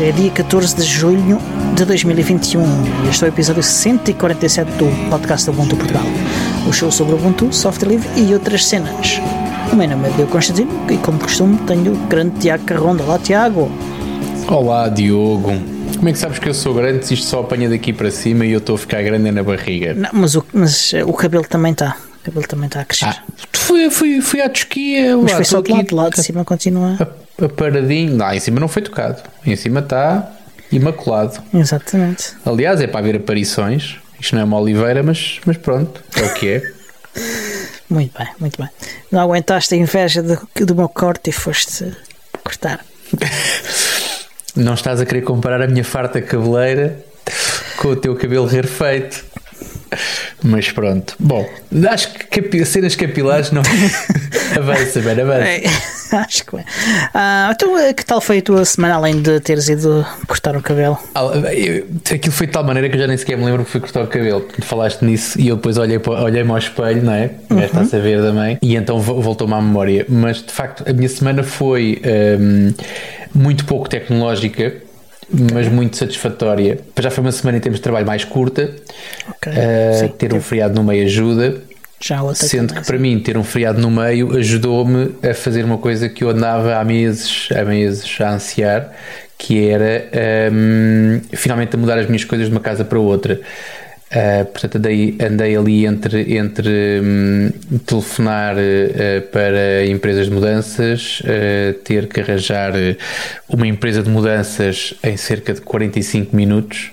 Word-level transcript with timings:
Hoje 0.00 0.08
é 0.08 0.12
dia 0.12 0.30
14 0.30 0.76
de 0.76 0.82
julho 0.82 1.38
de 1.76 1.84
2021 1.84 2.62
e 3.04 3.08
este 3.10 3.22
é 3.22 3.26
o 3.26 3.28
episódio 3.28 3.62
147 3.62 4.66
do 4.78 5.10
podcast 5.10 5.44
da 5.44 5.52
Ubuntu 5.52 5.76
Portugal. 5.76 6.04
O 6.66 6.72
show 6.72 6.90
sobre 6.90 7.16
Ubuntu, 7.16 7.52
software 7.52 7.90
livre 7.90 8.08
e 8.16 8.32
outras 8.32 8.64
cenas. 8.64 9.20
O 9.70 9.76
meu 9.76 9.86
nome 9.86 10.08
é 10.08 10.12
Diogo 10.12 10.32
Constantino 10.32 10.70
e, 10.90 10.96
como 10.96 11.18
costume, 11.18 11.58
tenho 11.66 11.92
o 11.92 11.96
grande 12.06 12.40
Tiago 12.40 12.64
Carronda. 12.64 13.02
Olá, 13.02 13.18
Tiago. 13.18 13.70
Olá, 14.48 14.88
Diogo. 14.88 15.52
Como 15.94 16.08
é 16.08 16.12
que 16.12 16.18
sabes 16.18 16.38
que 16.38 16.48
eu 16.48 16.54
sou 16.54 16.72
grande 16.72 17.04
se 17.04 17.12
isto 17.12 17.26
só 17.26 17.40
apanha 17.40 17.68
daqui 17.68 17.92
para 17.92 18.10
cima 18.10 18.46
e 18.46 18.52
eu 18.52 18.58
estou 18.58 18.76
a 18.76 18.78
ficar 18.78 19.02
grande 19.02 19.30
na 19.30 19.42
barriga? 19.42 19.92
Não, 19.92 20.08
mas, 20.14 20.34
o, 20.34 20.42
mas 20.54 20.94
eh, 20.94 21.04
o 21.04 21.12
cabelo 21.12 21.44
também 21.44 21.72
está. 21.72 21.98
O 22.22 22.24
cabelo 22.24 22.46
também 22.46 22.68
está 22.68 22.80
a 22.80 22.84
crescer. 22.86 23.04
Ah, 23.04 23.22
fui, 23.52 23.90
fui, 23.90 24.22
fui 24.22 24.40
à 24.40 24.48
tosquia. 24.48 25.14
mas 25.18 25.32
lá, 25.32 25.36
foi 25.36 25.44
só 25.44 25.60
de 25.60 25.70
lado, 25.70 25.86
de 25.86 25.94
lado 25.94 26.14
de 26.14 26.22
cima 26.22 26.42
continua. 26.42 26.96
a, 26.98 27.44
a 27.44 27.48
paradinho. 27.50 28.16
Lá 28.16 28.34
em 28.34 28.40
cima 28.40 28.58
não 28.58 28.66
foi 28.66 28.80
tocado. 28.80 29.22
Em 29.44 29.56
cima 29.56 29.80
está 29.80 30.30
imaculado. 30.70 31.42
Exatamente. 31.52 32.34
Aliás, 32.44 32.80
é 32.80 32.86
para 32.86 33.00
haver 33.00 33.16
aparições. 33.16 33.96
Isto 34.20 34.34
não 34.34 34.42
é 34.42 34.44
uma 34.44 34.60
oliveira, 34.60 35.02
mas, 35.02 35.40
mas 35.46 35.56
pronto, 35.56 36.02
é 36.16 36.22
o 36.22 36.34
que 36.34 36.48
é. 36.48 36.72
Muito 37.90 38.16
bem, 38.16 38.28
muito 38.38 38.56
bem. 38.56 38.70
Não 39.10 39.20
aguentaste 39.20 39.74
a 39.74 39.76
inveja 39.76 40.22
do, 40.22 40.38
do 40.64 40.76
meu 40.76 40.88
corte 40.88 41.30
e 41.30 41.32
foste 41.32 41.92
cortar. 42.44 42.84
Não 44.54 44.74
estás 44.74 45.00
a 45.00 45.06
querer 45.06 45.22
comparar 45.22 45.60
a 45.62 45.66
minha 45.66 45.82
farta 45.82 46.20
cabeleira 46.22 47.04
com 47.76 47.88
o 47.88 47.96
teu 47.96 48.14
cabelo 48.14 48.46
refeito. 48.46 49.24
Mas 50.42 50.70
pronto. 50.70 51.14
Bom, 51.18 51.48
acho 51.88 52.12
que 52.12 52.40
capi 52.40 52.64
cenas 52.64 52.94
capilares 52.94 53.50
não. 53.50 53.62
avança, 54.56 55.00
bem, 55.00 55.20
avança. 55.20 55.89
É, 56.12 56.16
acho 56.16 56.44
que 56.44 56.56
bem. 56.56 56.64
Ah, 57.14 57.50
então, 57.54 57.78
eh, 57.78 57.92
que 57.92 58.04
tal 58.04 58.20
foi 58.20 58.38
a 58.38 58.42
tua 58.42 58.64
semana 58.64 58.94
além 58.96 59.20
de 59.22 59.38
teres 59.40 59.68
ido 59.68 60.04
cortar 60.26 60.56
o 60.56 60.62
cabelo? 60.62 60.98
Ah, 61.14 61.22
eu- 61.54 61.86
Aquilo 62.14 62.32
foi 62.32 62.46
de 62.46 62.52
tal 62.52 62.64
maneira 62.64 62.88
que 62.88 62.96
eu 62.96 63.00
já 63.00 63.06
nem 63.06 63.16
sequer 63.16 63.36
me 63.38 63.44
lembro 63.44 63.64
que 63.64 63.70
fui 63.70 63.80
cortar 63.80 64.02
o 64.02 64.06
cabelo. 64.06 64.40
Tu 64.40 64.64
falaste 64.64 65.02
nisso 65.04 65.40
e 65.40 65.48
eu 65.48 65.56
depois 65.56 65.76
olhei 65.78 66.00
olhei-me 66.06 66.50
ao 66.50 66.58
espelho, 66.58 67.02
não 67.02 67.12
é? 67.12 67.30
Já 67.50 67.64
está 67.64 67.80
a 67.80 67.84
saber 67.84 68.20
também. 68.20 68.58
E 68.62 68.74
então 68.76 68.98
vo- 69.00 69.20
voltou-me 69.20 69.54
à 69.54 69.60
memória. 69.60 70.04
Mas 70.08 70.38
de 70.42 70.52
facto, 70.52 70.84
a 70.88 70.92
minha 70.92 71.08
semana 71.08 71.42
foi 71.42 72.00
hum, 72.40 72.72
muito 73.34 73.64
pouco 73.64 73.88
tecnológica. 73.88 74.74
Mas 75.54 75.68
muito 75.68 75.96
satisfatória. 75.96 76.80
Já 76.98 77.08
foi 77.08 77.22
uma 77.22 77.30
semana 77.30 77.58
em 77.58 77.60
termos 77.60 77.78
de 77.78 77.82
trabalho 77.84 78.04
mais 78.04 78.24
curta. 78.24 78.74
Ok. 79.28 79.52
Ah, 79.52 79.92
Sim, 80.00 80.08
ter 80.08 80.34
um 80.34 80.40
feriado 80.40 80.74
no 80.74 80.82
meio 80.82 81.04
ajuda. 81.04 81.62
Já 82.02 82.22
outra 82.22 82.46
Sendo 82.46 82.68
também, 82.68 82.82
que 82.82 82.86
para 82.86 82.98
mim 82.98 83.20
ter 83.20 83.36
um 83.36 83.44
feriado 83.44 83.80
no 83.80 83.90
meio 83.90 84.36
ajudou-me 84.36 85.14
a 85.22 85.34
fazer 85.34 85.64
uma 85.64 85.76
coisa 85.76 86.08
que 86.08 86.24
eu 86.24 86.30
andava 86.30 86.76
há 86.76 86.84
meses, 86.84 87.48
há 87.52 87.62
meses 87.62 88.18
a 88.20 88.32
ansiar, 88.32 88.90
que 89.36 89.68
era 89.68 90.08
hum, 90.52 91.20
finalmente 91.32 91.76
a 91.76 91.78
mudar 91.78 91.98
as 91.98 92.06
minhas 92.06 92.24
coisas 92.24 92.48
de 92.48 92.52
uma 92.52 92.60
casa 92.60 92.84
para 92.84 92.98
outra. 92.98 93.40
Ah, 94.12 94.44
portanto, 94.44 94.76
andei, 94.76 95.16
andei 95.20 95.56
ali 95.56 95.86
entre, 95.86 96.36
entre 96.36 97.00
hum, 97.00 97.50
telefonar 97.86 98.56
eh, 98.58 99.20
para 99.32 99.86
empresas 99.86 100.26
de 100.26 100.32
mudanças, 100.32 101.22
eh, 101.24 101.74
ter 101.84 102.08
que 102.08 102.20
arranjar 102.20 102.72
uma 103.48 103.68
empresa 103.68 104.02
de 104.02 104.10
mudanças 104.10 104.94
em 105.04 105.16
cerca 105.16 105.54
de 105.54 105.60
45 105.60 106.34
minutos, 106.34 106.90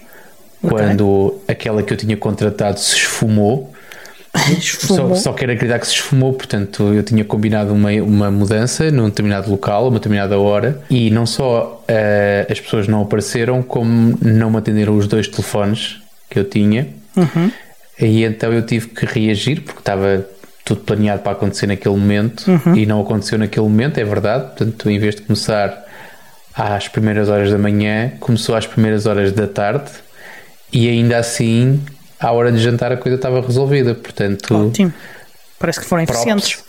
quando 0.62 1.42
aquela 1.48 1.82
que 1.82 1.92
eu 1.92 1.98
tinha 1.98 2.16
contratado 2.16 2.80
se 2.80 2.96
esfumou. 2.98 3.74
Só, 4.62 5.16
só 5.16 5.34
quero 5.34 5.52
acreditar 5.52 5.80
que 5.80 5.88
se 5.88 5.94
esfumou, 5.94 6.34
portanto, 6.34 6.94
eu 6.94 7.04
tinha 7.04 7.26
combinado 7.26 7.74
uma, 7.74 7.92
uma 7.92 8.32
mudança 8.32 8.90
num 8.92 9.10
determinado 9.10 9.50
local, 9.50 9.86
a 9.86 9.88
uma 9.90 10.00
determinada 10.00 10.38
hora, 10.40 10.82
e 10.90 11.10
não 11.10 11.26
só 11.26 11.84
eh, 11.88 12.46
as 12.50 12.60
pessoas 12.60 12.88
não 12.88 13.02
apareceram, 13.02 13.62
como 13.64 14.18
não 14.22 14.52
me 14.52 14.58
atenderam 14.58 14.96
os 14.96 15.08
dois 15.08 15.28
telefones 15.28 15.98
que 16.30 16.40
eu 16.40 16.44
tinha. 16.44 16.88
Uhum. 17.16 17.52
E 18.00 18.24
então 18.24 18.54
eu 18.54 18.62
tive 18.62 18.88
que 18.90 19.06
reagir, 19.06 19.62
porque 19.62 19.80
estava 19.80 20.26
tudo 20.64 20.82
planeado 20.82 21.22
para 21.22 21.32
acontecer 21.32 21.66
naquele 21.68 21.96
momento, 21.96 22.44
e 22.76 22.86
não 22.86 23.02
aconteceu 23.02 23.38
naquele 23.38 23.66
momento, 23.66 23.98
é 24.00 24.04
verdade. 24.04 24.48
Portanto, 24.48 24.90
em 24.90 25.00
vez 25.00 25.16
de 25.16 25.22
começar 25.22 25.86
às 26.54 26.88
primeiras 26.88 27.30
horas 27.30 27.52
da 27.52 27.58
manhã, 27.58 28.12
começou 28.20 28.56
às 28.56 28.68
primeiras 28.68 29.06
horas 29.06 29.32
da 29.32 29.48
tarde, 29.48 29.90
e 30.72 30.90
ainda 30.90 31.18
assim, 31.18 31.80
à 32.20 32.32
hora 32.32 32.52
de 32.52 32.58
jantar, 32.60 32.92
a 32.92 32.98
coisa 32.98 33.16
estava 33.16 33.42
resolvida. 33.42 33.94
Portanto, 33.96 34.68
Ótimo. 34.68 34.94
Parece 35.60 35.80
que 35.80 35.86
foram 35.86 36.04
eficientes. 36.04 36.64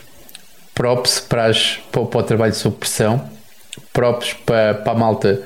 props 0.74 1.20
para, 1.20 1.46
as- 1.46 1.78
para 1.90 2.00
o- 2.00 2.06
para 2.06 2.20
o 2.20 2.22
trabalho 2.22 2.54
sob 2.54 2.76
pressão, 2.76 3.28
props 3.92 4.34
para, 4.46 4.74
para 4.74 4.92
a 4.92 4.94
malta, 4.94 5.42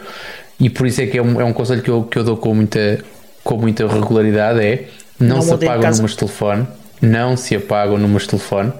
e 0.60 0.68
por 0.70 0.86
isso 0.86 1.00
é 1.02 1.06
que 1.06 1.18
é 1.18 1.22
um, 1.22 1.40
é 1.40 1.44
um 1.44 1.52
conselho 1.52 1.82
que 1.82 1.90
eu, 1.90 2.04
que 2.04 2.18
eu 2.18 2.24
dou 2.24 2.36
com 2.36 2.54
muita, 2.54 3.02
com 3.42 3.56
muita 3.56 3.86
regularidade: 3.86 4.60
é 4.64 4.88
não, 5.18 5.36
Não 5.36 5.42
se 5.42 5.56
de 5.56 5.66
apagam 5.66 5.90
números 5.90 6.10
de 6.12 6.16
telefone, 6.19 6.69
não 7.00 7.36
se 7.36 7.56
apagam 7.56 7.98
números 7.98 8.22
de 8.24 8.28
telefone. 8.30 8.72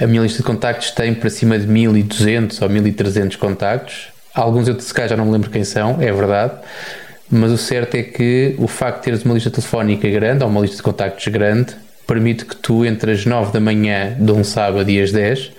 A 0.00 0.06
minha 0.06 0.22
lista 0.22 0.38
de 0.38 0.44
contactos 0.44 0.92
tem 0.92 1.12
para 1.12 1.28
cima 1.28 1.58
de 1.58 1.66
1200 1.66 2.62
ou 2.62 2.68
1300 2.70 3.36
contactos. 3.36 4.08
Alguns 4.34 4.66
eu 4.68 4.80
se 4.80 4.94
calhar 4.94 5.10
já 5.10 5.16
não 5.16 5.26
me 5.26 5.32
lembro 5.32 5.50
quem 5.50 5.62
são, 5.64 5.98
é 6.00 6.10
verdade. 6.10 6.54
Mas 7.30 7.52
o 7.52 7.58
certo 7.58 7.94
é 7.94 8.02
que 8.02 8.54
o 8.58 8.66
facto 8.66 8.98
de 8.98 9.04
teres 9.04 9.24
uma 9.24 9.34
lista 9.34 9.50
telefónica 9.50 10.08
grande 10.08 10.42
ou 10.42 10.50
uma 10.50 10.60
lista 10.60 10.76
de 10.76 10.82
contactos 10.82 11.28
grande 11.28 11.76
permite 12.06 12.44
que 12.44 12.56
tu, 12.56 12.84
entre 12.84 13.12
as 13.12 13.24
9 13.24 13.52
da 13.52 13.60
manhã 13.60 14.16
de 14.18 14.32
um 14.32 14.42
sábado 14.42 14.90
e 14.90 15.00
as 15.00 15.12
10, 15.12 15.52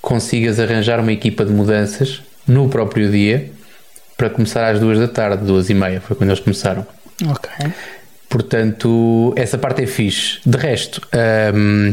consigas 0.00 0.58
arranjar 0.58 0.98
uma 1.00 1.12
equipa 1.12 1.44
de 1.44 1.52
mudanças 1.52 2.22
no 2.48 2.68
próprio 2.68 3.10
dia 3.10 3.50
para 4.16 4.30
começar 4.30 4.70
às 4.70 4.80
2 4.80 4.98
da 4.98 5.08
tarde, 5.08 5.44
2 5.44 5.68
e 5.68 5.74
meia, 5.74 6.00
foi 6.00 6.16
quando 6.16 6.30
eles 6.30 6.40
começaram. 6.40 6.86
Ok. 7.28 7.50
Portanto, 8.28 9.34
essa 9.36 9.58
parte 9.58 9.82
é 9.82 9.86
fixe. 9.86 10.38
De 10.44 10.56
resto, 10.56 11.00
hum, 11.54 11.92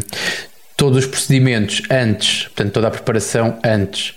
todos 0.78 1.00
os 1.00 1.06
procedimentos 1.06 1.82
antes, 1.90 2.44
portanto, 2.44 2.72
toda 2.72 2.88
a 2.88 2.92
preparação 2.92 3.60
antes, 3.64 4.16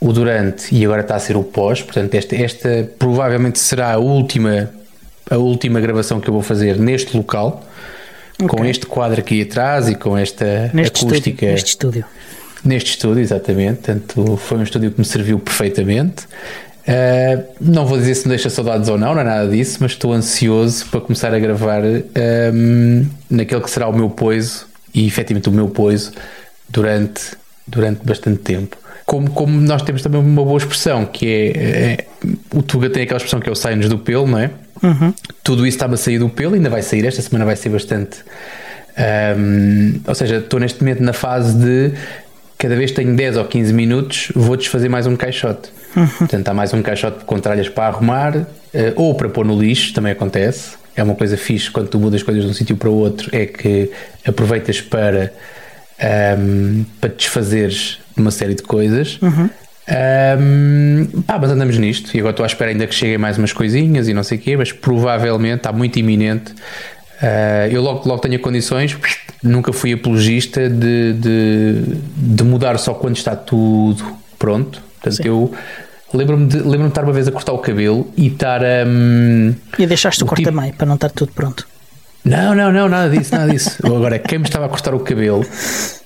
o 0.00 0.12
durante 0.12 0.74
e 0.74 0.84
agora 0.84 1.00
está 1.00 1.16
a 1.16 1.18
ser 1.18 1.36
o 1.36 1.42
pós. 1.42 1.82
Portanto, 1.82 2.14
esta, 2.14 2.36
esta 2.36 2.90
provavelmente 2.98 3.58
será 3.58 3.92
a 3.92 3.98
última, 3.98 4.70
a 5.30 5.36
última 5.36 5.80
gravação 5.80 6.20
que 6.20 6.28
eu 6.28 6.34
vou 6.34 6.42
fazer 6.42 6.78
neste 6.78 7.16
local, 7.16 7.64
com 8.46 8.64
este 8.64 8.86
quadro 8.86 9.20
aqui 9.20 9.42
atrás 9.42 9.88
e 9.88 9.96
com 9.96 10.16
esta 10.16 10.70
Neste 10.72 11.04
acústica. 11.04 11.46
estúdio, 11.46 11.50
neste 11.52 11.68
estúdio. 11.68 12.04
Neste 12.64 12.90
estúdio, 12.90 13.20
exatamente. 13.20 13.78
Portanto, 13.78 14.36
foi 14.36 14.58
um 14.58 14.62
estúdio 14.62 14.90
que 14.92 14.98
me 14.98 15.04
serviu 15.04 15.38
perfeitamente. 15.38 16.24
Uh, 16.88 17.44
não 17.60 17.84
vou 17.84 17.98
dizer 17.98 18.14
se 18.14 18.26
me 18.26 18.30
deixa 18.30 18.48
saudades 18.48 18.88
ou 18.88 18.96
não, 18.96 19.12
não 19.12 19.20
é 19.20 19.24
nada 19.24 19.48
disso, 19.48 19.78
mas 19.80 19.92
estou 19.92 20.12
ansioso 20.12 20.86
para 20.86 21.00
começar 21.00 21.34
a 21.34 21.38
gravar 21.38 21.82
um, 21.84 23.06
naquele 23.28 23.60
que 23.60 23.70
será 23.70 23.88
o 23.88 23.92
meu 23.92 24.08
poiso 24.08 24.66
e 24.94 25.06
efetivamente 25.06 25.50
o 25.50 25.52
meu 25.52 25.68
poiso 25.68 26.12
durante, 26.68 27.32
durante 27.66 28.04
bastante 28.06 28.38
tempo. 28.38 28.76
Como, 29.08 29.30
como 29.30 29.58
nós 29.58 29.80
temos 29.80 30.02
também 30.02 30.20
uma 30.20 30.44
boa 30.44 30.58
expressão, 30.58 31.06
que 31.06 31.26
é, 31.26 31.56
é 31.56 32.06
o 32.52 32.60
Tuga 32.60 32.90
tem 32.90 33.04
aquela 33.04 33.16
expressão 33.16 33.40
que 33.40 33.48
é 33.48 33.52
o 33.52 33.54
sai-nos 33.54 33.88
do 33.88 33.98
pelo, 33.98 34.26
não 34.26 34.38
é? 34.38 34.50
Tudo 35.42 35.66
isso 35.66 35.78
estava 35.78 35.94
a 35.94 35.96
sair 35.96 36.18
do 36.18 36.28
pelo, 36.28 36.54
ainda 36.54 36.68
vai 36.68 36.82
sair, 36.82 37.06
esta 37.06 37.22
semana 37.22 37.46
vai 37.46 37.56
ser 37.56 37.70
bastante. 37.70 38.18
um, 39.38 39.98
ou 40.06 40.14
seja, 40.14 40.36
estou 40.36 40.60
neste 40.60 40.82
momento 40.82 41.02
na 41.02 41.14
fase 41.14 41.56
de 41.56 41.94
cada 42.58 42.76
vez 42.76 42.90
que 42.90 42.96
tenho 42.96 43.16
10 43.16 43.38
ou 43.38 43.46
15 43.46 43.72
minutos, 43.72 44.32
vou 44.34 44.58
desfazer 44.58 44.90
mais 44.90 45.06
um 45.06 45.16
caixote. 45.16 45.70
Portanto, 46.18 46.46
há 46.48 46.52
mais 46.52 46.74
um 46.74 46.82
caixote 46.82 47.24
com 47.24 47.38
tralhas 47.38 47.70
para 47.70 47.86
arrumar 47.86 48.46
eh, 48.74 48.92
ou 48.94 49.14
para 49.14 49.30
pôr 49.30 49.46
no 49.46 49.58
lixo, 49.58 49.94
também 49.94 50.12
acontece. 50.12 50.76
É 50.94 51.02
uma 51.02 51.14
coisa 51.14 51.38
fixe 51.38 51.70
quando 51.70 51.88
tu 51.88 51.98
mudas 51.98 52.22
coisas 52.22 52.44
de 52.44 52.50
um 52.50 52.52
sítio 52.52 52.76
para 52.76 52.90
o 52.90 52.94
outro, 52.94 53.30
é 53.32 53.46
que 53.46 53.90
aproveitas 54.26 54.82
para, 54.82 55.32
ahm, 55.98 56.84
para 57.00 57.08
desfazeres 57.08 58.00
de 58.07 58.07
uma 58.20 58.30
série 58.30 58.54
de 58.54 58.62
coisas. 58.62 59.18
Ahm, 59.90 61.22
pá, 61.26 61.38
mas 61.38 61.50
andamos 61.50 61.78
nisto 61.78 62.14
e 62.14 62.18
agora 62.18 62.32
estou 62.32 62.44
à 62.44 62.46
espera 62.46 62.70
ainda 62.70 62.86
que 62.86 62.94
cheguem 62.94 63.16
mais 63.16 63.38
umas 63.38 63.52
coisinhas 63.52 64.06
e 64.08 64.12
não 64.14 64.22
sei 64.22 64.36
o 64.36 64.40
quê, 64.40 64.56
mas 64.56 64.70
provavelmente 64.72 65.56
está 65.58 65.72
muito 65.72 65.98
iminente. 65.98 66.52
Ah, 67.22 67.66
eu 67.70 67.80
logo, 67.82 68.06
logo 68.08 68.20
tenho 68.20 68.38
condições, 68.38 68.96
nunca 69.42 69.72
fui 69.72 69.92
apologista 69.94 70.68
de, 70.68 71.14
de, 71.14 71.82
de 72.16 72.44
mudar 72.44 72.78
só 72.78 72.92
quando 72.94 73.16
está 73.16 73.34
tudo 73.34 74.04
pronto. 74.38 74.82
Portanto, 75.00 75.26
eu 75.26 75.52
lembro-me 76.12 76.46
de, 76.46 76.58
lembro 76.58 76.82
de 76.82 76.88
estar 76.88 77.04
uma 77.04 77.12
vez 77.12 77.26
a 77.26 77.32
cortar 77.32 77.52
o 77.52 77.58
cabelo 77.58 78.12
e 78.16 78.26
estar 78.26 78.62
a. 78.62 78.84
hum, 78.86 79.54
E 79.78 79.86
deixaste 79.86 80.22
o, 80.22 80.26
O 80.26 80.28
corte 80.28 80.44
tipo- 80.44 80.54
meio 80.56 80.74
para 80.74 80.86
não 80.86 80.96
estar 80.96 81.08
tudo 81.10 81.32
pronto. 81.32 81.66
Não, 82.24 82.54
não, 82.54 82.70
não, 82.72 82.88
nada 82.88 83.08
disso, 83.16 83.34
nada 83.34 83.50
disso. 83.50 83.78
Agora, 83.84 84.18
quem 84.18 84.38
me 84.38 84.44
estava 84.44 84.66
a 84.66 84.68
cortar 84.68 84.94
o 84.94 85.00
cabelo, 85.00 85.44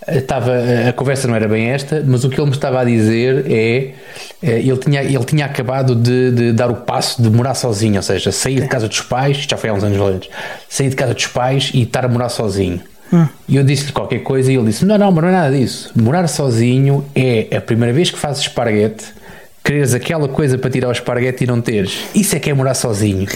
eh, 0.06 0.18
estava, 0.18 0.52
a 0.88 0.92
conversa 0.92 1.26
não 1.26 1.34
era 1.34 1.48
bem 1.48 1.68
esta, 1.70 2.02
mas 2.06 2.22
o 2.24 2.28
que 2.30 2.38
ele 2.40 2.48
me 2.48 2.54
estava 2.54 2.80
a 2.80 2.84
dizer 2.84 3.44
é. 3.50 3.90
eh, 4.42 4.58
Ele 4.60 4.76
tinha, 4.76 5.02
ele 5.02 5.24
tinha 5.24 5.46
acabado 5.46 5.94
de, 5.96 6.30
de 6.30 6.52
dar 6.52 6.70
o 6.70 6.76
passo 6.76 7.20
de 7.20 7.28
morar 7.28 7.54
sozinho, 7.54 7.96
ou 7.96 8.02
seja, 8.02 8.30
sair 8.30 8.60
de 8.60 8.68
casa 8.68 8.86
dos 8.88 9.00
pais, 9.00 9.38
já 9.48 9.56
foi 9.56 9.70
há 9.70 9.72
uns 9.74 9.82
anos 9.82 10.00
antes, 10.00 10.30
sair 10.68 10.90
de 10.90 10.96
casa 10.96 11.14
dos 11.14 11.26
pais 11.26 11.70
e 11.74 11.82
estar 11.82 12.04
a 12.04 12.08
morar 12.08 12.28
sozinho. 12.28 12.80
E 13.48 13.56
eu 13.56 13.64
disse-lhe 13.64 13.92
qualquer 13.92 14.20
coisa 14.20 14.50
e 14.50 14.56
ele 14.56 14.66
disse: 14.66 14.86
Não, 14.86 14.96
não, 14.96 15.12
mas 15.12 15.22
não 15.22 15.28
é 15.28 15.32
nada 15.32 15.54
disso. 15.56 15.90
Morar 15.94 16.26
sozinho 16.28 17.04
é 17.14 17.54
a 17.56 17.60
primeira 17.60 17.92
vez 17.92 18.10
que 18.10 18.18
fazes 18.18 18.40
esparguete, 18.42 19.04
quereres 19.62 19.92
aquela 19.92 20.28
coisa 20.28 20.56
para 20.56 20.70
tirar 20.70 20.88
o 20.88 20.92
esparguete 20.92 21.44
e 21.44 21.46
não 21.46 21.60
teres. 21.60 22.04
Isso 22.14 22.34
é 22.36 22.38
que 22.38 22.48
é 22.48 22.54
morar 22.54 22.72
sozinho. 22.74 23.26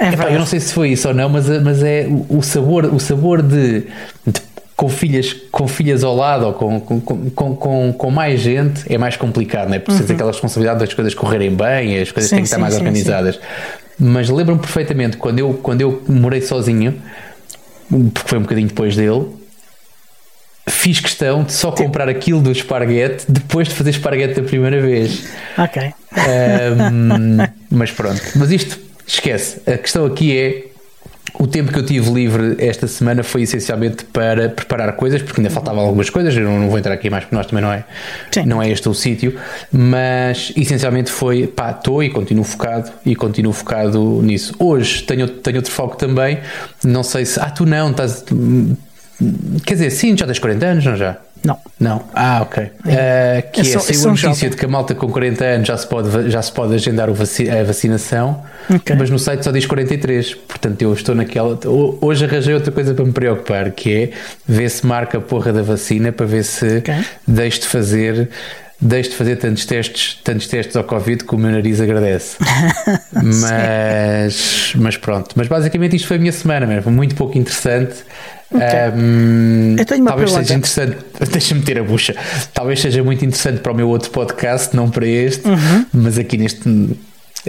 É 0.00 0.08
Epá, 0.08 0.30
eu 0.30 0.38
não 0.38 0.46
sei 0.46 0.58
se 0.60 0.72
foi 0.72 0.90
isso 0.90 1.06
ou 1.08 1.14
não, 1.14 1.28
mas, 1.28 1.46
mas 1.60 1.82
é 1.82 2.06
o, 2.28 2.40
sabor, 2.42 2.86
o 2.86 2.98
sabor 2.98 3.42
de, 3.42 3.80
de- 4.26 4.40
com, 4.74 4.88
filhas, 4.88 5.36
com 5.52 5.68
filhas 5.68 6.02
ao 6.02 6.16
lado 6.16 6.46
ou 6.46 6.54
com, 6.54 6.80
com, 6.80 7.00
com, 7.00 7.56
com, 7.56 7.92
com 7.92 8.10
mais 8.10 8.40
gente 8.40 8.82
é 8.90 8.96
mais 8.96 9.16
complicado, 9.16 9.68
não 9.68 9.74
é? 9.74 9.78
Porque 9.78 10.02
uhum. 10.02 10.12
aquela 10.14 10.30
responsabilidade 10.32 10.80
das 10.80 10.94
coisas 10.94 11.12
correrem 11.14 11.54
bem, 11.54 11.98
as 12.00 12.10
coisas 12.10 12.30
Sim, 12.30 12.36
têm 12.36 12.44
que 12.44 12.46
estar 12.46 12.56
sim, 12.56 12.62
mais 12.62 12.74
sim, 12.74 12.80
organizadas. 12.80 13.38
Mas 13.98 14.30
lembro-me 14.30 14.58
perfeitamente 14.58 15.18
quando 15.18 15.38
eu, 15.38 15.52
quando 15.62 15.82
eu 15.82 16.02
morei 16.08 16.40
sozinho, 16.40 16.94
porque 18.14 18.28
foi 18.28 18.38
um 18.38 18.42
bocadinho 18.42 18.68
depois 18.68 18.96
dele, 18.96 19.26
fiz 20.66 20.98
questão 21.00 21.42
de 21.44 21.52
só 21.52 21.70
comprar 21.70 22.08
aquilo 22.08 22.40
do 22.40 22.50
esparguete 22.50 23.26
depois 23.28 23.68
de 23.68 23.74
fazer 23.74 23.90
esparguete 23.90 24.40
da 24.40 24.46
primeira 24.46 24.80
vez. 24.80 25.24
Ok. 25.58 25.92
Ahm, 26.16 27.46
mas 27.70 27.90
pronto. 27.90 28.22
Mas 28.36 28.50
isto, 28.50 28.78
esquece. 29.14 29.60
A 29.70 29.78
questão 29.78 30.04
aqui 30.06 30.36
é. 30.36 30.66
O 31.38 31.46
tempo 31.46 31.72
que 31.72 31.78
eu 31.78 31.86
tive 31.86 32.10
livre 32.10 32.56
esta 32.58 32.86
semana 32.88 33.22
foi 33.22 33.42
essencialmente 33.42 34.04
para 34.04 34.48
preparar 34.48 34.92
coisas, 34.96 35.22
porque 35.22 35.40
ainda 35.40 35.48
faltavam 35.48 35.80
algumas 35.80 36.10
coisas. 36.10 36.36
Eu 36.36 36.42
não, 36.42 36.68
vou 36.68 36.78
entrar 36.78 36.92
aqui 36.92 37.08
mais 37.08 37.24
porque 37.24 37.36
nós 37.36 37.46
também 37.46 37.62
não 37.62 37.72
é, 37.72 37.84
Sim. 38.30 38.44
não 38.46 38.60
é 38.60 38.68
este 38.68 38.88
o 38.88 38.94
sítio, 38.94 39.38
mas 39.70 40.52
essencialmente 40.56 41.10
foi 41.10 41.46
pá, 41.46 41.70
estou 41.70 42.02
e 42.02 42.10
continuo 42.10 42.44
focado 42.44 42.90
e 43.06 43.14
continuo 43.14 43.52
focado 43.52 44.20
nisso. 44.22 44.54
Hoje 44.58 45.02
tenho, 45.04 45.28
tenho 45.28 45.58
outro 45.58 45.70
foco 45.72 45.96
também. 45.96 46.40
Não 46.84 47.02
sei 47.02 47.24
se. 47.24 47.38
Ah, 47.38 47.50
tu 47.50 47.64
não, 47.64 47.92
estás. 47.92 48.24
Quer 49.64 49.74
dizer, 49.74 49.90
sim, 49.90 50.16
já 50.16 50.26
tens 50.26 50.38
40 50.38 50.66
anos, 50.66 50.84
não 50.84 50.96
já? 50.96 51.16
Não. 51.44 51.58
Não. 51.78 52.02
Ah, 52.14 52.42
ok. 52.42 52.64
Uh, 52.64 52.70
que 53.52 53.60
é, 53.62 53.64
saiu 53.64 53.80
sou 53.80 54.10
a 54.10 54.14
notícia 54.14 54.50
de 54.50 54.56
que 54.56 54.64
a 54.64 54.68
malta 54.68 54.94
com 54.94 55.08
40 55.10 55.44
anos 55.44 55.68
já 55.68 55.76
se 55.76 55.86
pode, 55.86 56.30
já 56.30 56.42
se 56.42 56.52
pode 56.52 56.74
agendar 56.74 57.10
vaci- 57.12 57.48
a 57.48 57.62
vacinação, 57.64 58.42
Ok. 58.72 58.94
mas 58.96 59.08
no 59.08 59.18
site 59.18 59.42
só 59.44 59.50
diz 59.50 59.64
43. 59.66 60.34
Portanto, 60.34 60.82
eu 60.82 60.92
estou 60.92 61.14
naquela. 61.14 61.58
ho- 61.66 61.98
Hoje 62.00 62.24
arranjei 62.26 62.52
outra 62.54 62.70
coisa 62.70 62.92
para 62.92 63.04
me 63.04 63.12
preocupar, 63.12 63.70
que 63.70 63.92
é 63.94 64.10
ver 64.46 64.68
se 64.68 64.84
marca 64.86 65.16
a 65.18 65.20
porra 65.20 65.52
da 65.52 65.62
vacina 65.62 66.12
para 66.12 66.26
ver 66.26 66.44
se 66.44 66.78
Ok. 66.78 66.94
deixo 67.26 67.60
de 67.60 67.66
fazer. 67.68 68.28
Deixo 68.82 69.10
de 69.10 69.16
fazer 69.16 69.36
tantos 69.36 69.66
testes, 69.66 70.18
tantos 70.24 70.46
testes 70.46 70.74
ao 70.74 70.82
Covid 70.84 71.22
que 71.24 71.34
o 71.34 71.38
meu 71.38 71.50
nariz 71.50 71.82
agradece. 71.82 72.38
mas, 73.12 74.72
mas 74.76 74.96
pronto. 74.96 75.30
Mas 75.36 75.48
basicamente 75.48 75.96
isto 75.96 76.08
foi 76.08 76.16
a 76.16 76.20
minha 76.20 76.32
semana, 76.32 76.66
mesmo. 76.66 76.82
Foi 76.84 76.92
muito 76.92 77.14
pouco 77.14 77.36
interessante. 77.36 77.94
Ahm, 78.52 79.76
Eu 79.78 79.84
tenho 79.86 80.00
uma 80.02 80.10
talvez 80.10 80.30
pergunta. 80.32 80.46
seja 80.46 80.58
interessante. 80.58 80.98
Deixa-me 81.32 81.62
ter 81.62 81.78
a 81.78 81.82
bucha. 81.84 82.14
Talvez 82.52 82.80
seja 82.80 83.02
muito 83.02 83.24
interessante 83.24 83.60
para 83.60 83.72
o 83.72 83.74
meu 83.74 83.88
outro 83.88 84.10
podcast, 84.10 84.74
não 84.74 84.90
para 84.90 85.06
este, 85.06 85.46
Uhum. 85.48 85.86
mas 85.92 86.18
aqui 86.18 86.36
neste. 86.36 86.96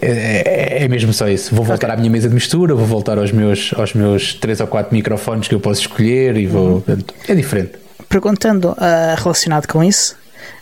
É, 0.02 0.78
é- 0.80 0.84
é 0.84 0.88
mesmo 0.88 1.12
só 1.12 1.28
isso. 1.28 1.54
Vou 1.54 1.66
voltar 1.66 1.92
à 1.92 1.98
minha 1.98 2.10
mesa 2.10 2.30
de 2.30 2.34
mistura, 2.36 2.74
vou 2.76 2.86
voltar 2.86 3.18
aos 3.18 3.32
meus, 3.32 3.74
aos 3.76 3.94
meus 3.94 4.34
3 4.36 4.62
ou 4.62 4.68
4 4.68 4.94
microfones 4.96 5.48
que 5.48 5.56
eu 5.56 5.60
posso 5.60 5.82
escolher 5.82 6.38
e 6.38 6.46
vou. 6.48 6.84
Uhum. 6.88 6.98
É 7.28 7.36
diferente. 7.36 7.72
Perguntando 8.08 8.74
ah, 8.78 9.16
relacionado 9.18 9.68
com 9.68 9.84
isso, 9.84 10.16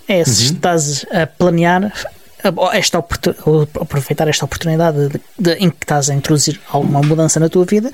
é 0.07 0.19
Uhum. 0.19 0.25
se 0.25 0.44
estás 0.53 1.06
a 1.12 1.27
planear 1.27 1.91
esta 2.74 2.97
aproveitar 3.80 4.27
esta 4.30 4.45
oportunidade 4.45 5.09
de- 5.09 5.21
de- 5.38 5.53
em 5.56 5.69
que 5.69 5.77
estás 5.83 6.09
a 6.09 6.13
introduzir 6.15 6.59
alguma 6.71 7.01
mudança 7.01 7.38
na 7.39 7.50
tua 7.50 7.65
vida 7.65 7.91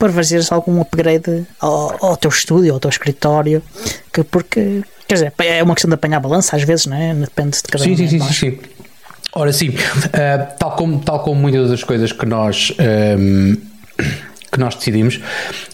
para 0.00 0.10
fazeres 0.10 0.50
algum 0.50 0.80
upgrade 0.80 1.46
ao, 1.60 1.94
ao 2.04 2.16
teu 2.16 2.30
estúdio, 2.30 2.72
ao 2.72 2.80
teu 2.80 2.88
escritório, 2.88 3.62
que 4.10 4.24
porque 4.24 4.82
quer 5.06 5.14
dizer, 5.14 5.32
é 5.38 5.62
uma 5.62 5.74
questão 5.74 5.90
de 5.90 5.94
apanhar 5.94 6.18
balança 6.20 6.56
às 6.56 6.62
vezes, 6.62 6.86
não 6.86 6.96
é? 6.96 7.14
Depende 7.14 7.58
de 7.58 7.62
cada 7.64 7.84
um 7.84 7.86
sim, 7.86 7.94
de 7.94 8.08
sim, 8.08 8.18
sim, 8.18 8.32
sim. 8.32 8.58
Ora, 9.32 9.52
sim, 9.52 9.74
ah, 10.14 10.38
tal, 10.58 10.72
como, 10.72 10.98
tal 11.00 11.20
como 11.20 11.38
muitas 11.38 11.68
das 11.70 11.84
coisas 11.84 12.12
que 12.12 12.24
nós. 12.24 12.72
ahm, 12.78 13.56
que 14.50 14.58
nós 14.58 14.74
decidimos, 14.74 15.20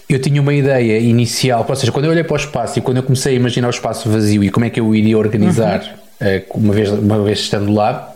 eu 0.07 0.21
tinha 0.21 0.43
uma 0.43 0.53
ideia 0.53 0.99
inicial, 0.99 1.65
ou 1.67 1.77
seja, 1.77 1.91
quando 1.91 2.05
eu 2.05 2.11
olhei 2.11 2.25
para 2.25 2.35
o 2.35 2.37
espaço 2.37 2.79
e 2.79 2.83
quando 2.83 2.99
eu 2.99 3.03
comecei 3.03 3.33
a 3.33 3.37
imaginar 3.37 3.69
o 3.69 3.71
espaço 3.71 4.11
vazio 4.11 4.45
e 4.45 4.51
como 4.51 4.67
é 4.67 4.71
que 4.71 4.79
eu 4.79 4.95
iria 4.95 5.17
organizar, 5.17 5.97
eh, 6.21 6.43
uma, 6.51 6.75
vez, 6.75 6.91
uma 6.91 7.23
vez 7.23 7.39
estando 7.39 7.73
lá, 7.73 8.16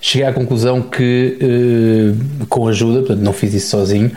cheguei 0.00 0.26
à 0.26 0.32
conclusão 0.32 0.80
que, 0.82 1.36
eh, 1.40 2.44
com 2.48 2.68
ajuda, 2.68 3.00
portanto 3.00 3.20
não 3.22 3.32
fiz 3.32 3.54
isso 3.54 3.70
sozinho, 3.70 4.10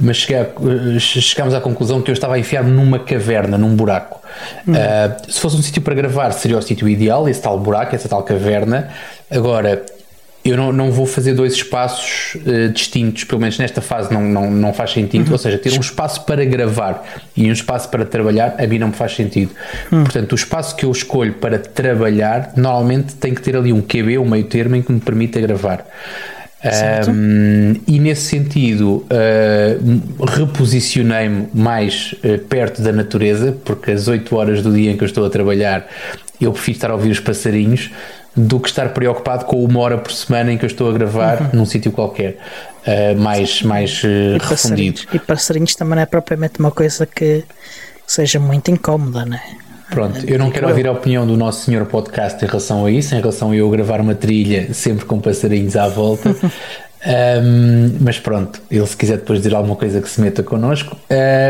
mas 0.00 0.16
cheguei 0.18 0.36
a- 0.38 0.46
eh, 0.94 0.98
chegámos 0.98 1.54
à 1.54 1.60
conclusão 1.60 2.00
que 2.02 2.10
eu 2.10 2.14
estava 2.14 2.34
a 2.34 2.38
enfiar-me 2.38 2.70
numa 2.70 2.98
caverna, 2.98 3.56
num 3.58 3.74
buraco. 3.76 4.20
Ah, 4.68 5.16
se 5.28 5.40
fosse 5.40 5.56
um 5.56 5.62
sítio 5.62 5.80
para 5.82 5.94
gravar, 5.94 6.30
seria 6.32 6.58
o 6.58 6.62
sítio 6.62 6.88
ideal, 6.88 7.28
esse 7.28 7.40
tal 7.40 7.58
buraco, 7.58 7.94
essa 7.94 8.08
tal 8.08 8.22
caverna. 8.22 8.88
Agora, 9.30 9.84
eu 10.46 10.56
não, 10.56 10.72
não 10.72 10.92
vou 10.92 11.06
fazer 11.06 11.34
dois 11.34 11.54
espaços 11.54 12.36
eh, 12.46 12.68
distintos, 12.68 13.24
pelo 13.24 13.40
menos 13.40 13.58
nesta 13.58 13.80
fase 13.80 14.12
não, 14.12 14.22
não, 14.22 14.50
não 14.50 14.72
faz 14.72 14.92
sentido. 14.92 15.32
Ou 15.32 15.38
seja, 15.38 15.58
ter 15.58 15.72
um 15.72 15.80
espaço 15.80 16.24
para 16.24 16.44
gravar 16.44 17.04
e 17.36 17.48
um 17.48 17.52
espaço 17.52 17.88
para 17.88 18.04
trabalhar, 18.04 18.54
a 18.58 18.66
mim 18.66 18.78
não 18.78 18.88
me 18.88 18.94
faz 18.94 19.14
sentido. 19.16 19.50
Portanto, 19.90 20.32
o 20.32 20.34
espaço 20.36 20.76
que 20.76 20.84
eu 20.84 20.90
escolho 20.90 21.34
para 21.34 21.58
trabalhar, 21.58 22.52
normalmente 22.56 23.14
tem 23.16 23.34
que 23.34 23.42
ter 23.42 23.56
ali 23.56 23.72
um 23.72 23.82
QB, 23.82 24.18
um 24.18 24.28
meio 24.28 24.44
termo, 24.44 24.76
em 24.76 24.82
que 24.82 24.92
me 24.92 25.00
permita 25.00 25.40
gravar. 25.40 25.84
Um, 27.08 27.76
e 27.86 28.00
nesse 28.00 28.22
sentido 28.22 29.06
uh, 29.06 30.26
reposicionei-me 30.26 31.48
mais 31.54 32.14
uh, 32.24 32.38
perto 32.38 32.82
da 32.82 32.92
natureza, 32.92 33.56
porque 33.64 33.92
as 33.92 34.08
8 34.08 34.34
horas 34.34 34.62
do 34.62 34.72
dia 34.72 34.90
em 34.90 34.96
que 34.96 35.04
eu 35.04 35.06
estou 35.06 35.24
a 35.24 35.30
trabalhar 35.30 35.86
eu 36.40 36.52
prefiro 36.52 36.76
estar 36.76 36.90
a 36.90 36.94
ouvir 36.94 37.10
os 37.10 37.20
passarinhos 37.20 37.90
do 38.36 38.60
que 38.60 38.68
estar 38.68 38.90
preocupado 38.90 39.46
com 39.46 39.64
uma 39.64 39.80
hora 39.80 39.96
por 39.96 40.12
semana 40.12 40.52
em 40.52 40.58
que 40.58 40.64
eu 40.64 40.68
estou 40.68 40.90
a 40.90 40.92
gravar 40.92 41.54
num 41.54 41.64
sítio 41.64 41.90
qualquer, 41.90 42.36
uh, 42.86 43.18
mais, 43.18 43.62
mais 43.62 44.02
uh, 44.04 44.06
E 44.06 44.32
refundido. 44.32 44.48
passarinhos, 44.48 45.06
e 45.12 45.18
passarinhos 45.18 45.74
também 45.74 45.94
não 45.96 46.02
é 46.02 46.06
propriamente 46.06 46.60
uma 46.60 46.70
coisa 46.70 47.06
que 47.06 47.44
seja 48.06 48.38
muito 48.38 48.70
incómoda, 48.70 49.24
não 49.24 49.36
é? 49.36 49.42
Pronto, 49.90 50.18
eu 50.26 50.38
não 50.38 50.50
quero 50.50 50.68
ouvir 50.68 50.86
a 50.86 50.92
opinião 50.92 51.24
do 51.26 51.36
nosso 51.36 51.64
senhor 51.64 51.86
podcast 51.86 52.44
em 52.44 52.48
relação 52.48 52.84
a 52.84 52.90
isso, 52.90 53.14
em 53.14 53.20
relação 53.20 53.52
a 53.52 53.56
eu 53.56 53.70
gravar 53.70 54.00
uma 54.00 54.16
trilha 54.16 54.74
sempre 54.74 55.04
com 55.04 55.20
passarinhos 55.20 55.76
à 55.76 55.88
volta. 55.88 56.34
Um, 57.06 57.98
mas 58.00 58.18
pronto, 58.18 58.60
ele 58.68 58.84
se 58.84 58.96
quiser 58.96 59.18
depois 59.18 59.38
dizer 59.38 59.54
alguma 59.54 59.76
coisa 59.76 60.00
que 60.00 60.08
se 60.08 60.20
meta 60.20 60.42
connosco. 60.42 60.96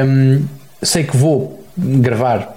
Um, 0.06 0.44
sei 0.82 1.04
que 1.04 1.16
vou 1.16 1.64
gravar, 1.76 2.55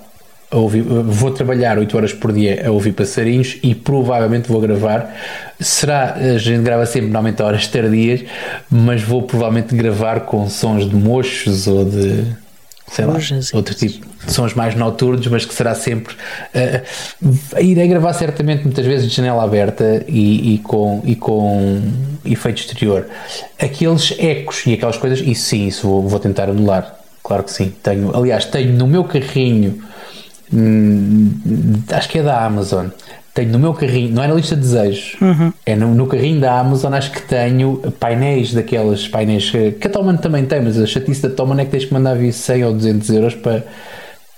ouvir, 0.51 0.81
vou 0.81 1.31
trabalhar 1.31 1.77
8 1.77 1.97
horas 1.97 2.13
por 2.13 2.31
dia 2.31 2.67
a 2.67 2.71
ouvir 2.71 2.93
passarinhos 2.93 3.57
e 3.61 3.75
provavelmente 3.75 4.47
vou 4.47 4.59
gravar. 4.59 5.15
Será, 5.59 6.15
a 6.15 6.37
gente 6.37 6.63
grava 6.63 6.85
sempre 6.85 7.09
normalmente 7.09 7.41
a 7.41 7.45
horas 7.45 7.67
tardias, 7.67 8.23
mas 8.69 9.01
vou 9.01 9.23
provavelmente 9.23 9.75
gravar 9.75 10.21
com 10.21 10.49
sons 10.49 10.89
de 10.89 10.95
mochos 10.95 11.67
ou 11.67 11.85
de 11.85 12.25
sei 12.91 13.05
lá, 13.05 13.17
e 13.19 13.55
outro 13.55 13.75
tipo 13.75 14.05
de 14.25 14.33
sons 14.33 14.53
mais 14.53 14.75
noturnos, 14.75 15.27
mas 15.27 15.45
que 15.45 15.53
será 15.53 15.75
sempre. 15.75 16.15
Uh, 16.53 17.59
irei 17.61 17.87
gravar 17.87 18.13
certamente 18.13 18.63
muitas 18.63 18.85
vezes 18.85 19.09
de 19.09 19.15
janela 19.15 19.43
aberta 19.43 20.03
e, 20.07 20.55
e, 20.55 20.57
com, 20.59 21.01
e 21.05 21.15
com 21.15 21.81
efeito 22.25 22.61
exterior. 22.61 23.07
Aqueles 23.59 24.15
ecos 24.17 24.65
e 24.65 24.73
aquelas 24.73 24.97
coisas, 24.97 25.19
isso 25.19 25.45
sim, 25.45 25.67
isso 25.67 25.87
vou, 25.87 26.07
vou 26.07 26.19
tentar 26.19 26.49
anular. 26.49 26.95
Claro 27.23 27.43
que 27.43 27.51
sim. 27.51 27.73
Tenho, 27.83 28.15
aliás, 28.15 28.45
tenho 28.45 28.73
no 28.73 28.87
meu 28.87 29.03
carrinho, 29.03 29.83
hum, 30.53 31.31
acho 31.91 32.09
que 32.09 32.19
é 32.19 32.23
da 32.23 32.45
Amazon. 32.45 32.87
Tenho 33.33 33.51
no 33.51 33.59
meu 33.59 33.73
carrinho, 33.73 34.13
não 34.13 34.23
é 34.23 34.27
na 34.27 34.33
lista 34.33 34.55
de 34.55 34.61
desejos, 34.61 35.15
é 35.65 35.75
no, 35.75 35.93
no 35.93 36.07
carrinho 36.07 36.41
da 36.41 36.59
Amazon. 36.59 36.93
Acho 36.93 37.11
que 37.11 37.21
tenho 37.21 37.77
painéis 37.99 38.53
daquelas 38.53 39.07
painéis 39.07 39.49
que 39.49 39.87
a 39.87 39.89
Toman 39.89 40.17
também 40.17 40.45
tem, 40.45 40.61
mas 40.61 40.77
a 40.79 40.85
chatice 40.85 41.21
da 41.21 41.29
Toman 41.29 41.61
é 41.61 41.65
que 41.65 41.71
tens 41.71 41.85
que 41.85 41.93
mandar 41.93 42.15
vir 42.15 42.33
100 42.33 42.63
ou 42.65 42.73
200 42.73 43.09
euros 43.11 43.35
para, 43.35 43.63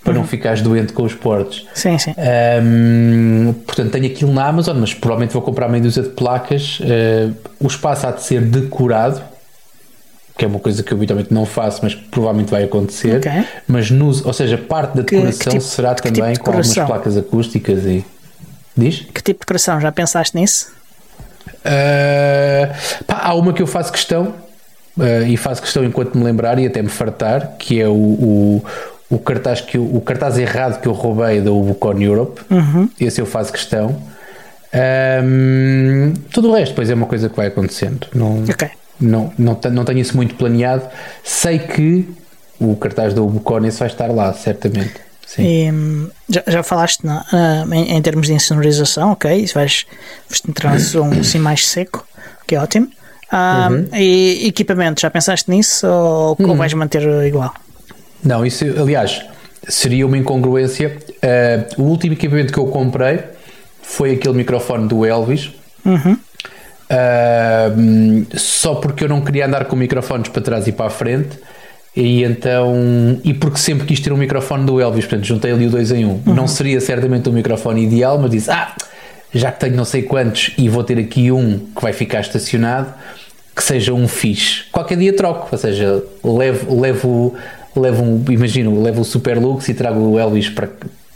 para 0.03 0.13
não 0.13 0.24
ficares 0.24 0.62
doente 0.62 0.94
com 0.94 1.03
os 1.03 1.13
portos. 1.13 1.68
Sim, 1.74 1.98
sim. 1.98 2.13
Hum, 2.62 3.53
portanto, 3.65 3.91
tenho 3.91 4.08
aquilo 4.08 4.34
na 4.34 4.46
Amazon, 4.46 4.77
mas 4.77 4.94
provavelmente 4.94 5.34
vou 5.34 5.41
comprar 5.41 5.70
meia 5.70 5.82
dúzia 5.82 6.03
de 6.03 6.10
placas. 6.10 6.80
Uh, 6.82 7.34
o 7.60 7.68
espaço 7.68 8.06
há 8.06 8.12
de 8.12 8.22
ser 8.22 8.41
decorado, 8.41 9.22
que 10.41 10.45
é 10.45 10.48
uma 10.48 10.60
coisa 10.60 10.81
que 10.81 10.91
eu 10.91 10.98
habitualmente 10.98 11.31
não 11.31 11.45
faço, 11.45 11.81
mas 11.83 11.93
que 11.93 12.01
provavelmente 12.05 12.50
vai 12.50 12.63
acontecer. 12.63 13.17
Ok. 13.17 13.31
Mas, 13.67 13.91
no, 13.91 14.07
ou 14.07 14.33
seja, 14.33 14.57
parte 14.57 14.95
da 14.95 15.03
decoração 15.03 15.39
que 15.39 15.50
tipo- 15.60 15.62
será 15.62 15.93
que 15.93 16.01
tipo 16.01 16.15
também 16.17 16.33
de 16.33 16.39
com 16.39 16.48
algumas 16.50 16.74
placas 16.74 17.15
acústicas 17.15 17.83
e. 17.86 18.03
Diz? 18.75 19.01
Que 19.01 19.21
tipo 19.21 19.33
de 19.33 19.39
decoração? 19.41 19.79
Já 19.79 19.91
pensaste 19.91 20.36
nisso? 20.36 20.71
Uh, 21.60 23.03
pá, 23.05 23.19
há 23.24 23.36
uma 23.36 23.53
que 23.53 23.62
eu 23.62 23.67
faço 23.67 23.91
questão 23.91 24.33
uh, 24.98 25.24
e 25.27 25.38
faço 25.38 25.62
questão 25.62 25.83
enquanto 25.83 26.17
me 26.17 26.24
lembrar 26.24 26.57
e 26.57 26.65
até 26.65 26.81
me 26.81 26.89
fartar, 26.89 27.51
que 27.60 27.79
é 27.79 27.88
o, 27.88 27.91
o, 27.93 28.65
o 29.12 29.19
cartaz, 29.19 29.62
que 29.62 29.77
eu- 29.77 29.83
o 29.95 30.01
cartaz 30.01 30.39
errado 30.39 30.81
que 30.81 30.88
eu 30.88 30.93
roubei 30.93 31.39
da 31.39 31.51
Ubucon 31.51 32.01
Europe. 32.01 32.41
Esse 33.00 33.21
eu 33.21 33.27
faço 33.27 33.51
questão. 33.53 33.95
Um, 34.74 36.13
tudo 36.31 36.50
o 36.50 36.53
resto, 36.55 36.71
depois 36.71 36.89
é 36.89 36.93
uma 36.95 37.05
coisa 37.05 37.29
que 37.29 37.36
vai 37.36 37.48
acontecendo. 37.48 38.07
Não, 38.15 38.43
Ok. 38.50 38.67
Não, 39.01 39.34
não, 39.38 39.60
não 39.72 39.84
tenho 39.86 40.00
isso 40.00 40.15
muito 40.15 40.36
planeado. 40.36 40.84
Sei 41.24 41.60
que 41.60 42.08
o 42.60 42.75
cartaz 42.75 43.13
da 43.13 43.22
Ubucon 43.22 43.65
esse 43.65 43.79
vai 43.79 43.88
estar 43.88 44.08
lá, 44.12 44.31
certamente. 44.34 44.93
E, 45.39 45.70
já, 46.29 46.43
já 46.46 46.62
falaste 46.63 47.05
na- 47.05 47.25
ah, 47.31 47.65
em, 47.74 47.96
em 47.96 48.01
termos 48.01 48.27
de 48.27 48.34
insonorização, 48.34 49.13
ok? 49.13 49.34
Isso 49.34 49.53
vais, 49.53 49.86
vais 50.29 50.41
entrar 50.48 50.74
um 50.74 51.12
assim 51.20 51.39
mais 51.39 51.67
seco, 51.67 52.05
que 52.46 52.55
é 52.55 52.60
ótimo. 52.60 52.89
Ah, 53.31 53.70
Uhum. 53.72 53.88
E 53.98 54.46
equipamento, 54.48 55.00
já 55.00 55.10
pensaste 55.10 55.50
nisso 55.50 55.88
ou, 55.88 56.36
ou 56.38 56.55
vais 56.55 56.74
manter 56.74 57.01
igual? 57.25 57.53
Não, 58.22 58.46
isso, 58.46 58.65
aliás, 58.77 59.22
seria 59.70 60.05
uma 60.05 60.17
incongruência. 60.17 60.98
Eh, 61.22 61.65
o 61.77 61.84
último 61.84 62.13
equipamento 62.13 62.51
que 62.51 62.60
eu 62.60 62.65
comprei 62.67 63.20
foi 63.81 64.12
aquele 64.15 64.36
microfone 64.36 64.86
do 64.88 65.05
Elvis. 65.05 65.50
Uhum. 65.86 66.17
Hum, 67.77 68.25
só 68.36 68.75
porque 68.75 69.05
eu 69.05 69.10
não 69.10 69.21
queria 69.21 69.45
andar 69.45 69.65
com 69.65 69.75
microfones 69.75 70.29
para 70.29 70.41
trás 70.41 70.67
e 70.67 70.71
para 70.71 70.88
a 70.88 70.89
frente. 70.89 71.39
E 71.95 72.24
então, 72.24 73.19
e 73.24 73.33
porque 73.33 73.57
sempre 73.57 73.86
quis 73.86 74.00
ter 74.00 74.13
um 74.13 74.17
microfone 74.17 74.65
do 74.65 74.79
Elvis, 74.79 75.05
portanto, 75.05 75.25
juntei 75.25 75.51
ali 75.51 75.67
o 75.67 75.69
dois 75.69 75.91
em 75.91 76.05
um. 76.05 76.21
Não 76.25 76.48
seria 76.48 76.79
certamente 76.79 77.27
o 77.27 77.33
microfone 77.33 77.83
ideal, 77.83 78.17
mas 78.17 78.31
disse: 78.31 78.50
Ah, 78.50 78.74
já 79.33 79.51
que 79.51 79.60
tenho 79.60 79.75
não 79.75 79.86
sei 79.86 80.03
quantos 80.03 80.53
e 80.57 80.69
vou 80.69 80.83
ter 80.83 80.98
aqui 80.98 81.31
um 81.31 81.60
que 81.75 81.81
vai 81.81 81.91
ficar 81.91 82.21
estacionado, 82.21 82.93
que 83.55 83.63
seja 83.63 83.93
um 83.93 84.07
fixe. 84.07 84.63
Qualquer 84.71 84.98
dia 84.98 85.13
troco, 85.13 85.50
ou 85.51 85.57
seja, 85.57 86.01
levo, 86.24 86.79
levo, 86.79 87.36
levo 87.75 88.03
um, 88.03 88.24
imagino, 88.29 88.81
levo 88.81 89.01
o 89.01 89.05
Super 89.05 89.38
Lux 89.38 89.67
e 89.67 89.74
trago 89.74 90.00
o 90.00 90.19
Elvis 90.19 90.50
para. 90.50 90.69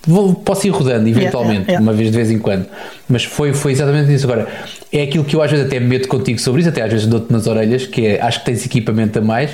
Vou, 0.07 0.33
posso 0.35 0.67
ir 0.67 0.69
rodando 0.69 1.07
eventualmente, 1.07 1.61
yeah, 1.61 1.71
yeah. 1.73 1.83
uma 1.83 1.93
vez 1.93 2.11
de 2.11 2.15
vez 2.15 2.29
em 2.31 2.39
quando. 2.39 2.65
Mas 3.09 3.23
foi, 3.23 3.53
foi 3.53 3.71
exatamente 3.71 4.13
isso. 4.13 4.25
Agora, 4.25 4.47
é 4.91 5.03
aquilo 5.03 5.23
que 5.23 5.35
eu 5.35 5.41
às 5.41 5.49
vezes 5.49 5.65
até 5.65 5.79
me 5.79 5.87
meto 5.87 6.07
contigo 6.07 6.39
sobre 6.39 6.61
isso, 6.61 6.69
até 6.69 6.81
às 6.81 6.91
vezes 6.91 7.07
dou-te 7.07 7.31
nas 7.31 7.47
orelhas, 7.47 7.85
que 7.85 8.05
é 8.05 8.21
acho 8.21 8.39
que 8.39 8.45
tens 8.45 8.65
equipamento 8.65 9.19
a 9.19 9.21
mais. 9.21 9.51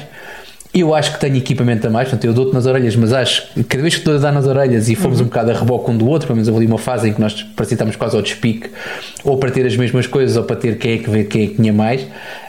Eu 0.73 0.95
acho 0.95 1.13
que 1.13 1.19
tenho 1.19 1.35
equipamento 1.35 1.85
a 1.85 1.89
mais, 1.89 2.07
portanto 2.07 2.23
eu 2.23 2.33
dou-te 2.33 2.53
nas 2.53 2.65
orelhas, 2.65 2.95
mas 2.95 3.11
acho 3.11 3.45
que 3.53 3.63
cada 3.63 3.81
vez 3.81 3.95
que 3.95 3.99
estou 3.99 4.15
a 4.15 4.17
dar 4.17 4.31
nas 4.31 4.45
orelhas 4.45 4.87
e 4.87 4.95
fomos 4.95 5.19
um 5.19 5.25
bocado 5.25 5.51
a 5.51 5.53
reboque 5.53 5.91
um 5.91 5.97
do 5.97 6.07
outro, 6.07 6.27
pelo 6.27 6.37
menos 6.37 6.47
houve 6.47 6.61
ali 6.61 6.67
uma 6.67 6.77
fase 6.77 7.09
em 7.09 7.13
que 7.13 7.19
nós 7.19 7.45
estávamos 7.59 7.97
quase 7.97 8.15
ao 8.15 8.21
despique, 8.21 8.69
ou 9.21 9.37
para 9.37 9.51
ter 9.51 9.65
as 9.65 9.75
mesmas 9.75 10.07
coisas, 10.07 10.37
ou 10.37 10.43
para 10.43 10.55
ter 10.55 10.77
quem 10.77 10.93
é 10.93 10.97
que 10.99 11.09
vê 11.09 11.25
quem 11.25 11.43
é 11.43 11.47
que 11.47 11.55
tinha 11.55 11.73
mais. 11.73 12.01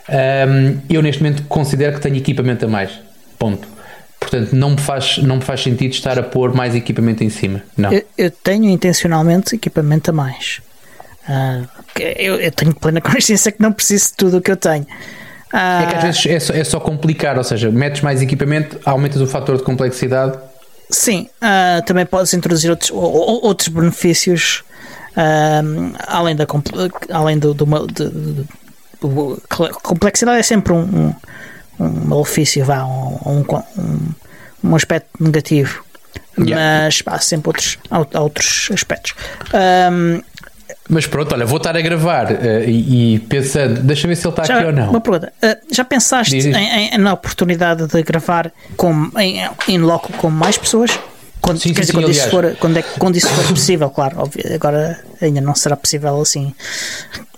Hum, 0.09 0.79
eu 0.89 1.03
neste 1.03 1.21
momento 1.21 1.43
considero 1.49 1.95
que 1.95 2.01
tenho 2.01 2.15
equipamento 2.15 2.65
a 2.65 2.69
mais. 2.69 2.93
Ponto. 3.37 3.67
Portanto, 4.23 4.53
não 4.55 4.71
me 4.71 4.79
faz, 4.79 5.19
não 5.19 5.37
me 5.37 5.43
faz 5.43 5.63
sentido 5.63 5.93
estar 5.93 6.19
a 6.19 6.23
pôr 6.23 6.55
mais 6.55 6.75
equipamento 6.75 7.23
em 7.23 7.29
cima. 7.31 7.63
Não. 7.77 7.93
Eu, 7.93 8.03
eu 8.17 8.31
tenho 8.31 8.65
intencionalmente 8.71 9.55
equipamento 9.55 10.11
a 10.11 10.13
mais. 10.13 10.61
Que 11.95 12.03
eu, 12.19 12.37
eu 12.37 12.51
tenho 12.51 12.75
plena 12.75 13.01
consciência 13.03 13.53
que 13.53 13.61
não 13.63 13.73
preciso 13.73 14.09
de 14.11 14.15
tudo 14.15 14.37
o 14.39 14.41
que 14.41 14.51
eu 14.51 14.57
tenho. 14.57 14.87
Ah, 15.53 15.83
É 15.83 15.87
que 15.87 15.97
às 15.97 16.03
vezes 16.03 16.27
é 16.27 16.41
só, 16.41 16.55
é 16.55 16.65
só 16.65 16.81
complicar, 16.81 17.37
ou 17.37 17.45
seja, 17.45 17.71
metes 17.71 18.01
mais 18.01 18.23
equipamento, 18.23 18.81
aumentas 18.85 19.21
o 19.21 19.27
fator 19.27 19.57
de 19.59 19.63
complexidade. 19.63 20.39
Sim, 20.89 21.29
ah, 21.41 21.83
também 21.87 22.07
podes 22.07 22.33
introduzir 22.33 22.71
outros, 22.71 22.91
outros 22.93 23.69
benefícios 23.69 24.63
além 26.07 26.35
da 26.35 26.47
além 27.11 27.39
do, 27.39 27.53
do, 27.53 27.67
de- 27.89 28.09
do- 28.09 29.43
complexidade 29.83 30.39
é 30.39 30.43
sempre 30.43 30.73
um, 30.73 30.79
um, 30.81 31.15
um 31.85 32.09
malefício, 32.09 32.65
vá, 32.65 32.85
um, 32.85 33.19
um, 33.27 33.45
um, 33.79 33.99
um 34.65 34.77
aspecto 34.77 35.09
negativo. 35.23 35.85
Yeah. 36.39 36.85
Mas 36.87 37.03
há 37.07 37.19
sempre 37.19 37.49
outros, 37.51 37.79
há 37.91 38.21
outros 38.21 38.69
aspectos. 38.73 39.13
Ah, 39.53 39.91
Mas 40.89 41.07
pronto, 41.07 41.33
olha, 41.35 41.45
vou 41.45 41.59
estar 41.59 41.77
a 41.77 41.81
gravar 41.81 42.33
eh, 42.33 42.65
e, 42.67 43.15
e 43.15 43.19
pensando, 43.21 43.83
deixa 43.83 44.09
ver 44.09 44.17
se 44.17 44.27
ele 44.27 44.33
está 44.33 44.45
Já, 44.45 44.57
aqui 44.57 44.67
ou 44.67 44.73
não. 44.73 44.91
Uma 44.91 45.01
pergunta. 45.01 45.33
Uh, 45.43 45.75
já 45.75 45.85
pensaste 45.85 46.35
em, 46.37 46.95
em- 46.95 46.99
na 46.99 47.13
oportunidade 47.13 47.87
de 47.87 48.03
gravar 48.03 48.51
com, 48.77 49.11
em, 49.19 49.43
em 49.69 49.79
loco 49.79 50.13
com 50.15 50.31
mais 50.31 50.57
pessoas? 50.57 50.99
Quando, 51.41 51.59
Sim, 51.59 51.75
quer 51.75 51.85
sim, 51.85 51.93
dizer, 51.93 51.93
sim, 51.93 51.99
quando, 52.01 52.11
isso 52.11 52.31
for, 52.31 52.57
quando, 52.61 52.77
é, 52.79 52.83
quando 52.83 53.17
isso 53.17 53.29
for 53.29 53.45
possível, 53.49 53.91
claro. 53.91 54.21
óbvio, 54.21 54.43
agora 54.55 54.99
ainda 55.21 55.41
não 55.41 55.55
será 55.57 55.77
possível 55.77 56.21
assim 56.21 56.55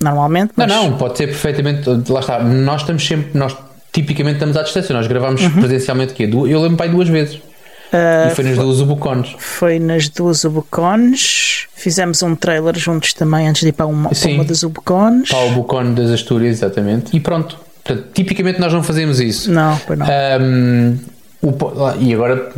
normalmente. 0.00 0.52
Não, 0.56 0.66
Mas, 0.66 0.76
não, 0.76 0.96
pode 0.98 1.16
ser 1.18 1.26
perfeitamente. 1.28 1.88
Lá 2.10 2.20
está, 2.20 2.38
nós 2.38 2.82
estamos 2.82 3.04
sempre, 3.06 3.30
nós 3.38 3.56
tipicamente 3.94 4.34
estamos 4.34 4.56
à 4.56 4.62
distância, 4.62 4.92
nós 4.94 5.06
gravamos 5.06 5.40
Uhum. 5.40 5.50
presencialmente 5.52 6.12
o 6.12 6.16
quê? 6.16 6.24
Eu 6.24 6.60
lembro 6.60 6.76
pai 6.76 6.88
duas 6.90 7.08
vezes. 7.08 7.36
Uh, 7.36 8.26
e 8.30 8.34
foi 8.34 8.44
nas 8.44 8.58
duas 8.58 8.80
Ubucones. 8.80 9.36
Foi 9.38 9.78
nas 9.78 10.08
duas 10.08 10.42
Ubucones. 10.42 11.66
Fizemos 11.74 12.22
um 12.22 12.34
trailer 12.34 12.76
juntos 12.76 13.12
também 13.14 13.46
antes 13.46 13.62
de 13.62 13.68
ir 13.68 13.72
para 13.72 13.86
uma, 13.86 14.08
para 14.08 14.18
Sim. 14.18 14.34
uma 14.34 14.44
das 14.44 14.64
Ubucones. 14.64 15.28
Para 15.28 15.38
o 15.38 15.48
Ubucone 15.52 15.94
das 15.94 16.10
Astúrias, 16.10 16.56
exatamente. 16.56 17.16
E 17.16 17.20
pronto. 17.20 17.56
Portanto, 17.84 18.08
tipicamente 18.12 18.58
nós 18.58 18.72
não 18.72 18.82
fazemos 18.82 19.20
isso. 19.20 19.52
Não, 19.52 19.76
foi 19.76 19.94
não. 19.94 20.06
Ahm, 20.06 20.96
o 21.42 21.74
lá, 21.78 21.94
e 22.00 22.12
agora 22.14 22.50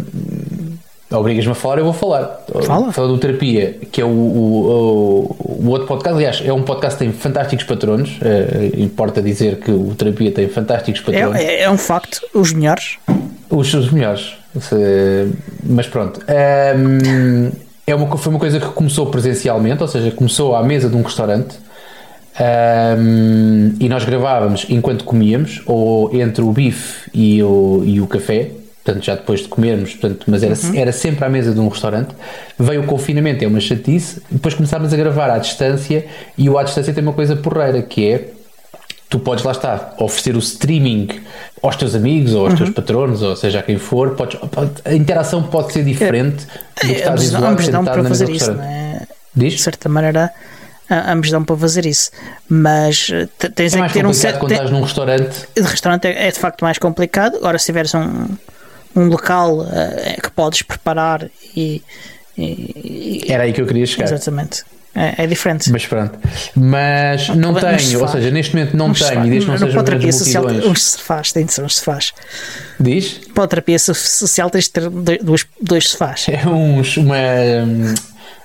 obrigas-me 1.10 1.52
a 1.52 1.54
falar, 1.54 1.78
eu 1.78 1.84
vou 1.84 1.92
falar. 1.92 2.44
Fala. 2.64 2.92
Fala 2.92 3.08
do 3.08 3.18
Terapia, 3.18 3.78
que 3.92 4.00
é 4.00 4.04
o, 4.04 4.08
o, 4.08 5.36
o- 5.38 5.56
o 5.64 5.68
outro 5.70 5.86
podcast. 5.86 6.16
Aliás, 6.16 6.42
é 6.44 6.52
um 6.52 6.62
podcast 6.62 6.98
que 6.98 7.04
tem 7.04 7.12
fantásticos 7.12 7.64
patronos. 7.64 8.18
eh, 8.22 8.70
importa 8.78 9.22
dizer 9.22 9.56
que 9.60 9.70
o 9.70 9.94
Terapia 9.94 10.30
tem 10.32 10.48
fantásticos 10.48 11.00
patronos. 11.00 11.36
é, 11.36 11.44
é, 11.44 11.62
é 11.62 11.70
um 11.70 11.78
facto, 11.78 12.20
os 12.34 12.52
melhores. 12.52 12.98
Os, 13.50 13.72
os 13.74 13.90
melhores. 13.90 14.34
Se- 14.60 15.30
Mas 15.64 15.86
pronto. 15.86 16.20
Ahm, 16.28 17.50
é 17.86 17.94
uma, 17.94 18.16
foi 18.16 18.30
uma 18.32 18.38
coisa 18.40 18.58
que 18.58 18.66
começou 18.66 19.06
presencialmente, 19.06 19.82
ou 19.82 19.88
seja, 19.88 20.10
começou 20.10 20.56
à 20.56 20.62
mesa 20.62 20.88
de 20.88 20.96
um 20.96 21.02
restaurante. 21.02 21.56
Ahm, 22.38 23.74
e 23.80 23.88
nós 23.88 24.04
gravávamos 24.04 24.66
enquanto 24.68 25.04
comíamos, 25.04 25.62
ou 25.66 26.14
entre 26.14 26.42
o 26.42 26.52
bife 26.52 27.10
e 27.14 27.42
o, 27.42 27.82
e 27.84 28.00
o 28.00 28.06
café, 28.06 28.50
portanto, 28.86 29.04
já 29.04 29.14
depois 29.16 29.40
de 29.40 29.48
comermos, 29.48 29.90
portanto, 29.94 30.24
mas 30.28 30.42
era, 30.42 30.54
era 30.74 30.92
sempre 30.92 31.24
à 31.24 31.28
mesa 31.28 31.52
de 31.52 31.58
um 31.60 31.68
restaurante. 31.68 32.08
Veio 32.58 32.82
o 32.82 32.86
confinamento, 32.86 33.44
é 33.44 33.48
uma 33.48 33.60
chatice, 33.60 34.22
depois 34.30 34.54
começámos 34.54 34.92
a 34.92 34.96
gravar 34.96 35.28
à 35.30 35.38
distância, 35.38 36.06
e 36.38 36.48
o 36.48 36.56
à 36.56 36.62
distância 36.62 36.94
tem 36.94 37.02
uma 37.02 37.12
coisa 37.12 37.34
porreira 37.36 37.82
que 37.82 38.08
é 38.10 38.28
tu 39.08 39.18
podes 39.20 39.44
lá 39.44 39.52
estar, 39.52 39.94
oferecer 39.98 40.34
o 40.34 40.38
streaming 40.40 41.08
aos 41.62 41.76
teus 41.76 41.94
amigos 41.94 42.34
ou 42.34 42.42
aos 42.44 42.52
Uhum. 42.52 42.56
teus 42.58 42.70
patronos, 42.70 43.22
ou 43.22 43.36
seja, 43.36 43.60
a 43.60 43.62
quem 43.62 43.78
for, 43.78 44.14
podes, 44.16 44.38
pode- 44.50 44.72
a 44.84 44.94
interação 44.94 45.42
pode 45.44 45.72
ser 45.72 45.84
diferente 45.84 46.44
do 46.44 46.80
que 46.80 46.86
É, 46.86 46.90
estás 46.92 47.08
ambos, 47.10 47.24
isolado 47.24 47.62
sentado 47.62 47.84
para 47.84 47.96
na 48.02 48.08
mesa 48.08 48.08
fazer 48.08 48.24
do 48.26 48.32
restaurante. 48.32 48.64
é? 48.64 49.06
De 49.34 49.48
Diz? 49.50 49.62
certa 49.62 49.88
maneira, 49.88 50.32
ambos 50.90 51.30
dão 51.30 51.44
para 51.44 51.56
fazer 51.56 51.86
isso. 51.86 52.10
Mas 52.48 53.08
eh, 53.12 53.28
te- 53.38 53.48
tens 53.50 53.74
É 53.74 53.78
é 53.78 53.86
que 53.86 53.92
ter 53.92 54.06
um 54.06 54.12
certo. 54.12 54.38
quando 54.40 54.52
estás 54.52 54.70
num 54.70 54.80
restaurante. 54.82 55.48
De 55.54 55.62
restaurante 55.62 56.06
é, 56.06 56.26
é 56.28 56.30
de 56.32 56.38
facto 56.38 56.62
mais 56.62 56.78
complicado. 56.78 57.36
Agora, 57.36 57.58
se 57.58 57.66
tiveres 57.66 57.94
um, 57.94 58.26
um 58.96 59.06
local 59.08 59.66
eh, 59.70 60.18
que 60.22 60.30
podes 60.30 60.62
preparar 60.62 61.28
e. 61.54 61.82
e- 62.36 63.22
Era 63.28 63.44
aí 63.44 63.52
que 63.52 63.60
eu 63.60 63.66
queria 63.66 63.86
chegar. 63.86 64.04
exatamente. 64.06 64.64
É, 64.98 65.24
é 65.24 65.26
diferente. 65.26 65.70
Mas 65.70 65.84
pronto. 65.86 66.18
Mas 66.54 67.28
não 67.28 67.54
se 67.54 67.60
tenho, 67.60 68.00
ou 68.00 68.08
seja, 68.08 68.30
neste 68.30 68.54
momento 68.56 68.74
não 68.74 68.94
tenho, 68.94 69.26
e 69.26 69.30
desde 69.30 69.46
não 69.46 69.54
No 69.58 69.66
sejam 69.66 69.84
grandes 69.84 70.16
social, 70.16 70.46
uns 70.46 70.82
se 70.82 70.98
faz, 70.98 71.32
tem 71.32 71.44
de 71.44 71.52
ser 71.52 71.62
uns 71.64 71.76
sofás. 71.76 72.14
Diz? 72.80 73.20
Para 73.34 73.44
a 73.44 73.48
terapia 73.48 73.78
so- 73.78 73.92
social 73.94 74.48
tens 74.48 74.64
de 74.64 74.70
ter 74.70 74.88
dois, 74.88 75.18
dois- 75.22 75.46
dois 75.60 75.88
sofás. 75.90 76.24
É 76.30 76.48
uns, 76.48 76.96
uma. 76.96 77.14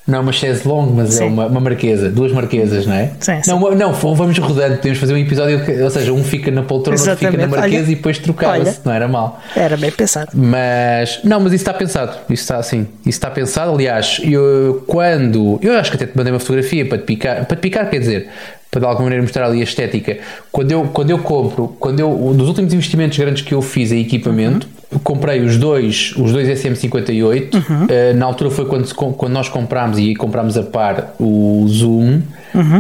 Não 0.08 0.18
é 0.18 0.22
uma 0.22 0.32
chaise 0.32 0.68
longue, 0.68 0.94
mas 0.94 1.16
é 1.16 1.18
Sim. 1.20 1.28
uma, 1.28 1.46
uma 1.46 1.60
marquesa, 1.60 2.10
duas 2.10 2.32
marquesas, 2.32 2.88
não 2.88 2.96
é? 2.96 3.12
Sim, 3.20 3.44
sim. 3.44 3.52
Não, 3.52 3.76
não, 3.76 3.94
vamos 3.94 4.36
rodando, 4.40 4.78
podemos 4.78 4.98
fazer 4.98 5.14
um 5.14 5.18
episódio, 5.18 5.64
que- 5.64 5.80
ou 5.80 5.90
seja, 5.92 6.12
um 6.12 6.24
fica 6.24 6.50
na 6.50 6.64
poltrona, 6.64 7.00
outro 7.00 7.16
fica 7.18 7.32
na 7.38 7.48
marquesa 7.48 7.84
Olha, 7.84 7.92
e 7.92 7.96
depois 7.96 8.18
trocava-se, 8.18 8.80
não 8.84 8.92
era 8.92 9.08
mal. 9.08 9.40
Era 9.56 9.78
bem 9.78 9.92
pensado. 9.92 10.32
Mas, 10.34 11.20
não, 11.24 11.40
mas 11.40 11.54
isso 11.54 11.62
está 11.62 11.74
pensado. 11.74 12.14
Isso 12.30 12.42
está 12.42 12.58
assim. 12.58 12.88
Isso 13.02 13.10
está 13.10 13.30
pensado. 13.30 13.72
Aliás, 13.74 14.20
eu 14.24 14.84
quando. 14.88 15.60
Eu 15.62 15.74
acho 15.78 15.92
que 15.92 15.98
até 15.98 16.08
te 16.08 16.18
mandei 16.18 16.34
uma 16.34 16.40
fotografia 16.40 16.84
para 16.86 16.98
te 16.98 17.04
picar. 17.04 17.46
Para 17.46 17.56
te 17.56 17.60
picar, 17.62 17.88
quer 17.90 18.00
dizer, 18.00 18.28
para 18.72 18.80
de 18.80 18.86
alguma 18.88 19.04
maneira 19.04 19.22
mostrar 19.22 19.46
ali 19.46 19.62
a 19.62 19.64
estética. 19.64 20.18
Quando 20.52 20.72
eu, 20.72 20.84
quando 20.92 21.12
eu 21.12 21.20
compro, 21.20 21.76
quando 21.80 22.00
eu. 22.00 22.10
Um 22.12 22.34
dos 22.36 22.48
últimos 22.48 22.74
investimentos 22.74 23.18
grandes 23.20 23.44
que 23.44 23.54
eu 23.54 23.62
fiz 23.62 23.92
em 23.92 24.02
equipamento, 24.02 24.68
eu 24.68 24.81
comprei 25.00 25.42
os 25.42 25.58
dois, 25.58 26.14
os 26.18 26.32
dois 26.32 26.48
SM58. 26.48 27.50
Eh, 27.90 28.14
na 28.14 28.26
altura 28.26 28.50
foi 28.52 28.66
quando, 28.66 28.86
se 28.86 28.94
quando 28.94 29.32
nós 29.32 29.48
comprámos 29.50 29.98
e 30.00 30.16
comprámos 30.16 30.58
a 30.58 30.64
par 30.64 31.16
o 31.20 31.66
Zoom. 31.68 32.22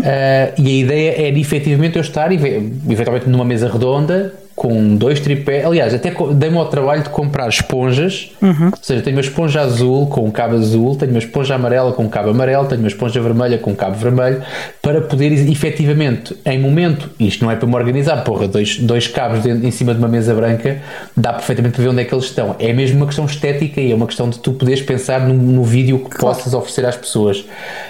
Eh, 0.03 0.53
e 0.57 0.67
a 0.67 0.71
ideia 0.83 1.27
era 1.27 1.39
efetivamente 1.39 1.95
eu 1.95 2.01
estar 2.01 2.31
eve- 2.31 2.71
eventualmente 2.89 3.29
numa 3.29 3.45
mesa 3.45 3.69
redonda 3.71 4.33
com 4.61 4.95
dois 4.95 5.19
tripés. 5.19 5.65
Aliás, 5.65 5.91
até 5.91 6.13
dei-me 6.35 6.55
ao 6.55 6.67
trabalho 6.67 7.01
de 7.01 7.09
comprar 7.09 7.49
esponjas. 7.49 8.29
Ou 8.71 8.77
seja, 8.79 9.01
tenho 9.01 9.15
uma 9.17 9.21
esponja 9.21 9.59
azul 9.61 10.05
com 10.05 10.23
um 10.23 10.29
cabo 10.29 10.55
azul, 10.55 10.95
tenho 10.95 11.09
uma 11.13 11.17
esponja 11.17 11.55
amarela 11.55 11.91
com 11.93 12.03
um 12.03 12.07
cabo 12.07 12.29
amarelo, 12.29 12.67
tenho 12.67 12.79
uma 12.79 12.87
esponja 12.87 13.19
vermelha 13.19 13.57
com 13.57 13.71
um 13.71 13.75
cabo 13.75 13.95
vermelho, 13.95 14.39
para 14.79 15.01
poder 15.01 15.31
efetivamente, 15.49 16.37
em 16.45 16.59
momento, 16.59 17.09
isto 17.19 17.43
não 17.43 17.49
é 17.49 17.55
para 17.55 17.67
me 17.67 17.73
organizar, 17.73 18.23
porra, 18.23 18.47
dois, 18.47 18.77
dois 18.77 19.07
cabos 19.07 19.41
dentro- 19.41 19.65
em 19.65 19.71
cima 19.71 19.93
de 19.95 19.97
uma 19.99 20.07
mesa 20.07 20.31
branca, 20.35 20.77
dá 21.17 21.33
perfeitamente 21.33 21.73
para 21.73 21.83
ver 21.83 21.89
onde 21.89 22.01
é 22.01 22.05
que 22.05 22.13
eles 22.13 22.25
estão. 22.25 22.55
É 22.59 22.71
mesmo 22.71 22.97
uma 22.97 23.07
questão 23.07 23.25
estética 23.25 23.81
e 23.81 23.91
é 23.91 23.95
uma 23.95 24.05
questão 24.05 24.29
de 24.29 24.37
tu 24.37 24.53
poderes 24.53 24.83
pensar 24.83 25.21
no, 25.21 25.33
no 25.33 25.63
vídeo 25.63 25.97
que 26.07 26.19
possas 26.19 26.53
oferecer 26.53 26.85
às 26.85 26.95
pessoas. 26.95 27.43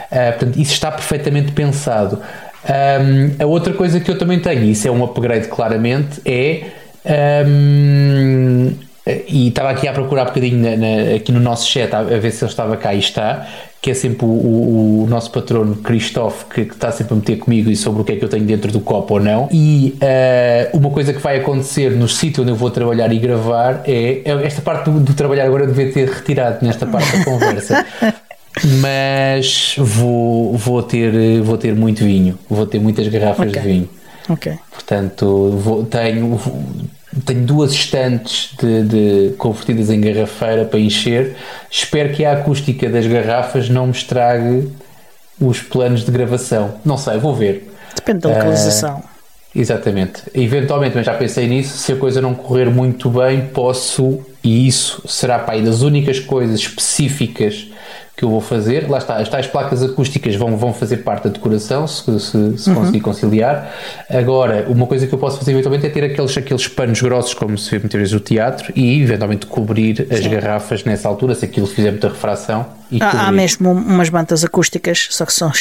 Ah, 0.09 0.31
portanto, 0.37 0.57
isso 0.57 0.71
está 0.71 0.89
perfeitamente 0.89 1.51
pensado. 1.51 2.17
Um, 2.63 3.43
a 3.43 3.45
outra 3.45 3.73
coisa 3.73 3.99
que 3.99 4.09
eu 4.09 4.17
também 4.17 4.39
tenho, 4.39 4.63
e 4.63 4.71
isso 4.71 4.87
é 4.87 4.91
um 4.91 5.03
upgrade 5.03 5.47
claramente, 5.47 6.21
é 6.25 6.63
um, 7.05 8.73
e 9.27 9.47
estava 9.47 9.71
aqui 9.71 9.87
a 9.87 9.93
procurar 9.93 10.23
um 10.23 10.25
bocadinho 10.25 10.57
na, 10.57 10.77
na, 10.77 11.15
aqui 11.15 11.31
no 11.31 11.39
nosso 11.39 11.67
chat 11.67 11.91
a 11.93 12.03
ver 12.03 12.31
se 12.31 12.43
ele 12.43 12.51
estava 12.51 12.77
cá 12.77 12.93
e 12.93 12.99
está 12.99 13.47
que 13.81 13.89
é 13.89 13.93
sempre 13.95 14.25
o, 14.25 14.29
o, 14.29 15.03
o 15.03 15.07
nosso 15.07 15.31
patrono 15.31 15.75
Christophe 15.77 16.45
que, 16.45 16.65
que, 16.65 16.73
está 16.75 16.91
sempre 16.91 17.15
a 17.15 17.17
meter 17.17 17.39
comigo 17.39 17.71
e 17.71 17.75
sobre 17.75 18.01
o 18.03 18.05
que 18.05 18.11
é 18.11 18.15
que 18.15 18.23
eu 18.23 18.29
tenho 18.29 18.45
dentro 18.45 18.71
do 18.71 18.79
copo 18.79 19.15
ou 19.15 19.19
não. 19.19 19.49
E 19.51 19.97
uh, 19.97 20.77
uma 20.77 20.91
coisa 20.91 21.11
que 21.11 21.19
vai 21.19 21.37
acontecer 21.37 21.89
no 21.91 22.07
sítio 22.07 22.43
onde 22.43 22.51
eu 22.51 22.55
vou 22.55 22.69
trabalhar 22.69 23.11
e 23.11 23.17
gravar 23.17 23.81
é, 23.85 24.21
é 24.23 24.45
esta 24.45 24.61
parte 24.61 24.91
do, 24.91 24.99
do 24.99 25.13
trabalhar 25.15 25.45
agora 25.45 25.63
eu 25.63 25.67
devia 25.67 25.91
ter 25.91 26.07
retirado 26.07 26.63
nesta 26.63 26.85
parte 26.85 27.17
da 27.17 27.25
conversa 27.25 27.83
mas 28.79 29.75
vou, 29.77 30.55
vou, 30.57 30.83
ter, 30.83 31.41
vou 31.41 31.57
ter 31.57 31.75
muito 31.75 32.03
vinho 32.03 32.37
vou 32.49 32.65
ter 32.65 32.79
muitas 32.79 33.07
garrafas 33.07 33.49
okay. 33.49 33.61
de 33.61 33.67
vinho 33.67 33.89
ok 34.29 34.53
portanto 34.71 35.49
vou, 35.57 35.83
tenho 35.85 36.39
tenho 37.25 37.45
duas 37.45 37.73
estantes 37.73 38.55
de, 38.57 38.83
de, 38.83 39.33
convertidas 39.37 39.89
em 39.89 39.99
garrafeira 39.99 40.63
para 40.63 40.79
encher. 40.79 41.35
Espero 41.69 42.13
que 42.13 42.23
a 42.23 42.33
acústica 42.33 42.89
das 42.89 43.05
garrafas 43.05 43.69
não 43.69 43.87
me 43.87 43.91
estrague 43.91 44.71
os 45.39 45.59
planos 45.59 46.05
de 46.05 46.11
gravação. 46.11 46.75
Não 46.85 46.97
sei, 46.97 47.17
vou 47.17 47.35
ver. 47.35 47.69
Depende 47.95 48.19
da 48.19 48.29
localização. 48.29 48.99
Uh, 48.99 49.03
exatamente. 49.55 50.23
Eventualmente, 50.33 50.95
mas 50.95 51.05
já 51.05 51.13
pensei 51.13 51.47
nisso, 51.47 51.77
se 51.77 51.91
a 51.91 51.95
coisa 51.97 52.21
não 52.21 52.33
correr 52.33 52.69
muito 52.69 53.09
bem, 53.09 53.41
posso, 53.47 54.19
e 54.43 54.67
isso 54.67 55.03
será 55.07 55.39
para 55.39 55.55
aí 55.55 55.61
das 55.61 55.81
únicas 55.81 56.19
coisas 56.19 56.59
específicas 56.59 57.67
que 58.21 58.25
eu 58.25 58.29
vou 58.29 58.39
fazer. 58.39 58.87
Lá 58.87 58.99
está, 58.99 59.17
as 59.17 59.27
tais 59.27 59.47
placas 59.47 59.81
acústicas 59.81 60.35
vão, 60.35 60.55
vão 60.55 60.71
fazer 60.71 60.97
parte 60.97 61.23
da 61.23 61.31
decoração, 61.31 61.87
se, 61.87 62.03
se, 62.19 62.57
se 62.57 62.69
uhum. 62.69 62.75
conseguir 62.75 63.01
conciliar. 63.01 63.73
Agora, 64.07 64.67
uma 64.69 64.85
coisa 64.85 65.07
que 65.07 65.13
eu 65.13 65.17
posso 65.17 65.39
fazer 65.39 65.53
eventualmente 65.53 65.87
é 65.87 65.89
ter 65.89 66.03
aqueles, 66.03 66.37
aqueles 66.37 66.67
panos 66.67 67.01
grossos, 67.01 67.33
como 67.33 67.57
se 67.57 67.71
vê 67.71 67.79
muitas 67.79 67.97
vezes 67.97 68.13
no 68.13 68.19
teatro, 68.19 68.71
e 68.75 69.01
eventualmente 69.01 69.47
cobrir 69.47 70.07
as 70.11 70.19
Sim. 70.19 70.29
garrafas 70.29 70.83
nessa 70.83 71.07
altura, 71.07 71.33
se 71.33 71.45
aquilo 71.45 71.65
fizer 71.65 71.89
muita 71.89 72.09
refração. 72.09 72.63
Há, 72.99 73.27
há, 73.27 73.31
mesmo 73.31 73.71
umas 73.71 74.09
bandas 74.09 74.43
acústicas, 74.43 75.07
só 75.11 75.25
que 75.25 75.33
são 75.33 75.51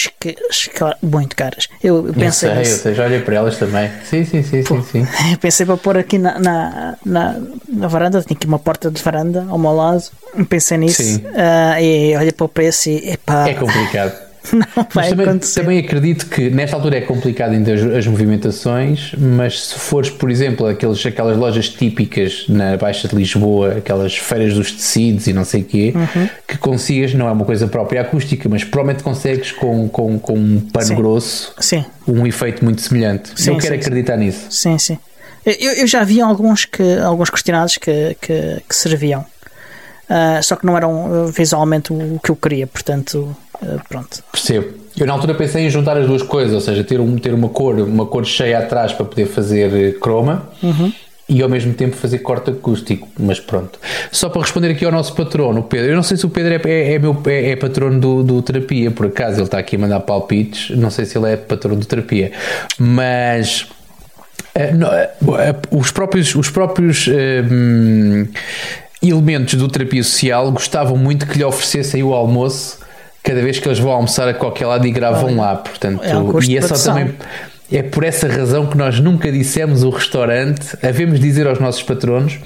muito 1.02 1.36
caras. 1.36 1.68
Eu, 1.82 2.08
eu 2.08 2.12
pensei. 2.12 2.50
Eu 2.50 2.64
sei, 2.64 2.72
eu 2.72 2.76
sei, 2.76 2.94
já 2.94 3.04
olhei 3.04 3.20
para 3.20 3.36
elas 3.36 3.56
também. 3.56 3.88
Sim, 4.04 4.24
sim, 4.24 4.42
sim, 4.42 4.64
Pô, 4.64 4.82
sim, 4.82 5.04
sim. 5.04 5.06
Eu 5.30 5.38
pensei 5.38 5.64
para 5.64 5.76
pôr 5.76 5.96
aqui 5.96 6.18
na, 6.18 6.38
na, 6.38 6.96
na, 7.04 7.36
na 7.68 7.88
varanda, 7.88 8.20
tinha 8.22 8.36
aqui 8.36 8.46
uma 8.46 8.58
porta 8.58 8.90
de 8.90 9.00
varanda 9.00 9.46
ao 9.48 9.58
meu 9.58 9.72
lado. 9.72 10.02
Pensei 10.48 10.78
nisso. 10.78 11.02
Sim. 11.02 11.16
Uh, 11.18 11.80
e 11.80 12.16
olha 12.16 12.32
para 12.32 12.44
o 12.44 12.48
preço 12.50 12.90
e 12.90 13.12
epá. 13.12 13.48
É 13.48 13.54
complicado. 13.54 14.30
Não 14.52 14.86
vai 14.94 15.10
também, 15.10 15.28
acontecer. 15.28 15.60
também 15.60 15.78
acredito 15.78 16.26
que 16.26 16.48
nesta 16.50 16.74
altura 16.74 16.96
é 16.96 17.00
complicado 17.02 17.52
ainda 17.52 17.74
as, 17.74 17.82
as, 17.82 18.06
movimentações, 18.06 19.12
mas 19.18 19.66
se 19.66 19.74
fores, 19.74 20.08
por 20.08 20.30
exemplo, 20.30 20.66
aqueles, 20.66 21.04
aquelas 21.04 21.36
lojas 21.36 21.68
típicas 21.68 22.46
na 22.48 22.76
Baixa 22.76 23.06
de 23.06 23.14
Lisboa, 23.14 23.76
aquelas 23.78 24.16
feiras 24.16 24.54
dos 24.54 24.72
tecidos 24.72 25.26
e 25.26 25.32
não 25.32 25.44
sei 25.44 25.60
o 25.60 25.64
quê, 25.64 25.92
uhum. 25.94 26.28
que 26.48 26.58
consigas, 26.58 27.12
não 27.14 27.28
é 27.28 27.32
uma 27.32 27.44
coisa 27.44 27.68
própria 27.68 28.00
acústica, 28.00 28.48
mas 28.48 28.64
provavelmente 28.64 29.04
consegues 29.04 29.52
com, 29.52 29.88
com, 29.88 30.18
com 30.18 30.34
um 30.34 30.60
pano 30.72 30.86
sim. 30.86 30.94
grosso 30.94 31.54
sim. 31.60 31.84
um 32.08 32.26
efeito 32.26 32.64
muito 32.64 32.80
semelhante. 32.80 33.32
Sim, 33.36 33.50
Eu 33.50 33.58
quero 33.58 33.74
acreditar 33.74 34.16
nisso. 34.16 34.46
Sim, 34.50 34.78
sim. 34.78 34.98
Eu, 35.44 35.72
eu 35.72 35.86
já 35.86 36.04
vi 36.04 36.20
alguns, 36.20 36.64
que, 36.64 36.98
alguns 36.98 37.30
questionados 37.30 37.78
que, 37.78 38.16
que, 38.20 38.62
que 38.68 38.74
serviam. 38.74 39.24
Uh, 40.10 40.42
só 40.42 40.56
que 40.56 40.66
não 40.66 40.76
eram 40.76 41.26
visualmente 41.28 41.92
o 41.92 42.18
que 42.22 42.30
eu 42.30 42.36
queria, 42.36 42.66
portanto 42.66 43.36
Uh, 43.62 43.80
pronto. 43.88 44.22
Percebo. 44.32 44.68
Eu 44.98 45.06
na 45.06 45.12
altura 45.12 45.34
pensei 45.34 45.66
em 45.66 45.70
juntar 45.70 45.96
as 45.96 46.06
duas 46.06 46.22
coisas, 46.22 46.54
ou 46.54 46.60
seja, 46.60 46.82
ter, 46.82 47.00
um, 47.00 47.16
ter 47.16 47.32
uma 47.32 47.48
cor, 47.48 47.78
uma 47.78 48.06
cor 48.06 48.24
cheia 48.24 48.58
atrás 48.58 48.92
para 48.92 49.04
poder 49.04 49.26
fazer 49.26 49.72
eh, 49.72 49.92
croma. 49.92 50.48
Uhum. 50.62 50.92
E 51.28 51.42
ao 51.42 51.48
mesmo 51.48 51.72
tempo 51.72 51.94
fazer 51.94 52.18
corte 52.18 52.50
acústico, 52.50 53.08
mas 53.16 53.38
pronto. 53.38 53.78
Só 54.10 54.28
para 54.28 54.42
responder 54.42 54.72
aqui 54.72 54.84
ao 54.84 54.90
nosso 54.90 55.14
patrono, 55.14 55.60
o 55.60 55.62
Pedro. 55.62 55.90
Eu 55.90 55.94
não 55.94 56.02
sei 56.02 56.16
se 56.16 56.26
o 56.26 56.28
Pedro 56.28 56.54
é, 56.54 56.60
é, 56.68 56.94
é 56.94 56.98
meu, 56.98 57.16
é, 57.26 57.50
é, 57.50 57.56
patrono 57.56 58.00
do, 58.00 58.22
do 58.24 58.42
terapia, 58.42 58.90
por 58.90 59.06
acaso 59.06 59.36
ele 59.36 59.44
está 59.44 59.58
aqui 59.58 59.76
a 59.76 59.78
mandar 59.78 60.00
palpites. 60.00 60.76
Não 60.76 60.90
sei 60.90 61.04
se 61.04 61.16
ele 61.16 61.32
é 61.32 61.36
patrono 61.36 61.76
do 61.76 61.86
terapia, 61.86 62.32
mas 62.78 63.68
uh, 64.56 64.76
no, 64.76 64.88
uh, 64.88 65.78
os 65.78 65.92
próprios, 65.92 66.34
os 66.34 66.50
próprios 66.50 67.08
elementos 69.02 69.54
do 69.54 69.68
terapia 69.68 70.02
social 70.02 70.50
gostavam 70.52 70.96
muito 70.96 71.26
que 71.26 71.38
lhe 71.38 71.44
oferecessem 71.44 72.02
o 72.02 72.12
almoço 72.12 72.78
cada 73.22 73.40
vez 73.42 73.58
que 73.58 73.68
eles 73.68 73.78
vão 73.78 73.92
almoçar 73.92 74.28
a 74.28 74.34
qualquer 74.34 74.66
lado 74.66 74.86
e 74.86 74.90
gravam 74.90 75.36
lá. 75.36 75.56
Portanto, 75.56 76.02
é 76.02 76.44
e 76.46 76.56
é 76.56 76.62
só 76.62 76.74
também. 76.74 77.14
É 77.72 77.82
por 77.82 78.02
essa 78.02 78.26
razão 78.26 78.66
que 78.66 78.76
nós 78.76 78.98
nunca 78.98 79.30
dissemos 79.30 79.84
o 79.84 79.90
restaurante, 79.90 80.76
havemos 80.82 81.20
dizer 81.20 81.46
aos 81.46 81.60
nossos 81.60 81.82
patronos, 81.82 82.38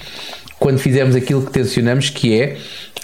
quando 0.58 0.78
fizemos 0.78 1.16
aquilo 1.16 1.42
que 1.42 1.50
tencionamos, 1.50 2.10
que 2.10 2.38
é 2.38 2.58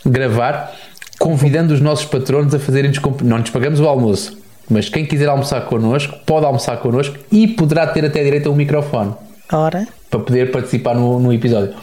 gravar, 0.04 0.74
convidando 1.18 1.72
os 1.72 1.80
nossos 1.80 2.04
patronos 2.04 2.54
a 2.54 2.58
fazerem-nos. 2.58 3.00
Não 3.22 3.38
nos 3.38 3.50
pagamos 3.50 3.80
o 3.80 3.86
almoço, 3.86 4.36
mas 4.68 4.88
quem 4.90 5.06
quiser 5.06 5.28
almoçar 5.28 5.62
connosco, 5.62 6.14
pode 6.26 6.44
almoçar 6.44 6.76
connosco 6.78 7.16
e 7.32 7.48
poderá 7.48 7.86
ter 7.86 8.04
até 8.04 8.22
direito 8.22 8.48
a 8.48 8.52
um 8.52 8.54
microfone. 8.56 9.14
Ora. 9.50 9.86
Para 10.10 10.20
poder 10.20 10.50
participar 10.50 10.94
no, 10.94 11.18
no 11.18 11.32
episódio. 11.32 11.74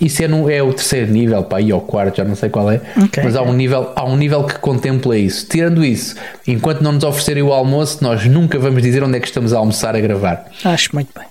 Isso 0.00 0.22
é, 0.22 0.28
no, 0.28 0.50
é 0.50 0.62
o 0.62 0.72
terceiro 0.72 1.10
nível, 1.10 1.44
pá, 1.44 1.60
e 1.60 1.70
ao 1.70 1.80
quarto, 1.80 2.16
já 2.16 2.24
não 2.24 2.34
sei 2.34 2.48
qual 2.48 2.70
é, 2.70 2.80
okay, 3.04 3.22
mas 3.22 3.36
há 3.36 3.42
um, 3.42 3.52
nível, 3.52 3.92
há 3.94 4.04
um 4.04 4.16
nível 4.16 4.42
que 4.44 4.58
contempla 4.58 5.16
isso. 5.16 5.46
Tirando 5.46 5.84
isso, 5.84 6.16
enquanto 6.46 6.82
não 6.82 6.92
nos 6.92 7.04
oferecerem 7.04 7.42
o 7.42 7.52
almoço, 7.52 8.02
nós 8.02 8.26
nunca 8.26 8.58
vamos 8.58 8.82
dizer 8.82 9.02
onde 9.04 9.16
é 9.16 9.20
que 9.20 9.26
estamos 9.26 9.52
a 9.52 9.58
almoçar 9.58 9.94
a 9.94 10.00
gravar. 10.00 10.46
Acho 10.64 10.90
muito 10.94 11.10
bem. 11.16 11.26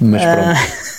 Mas 0.00 0.22
ah. 0.22 0.34
pronto. 0.34 0.60
Uh... 0.60 0.96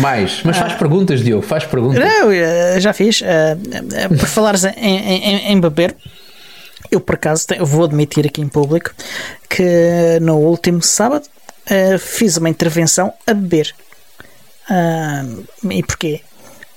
Mais, 0.00 0.40
mas 0.42 0.56
faz 0.56 0.72
uh... 0.72 0.78
perguntas, 0.78 1.22
Diogo, 1.22 1.42
faz 1.42 1.64
perguntas. 1.64 2.02
Não, 2.02 2.80
já 2.80 2.92
fiz. 2.92 3.20
Uh, 3.20 4.08
por 4.16 4.26
falares 4.26 4.64
em, 4.64 4.70
em, 4.76 5.52
em, 5.52 5.60
beber, 5.60 5.94
eu 6.90 7.00
por 7.00 7.16
acaso 7.16 7.46
tenho, 7.46 7.66
vou 7.66 7.84
admitir 7.84 8.26
aqui 8.26 8.40
em 8.40 8.48
público 8.48 8.92
que 9.48 10.18
no 10.20 10.36
último 10.36 10.82
sábado 10.82 11.26
fiz 11.98 12.36
uma 12.36 12.48
intervenção 12.48 13.12
a 13.26 13.34
beber. 13.34 13.74
Uh, 14.70 15.44
e 15.70 15.82
porquê? 15.82 16.20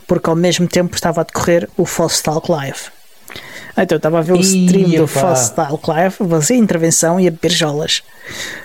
Porque 0.08 0.30
ao 0.30 0.36
mesmo 0.36 0.68
tempo 0.68 0.96
estava 0.96 1.22
a 1.22 1.24
decorrer 1.24 1.70
o 1.78 1.86
False 1.86 2.22
Talk 2.22 2.50
Live. 2.52 2.96
Então 3.78 3.96
eu 3.96 3.98
estava 3.98 4.20
a 4.20 4.22
ver 4.22 4.34
o 4.34 4.40
stream 4.40 4.90
do 4.90 5.08
False 5.08 5.54
Talk 5.54 5.90
Live, 5.90 6.16
fazer 6.30 6.56
intervenção 6.56 7.20
e 7.20 7.28
a 7.28 7.32
beber 7.32 7.52
jolas. 7.52 8.04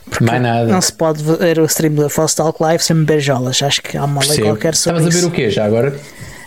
Porque 0.08 0.24
Mais 0.24 0.40
nada. 0.40 0.66
não 0.66 0.80
se 0.80 0.92
pode 0.92 1.22
ver 1.22 1.58
o 1.58 1.64
stream 1.64 1.94
do 1.94 2.08
False 2.08 2.36
Talk 2.36 2.62
Live 2.62 2.82
sem 2.82 2.96
beber 2.96 3.20
jolas. 3.20 3.60
Acho 3.60 3.82
que 3.82 3.96
há 3.96 4.04
uma 4.04 4.24
lei 4.24 4.40
qualquer 4.40 4.76
sobre 4.76 5.00
Estavas 5.00 5.16
a 5.16 5.20
ver 5.20 5.26
o 5.26 5.30
quê 5.30 5.50
já 5.50 5.64
agora? 5.64 5.98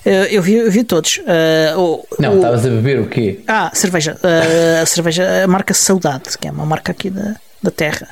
Uh, 0.05 0.27
eu, 0.29 0.41
vi, 0.41 0.55
eu 0.55 0.71
vi 0.71 0.83
todos. 0.83 1.17
Uh, 1.17 1.79
o, 1.79 2.07
não, 2.19 2.35
estavas 2.35 2.65
a 2.65 2.69
beber 2.69 2.99
o 2.99 3.07
quê? 3.07 3.39
Ah, 3.47 3.69
cerveja. 3.73 4.17
Uh, 4.23 4.81
a 4.81 4.85
cerveja, 4.85 5.43
a 5.43 5.47
marca 5.47 5.73
Saudade, 5.73 6.37
que 6.39 6.47
é 6.47 6.51
uma 6.51 6.65
marca 6.65 6.91
aqui 6.91 7.09
da, 7.09 7.35
da 7.61 7.71
Terra. 7.71 8.07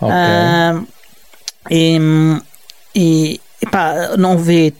Ok. 0.00 0.86
e, 1.70 2.00
e 2.94 3.40
Epá, 3.66 4.16
não 4.16 4.38
vi 4.38 4.74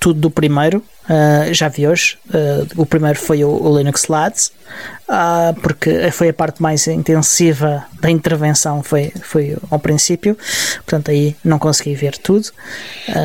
tudo 0.00 0.20
do 0.20 0.30
primeiro, 0.30 0.78
uh, 0.78 1.52
já 1.52 1.68
vi 1.68 1.86
hoje. 1.86 2.18
Uh, 2.28 2.82
o 2.82 2.86
primeiro 2.86 3.18
foi 3.18 3.44
o, 3.44 3.50
o 3.50 3.76
Linux 3.76 4.06
Lads, 4.08 4.52
uh, 5.08 5.58
porque 5.60 6.10
foi 6.10 6.30
a 6.30 6.34
parte 6.34 6.62
mais 6.62 6.86
intensiva 6.86 7.84
da 8.00 8.10
intervenção, 8.10 8.82
foi, 8.82 9.12
foi 9.22 9.56
ao 9.70 9.78
princípio, 9.78 10.36
portanto 10.76 11.10
aí 11.10 11.36
não 11.44 11.58
consegui 11.58 11.94
ver 11.94 12.16
tudo, 12.16 12.48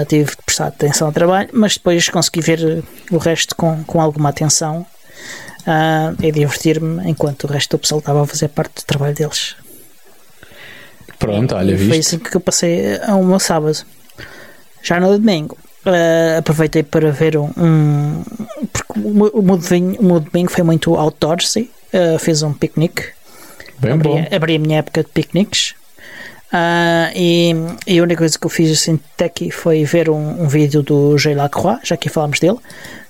tive 0.08 0.36
que 0.36 0.44
prestar 0.44 0.68
atenção 0.68 1.08
ao 1.08 1.14
trabalho, 1.14 1.50
mas 1.54 1.76
depois 1.76 2.10
consegui 2.10 2.42
ver 2.42 2.84
o 3.12 3.18
resto 3.18 3.56
com, 3.56 3.84
com 3.84 4.02
alguma 4.02 4.30
atenção 4.30 4.86
e 6.22 6.32
divertir-me 6.32 7.10
enquanto 7.10 7.46
o 7.46 7.48
resto 7.48 7.78
do 7.78 7.80
pessoal 7.80 8.00
estava 8.00 8.24
a 8.24 8.28
fazer 8.28 8.50
parte 8.50 8.82
do 8.82 8.86
trabalho 8.86 9.16
deles. 9.16 9.56
Pronto, 11.18 11.56
olha, 11.56 11.78
Foi 11.78 12.00
assim 12.00 12.20
que 12.20 12.36
eu 12.36 12.42
passei 12.42 12.98
o 13.08 13.24
meu 13.24 13.40
sábado. 13.40 13.86
Já 14.84 15.00
no 15.00 15.18
domingo, 15.18 15.58
uh, 15.86 16.38
aproveitei 16.40 16.84
para 16.84 17.10
ver 17.12 17.38
um. 17.38 17.50
um 17.58 18.24
porque 18.72 19.00
o 19.00 19.42
meu, 19.42 19.58
domingo, 19.58 20.02
o 20.02 20.06
meu 20.06 20.20
domingo 20.20 20.52
foi 20.52 20.64
muito 20.64 20.94
outdoorsy. 20.96 21.72
Uh, 21.94 22.20
fiz 22.20 22.44
um 22.44 22.54
piquenique. 22.54 23.06
Bem 23.80 23.94
abri, 23.94 24.10
bom. 24.10 24.26
abri 24.30 24.56
a 24.56 24.60
minha 24.60 24.80
época 24.80 25.02
de 25.04 25.10
piqueniques. 25.10 25.74
Uh, 26.52 27.10
e, 27.16 27.56
e, 27.88 27.98
a 27.98 28.04
única 28.04 28.20
coisa 28.20 28.38
que 28.38 28.46
eu 28.46 28.50
fiz 28.50 28.72
assim 28.72 29.00
até 29.16 29.26
aqui 29.26 29.50
foi 29.50 29.86
ver 29.86 30.10
um, 30.10 30.44
um 30.44 30.48
vídeo 30.48 30.84
do 30.84 31.18
J. 31.18 31.34
Lacroix, 31.34 31.80
já 31.84 31.98
que 31.98 32.10
falámos 32.10 32.40
dele, 32.40 32.60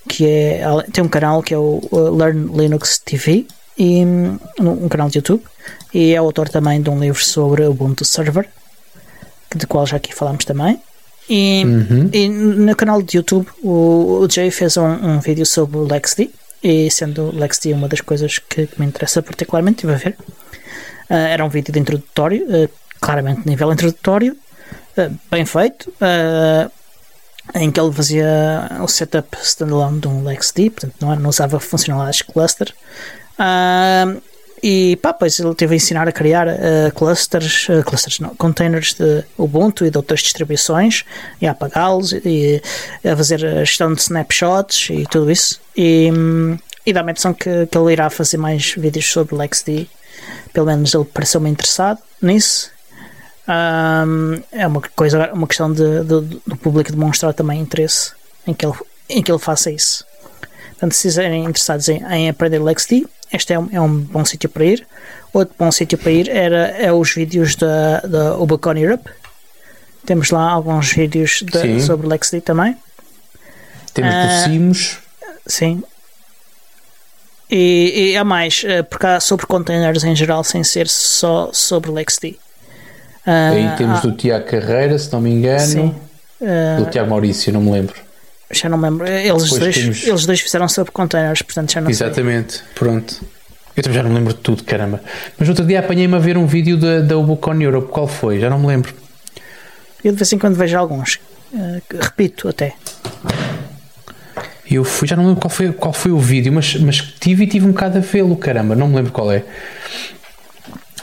que 0.08 0.26
é, 0.26 0.64
tem 0.94 1.04
um 1.04 1.10
canal 1.10 1.44
que 1.44 1.54
é 1.54 1.58
o 1.58 1.82
Learn 1.92 2.56
Linux 2.56 3.00
TV, 3.00 3.46
e, 3.78 4.06
um 4.60 4.88
canal 4.88 5.10
de 5.10 5.18
YouTube, 5.18 5.44
e 5.94 6.14
é 6.14 6.18
autor 6.18 6.48
também 6.48 6.82
de 6.82 6.90
um 6.90 7.00
livro 7.00 7.22
sobre 7.24 7.66
Ubuntu 7.66 8.06
Server, 8.06 8.48
de 9.54 9.68
qual 9.68 9.86
já 9.86 9.98
aqui 9.98 10.14
falámos 10.14 10.46
também. 10.46 10.80
E, 11.30 11.64
uhum. 11.66 12.10
e 12.12 12.28
no 12.28 12.76
canal 12.76 13.02
de 13.02 13.18
YouTube 13.18 13.48
o, 13.62 14.20
o 14.22 14.30
Jay 14.30 14.52
fez 14.52 14.76
um, 14.76 14.86
um 14.86 15.20
vídeo 15.20 15.46
sobre 15.46 15.78
o 15.78 15.88
LexD 15.88 16.30
e 16.62 16.90
sendo 16.92 17.30
o 17.30 17.36
LexD 17.36 17.74
uma 17.74 17.88
das 17.88 18.02
coisas 18.02 18.40
que, 18.40 18.70
me 18.78 18.86
interessa 18.86 19.22
particularmente, 19.22 19.86
estive 19.86 19.94
a 19.94 19.98
ver. 19.98 20.18
Uh, 21.10 21.14
era 21.14 21.46
um 21.46 21.50
vídeo 21.50 21.74
de 21.74 21.80
introdutório, 21.80 22.46
uh, 22.46 22.70
claramente 23.00 23.48
nível 23.48 23.72
introdutório, 23.72 24.38
uh, 24.98 25.20
bem 25.30 25.46
feito. 25.46 25.94
em 27.54 27.70
que 27.70 27.80
ele 27.80 27.92
fazia 27.92 28.80
o 28.82 28.88
setup 28.88 29.38
standalone 29.42 30.00
de 30.00 30.08
um 30.08 30.24
LXD, 30.24 30.70
portanto 30.70 30.96
não, 31.02 31.16
não 31.18 31.30
usava 31.30 31.60
funcionalidades 31.60 32.22
cluster. 32.22 32.74
Uh, 33.34 34.22
e 34.65 34.95
pá, 34.95 35.12
pois 35.12 35.38
ele 35.38 35.54
teve 35.54 35.73
a 35.73 35.76
ensinar 35.76 36.08
a 36.08 36.12
criar 36.13 36.47
uh, 36.47 36.93
clusters, 36.95 37.67
uh, 37.67 37.84
clusters 37.84 38.21
não, 38.21 38.34
containers 38.36 38.93
de 38.93 39.26
Ubuntu 39.38 39.86
e 39.86 39.89
de 39.89 39.97
outras 39.97 40.21
distribuições 40.21 41.04
e 41.41 41.45
a 41.45 41.52
apagá-los 41.52 42.13
e, 42.13 42.62
e, 43.04 43.10
a 43.10 43.17
fazer 43.17 43.45
a 43.45 43.65
gestão 43.65 43.93
de 43.93 43.99
snapshots 43.99 44.89
e 44.89 45.04
tudo 45.06 45.30
isso. 45.30 45.60
E, 45.76 46.10
e 46.86 46.93
dá-me 46.93 47.10
a 47.10 47.12
impressão 47.12 47.34
que, 47.34 47.65
que 47.65 47.78
ele 47.78 47.91
irá 47.91 48.10
fazer 48.10 48.38
mais 48.38 48.73
vídeos 48.78 49.06
sobre 49.12 49.36
o 49.36 49.38
LXD. 49.38 49.86
Pelo 50.54 50.67
menos 50.67 50.93
ele 50.93 51.04
pareceu-me 51.04 51.49
interessado 51.49 51.99
nisso. 52.21 52.71
Um, 53.45 54.41
é 54.49 54.65
uma 54.65 54.82
coisa, 54.95 55.34
uma 55.34 55.45
questão 55.45 55.73
de, 55.73 56.04
de, 56.06 56.39
do 56.47 56.56
público 56.56 56.89
demonstrar 56.89 57.34
também 57.34 57.60
interesse 57.60 58.13
em 58.47 58.54
que 58.54 58.65
ele, 58.65 58.76
em 59.10 59.21
que 59.21 59.30
ele 59.30 59.39
faça 59.39 59.69
isso. 59.69 60.06
Portanto, 60.69 60.93
se 60.93 61.10
estiverem 61.10 61.43
interessados 61.43 61.89
em, 61.89 62.02
em 62.06 62.30
aprender 62.30 62.60
LXD, 62.60 63.06
este 63.34 63.54
é 63.54 63.60
um, 63.60 63.69
é 63.72 63.82
um 63.82 64.00
bom 64.00 64.24
sítio 64.24 64.48
para 64.48 64.63
ir. 64.63 64.88
Outro 65.34 65.56
bom 65.58 65.72
sítio 65.72 65.98
para 65.98 66.12
ir 66.12 66.30
era, 66.30 66.67
é 66.78 66.93
os 66.93 67.12
vídeos 67.13 67.56
da, 67.56 68.00
da 68.02 68.38
Ubicon 68.38 68.78
Europe. 68.78 69.10
Temos 70.06 70.30
lá 70.30 70.52
alguns 70.52 70.93
vídeos 70.93 71.43
de, 71.43 71.82
sobre 71.82 72.08
LXD 72.08 72.41
também. 72.41 72.78
Temos 73.93 74.13
uh, 74.13 74.28
do 74.28 74.43
Simos. 74.43 74.98
Sim. 75.48 75.84
E, 77.50 78.12
e 78.12 78.17
há 78.17 78.24
mais, 78.24 78.63
uh, 78.63 78.84
porque 78.84 79.06
há 79.06 79.19
sobre 79.19 79.46
containers 79.48 80.04
em 80.04 80.15
geral, 80.15 80.43
sem 80.43 80.63
ser 80.63 80.88
só 80.88 81.50
sobre 81.52 81.89
LXD. 81.91 82.38
Uh, 83.26 83.54
Aí 83.54 83.78
temos 83.78 84.02
do 84.02 84.12
Tiago 84.12 84.46
Carreira, 84.46 84.98
se 85.00 85.12
não 85.12 85.22
me 85.22 85.32
engano. 85.32 85.60
Sim. 85.60 85.96
Uh, 86.41 86.84
do 86.84 86.91
Tiago 86.91 87.10
Maurício, 87.10 87.52
não 87.54 87.62
me 87.62 87.72
lembro. 87.72 87.96
Já 88.52 88.70
não 88.70 88.78
me 88.78 88.84
lembro. 88.90 89.08
Eles, 89.08 89.50
dois, 89.50 89.76
temos... 89.76 90.04
eles 90.06 90.26
dois 90.26 90.40
fizeram 90.42 90.68
sobre 90.68 90.92
containers, 90.92 91.42
portanto 91.42 91.72
já 91.72 91.82
não 91.82 91.90
Exatamente, 91.90 92.54
sei. 92.54 92.64
pronto. 92.76 93.26
Eu 93.76 93.82
também 93.82 93.96
já 93.96 94.04
não 94.04 94.12
me 94.12 94.18
lembro 94.18 94.34
de 94.34 94.40
tudo, 94.40 94.64
caramba. 94.64 95.02
Mas 95.38 95.50
outro 95.50 95.66
dia 95.66 95.80
apanhei-me 95.80 96.16
a 96.16 96.20
ver 96.20 96.38
um 96.38 96.46
vídeo 96.46 96.78
da, 96.78 97.02
da 97.02 97.18
Ubucon 97.18 97.60
Europe. 97.60 97.90
Qual 97.92 98.08
foi? 98.08 98.40
Já 98.40 98.50
não 98.50 98.60
me 98.60 98.68
lembro. 98.68 98.94
Eu 100.04 100.12
de 100.12 100.18
vez 100.18 100.32
em 100.32 100.38
quando 100.38 100.56
vejo 100.56 100.78
alguns. 100.78 101.16
Uh, 101.52 101.82
repito 102.00 102.48
até. 102.48 102.76
Eu 104.70 104.84
fui, 104.84 105.08
já 105.08 105.16
não 105.16 105.26
lembro 105.26 105.42
qual 105.42 105.50
foi, 105.50 105.72
qual 105.72 105.94
foi 105.94 106.12
o 106.12 106.20
vídeo, 106.20 106.52
mas, 106.52 106.76
mas 106.76 106.98
tive 107.20 107.44
e 107.44 107.48
tive 107.48 107.66
um 107.66 107.72
bocado 107.72 107.98
a 107.98 108.02
vê-lo, 108.02 108.36
caramba. 108.36 108.76
Não 108.76 108.88
me 108.88 108.96
lembro 108.96 109.12
qual 109.12 109.32
é. 109.32 109.44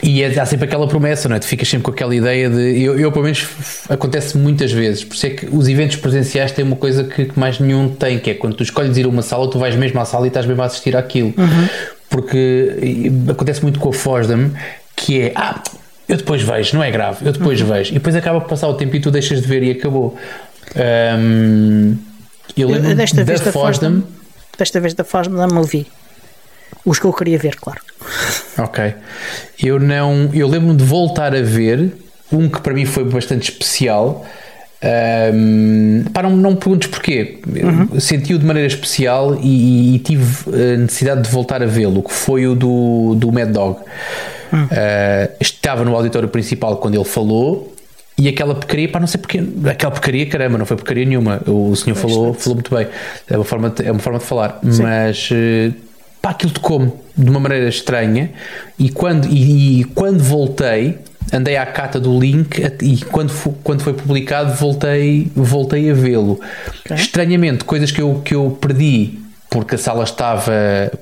E 0.02 0.22
é, 0.22 0.40
há 0.40 0.46
sempre 0.46 0.64
aquela 0.64 0.88
promessa, 0.88 1.28
não 1.28 1.36
é? 1.36 1.38
Tu 1.38 1.46
ficas 1.46 1.68
sempre 1.68 1.84
com 1.84 1.90
aquela 1.90 2.14
ideia 2.14 2.48
de. 2.48 2.82
Eu, 2.82 2.98
eu 2.98 3.12
pelo 3.12 3.24
menos, 3.24 3.46
acontece 3.88 4.36
muitas 4.36 4.72
vezes. 4.72 5.04
Por 5.04 5.14
isso 5.14 5.26
é 5.26 5.30
que 5.30 5.46
os 5.46 5.68
eventos 5.68 5.96
presenciais 5.96 6.52
têm 6.52 6.64
uma 6.64 6.76
coisa 6.76 7.04
que, 7.04 7.26
que, 7.26 7.38
mais 7.38 7.58
nenhum 7.58 7.88
tem, 7.88 8.18
que 8.18 8.30
é 8.30 8.34
quando 8.34 8.54
tu 8.54 8.62
escolhes 8.62 8.96
ir 8.96 9.04
a 9.04 9.08
uma 9.08 9.22
sala, 9.22 9.50
tu 9.50 9.58
vais 9.58 9.76
mesmo 9.76 10.00
à 10.00 10.04
sala 10.04 10.26
e 10.26 10.28
estás 10.28 10.46
mesmo 10.46 10.62
a 10.62 10.66
assistir 10.66 10.96
àquilo. 10.96 11.34
Uhum. 11.36 11.68
Porque 12.08 13.10
acontece 13.28 13.62
muito 13.62 13.78
com 13.78 13.90
a 13.90 13.92
Fosdam, 13.92 14.50
que 14.96 15.20
é. 15.20 15.32
Ah, 15.34 15.62
eu 16.08 16.16
depois 16.16 16.42
vejo, 16.42 16.76
não 16.76 16.82
é 16.82 16.90
grave, 16.90 17.24
eu 17.24 17.32
depois 17.32 17.60
uhum. 17.60 17.68
vejo. 17.68 17.90
E 17.90 17.94
depois 17.94 18.16
acaba 18.16 18.40
por 18.40 18.48
passar 18.48 18.68
o 18.68 18.74
tempo 18.74 18.96
e 18.96 19.00
tu 19.00 19.10
deixas 19.10 19.40
de 19.40 19.46
ver 19.46 19.62
e 19.62 19.70
acabou. 19.70 20.16
Um, 20.76 21.96
eu 22.56 22.68
lembro 22.68 22.94
desta 22.94 23.24
da 23.24 23.52
Fosdam. 23.52 24.02
Desta 24.58 24.80
vez 24.80 24.94
da 24.94 25.04
Fosdam 25.04 25.36
não 25.36 25.46
me 25.46 25.58
ouvi. 25.58 25.86
Os 26.84 26.98
que 26.98 27.04
eu 27.04 27.12
queria 27.12 27.38
ver, 27.38 27.56
claro. 27.56 27.80
Ok. 28.58 28.94
Eu 29.62 29.78
não. 29.78 30.30
Eu 30.32 30.48
lembro-me 30.48 30.76
de 30.76 30.84
voltar 30.84 31.34
a 31.34 31.42
ver 31.42 31.92
um 32.32 32.48
que 32.48 32.60
para 32.60 32.72
mim 32.72 32.84
foi 32.84 33.04
bastante 33.04 33.50
especial. 33.50 34.26
Um, 34.82 36.04
para 36.12 36.28
não, 36.28 36.36
não 36.36 36.50
me 36.52 36.56
perguntes 36.56 36.88
porquê. 36.88 37.40
Uhum. 37.46 38.00
Senti-o 38.00 38.38
de 38.38 38.46
maneira 38.46 38.66
especial 38.66 39.38
e, 39.42 39.96
e, 39.96 39.98
tive 39.98 40.24
a 40.48 40.76
necessidade 40.78 41.22
de 41.22 41.30
voltar 41.30 41.62
a 41.62 41.66
vê-lo, 41.66 42.02
que 42.02 42.12
foi 42.12 42.46
o 42.46 42.54
do, 42.54 43.14
do 43.14 43.30
Mad 43.30 43.50
Dog. 43.50 43.80
Uhum. 44.52 44.64
Uh, 44.64 45.32
estava 45.38 45.84
no 45.84 45.94
auditório 45.94 46.28
principal 46.28 46.78
quando 46.78 46.94
ele 46.94 47.04
falou. 47.04 47.74
E 48.16 48.28
aquela 48.28 48.54
porcaria, 48.54 48.86
pá, 48.86 49.00
não 49.00 49.06
sei 49.06 49.18
porquê, 49.18 49.42
aquela 49.70 49.90
porcaria, 49.90 50.26
caramba, 50.26 50.58
não 50.58 50.66
foi 50.66 50.76
porcaria 50.76 51.06
nenhuma. 51.06 51.40
O 51.46 51.74
senhor 51.74 51.96
falou, 51.96 52.34
falou 52.34 52.54
muito 52.54 52.74
bem. 52.74 52.86
É 53.28 53.36
uma 53.36 53.44
forma 53.44 53.70
de, 53.70 53.86
é 53.86 53.90
uma 53.90 54.00
forma 54.00 54.18
de 54.18 54.24
falar. 54.26 54.60
Sim. 54.70 54.82
Mas 54.82 55.30
uh, 55.30 55.74
pá, 56.20 56.30
aquilo 56.30 56.52
tocou-me 56.52 56.92
de 57.16 57.30
uma 57.30 57.40
maneira 57.40 57.68
estranha 57.68 58.30
e 58.78 58.90
quando, 58.90 59.26
e, 59.26 59.80
e, 59.80 59.84
quando 59.84 60.22
voltei 60.22 60.98
andei 61.32 61.56
à 61.56 61.66
cata 61.66 62.00
do 62.00 62.18
link 62.18 62.58
e 62.82 63.04
quando, 63.04 63.32
quando 63.62 63.82
foi 63.82 63.92
publicado 63.92 64.52
voltei, 64.54 65.30
voltei 65.34 65.90
a 65.90 65.94
vê-lo 65.94 66.40
okay. 66.84 66.96
estranhamente, 66.96 67.64
coisas 67.64 67.90
que 67.90 68.02
eu, 68.02 68.20
que 68.24 68.34
eu 68.34 68.58
perdi 68.60 69.20
porque 69.50 69.74
a 69.74 69.78
sala 69.78 70.04
estava 70.04 70.52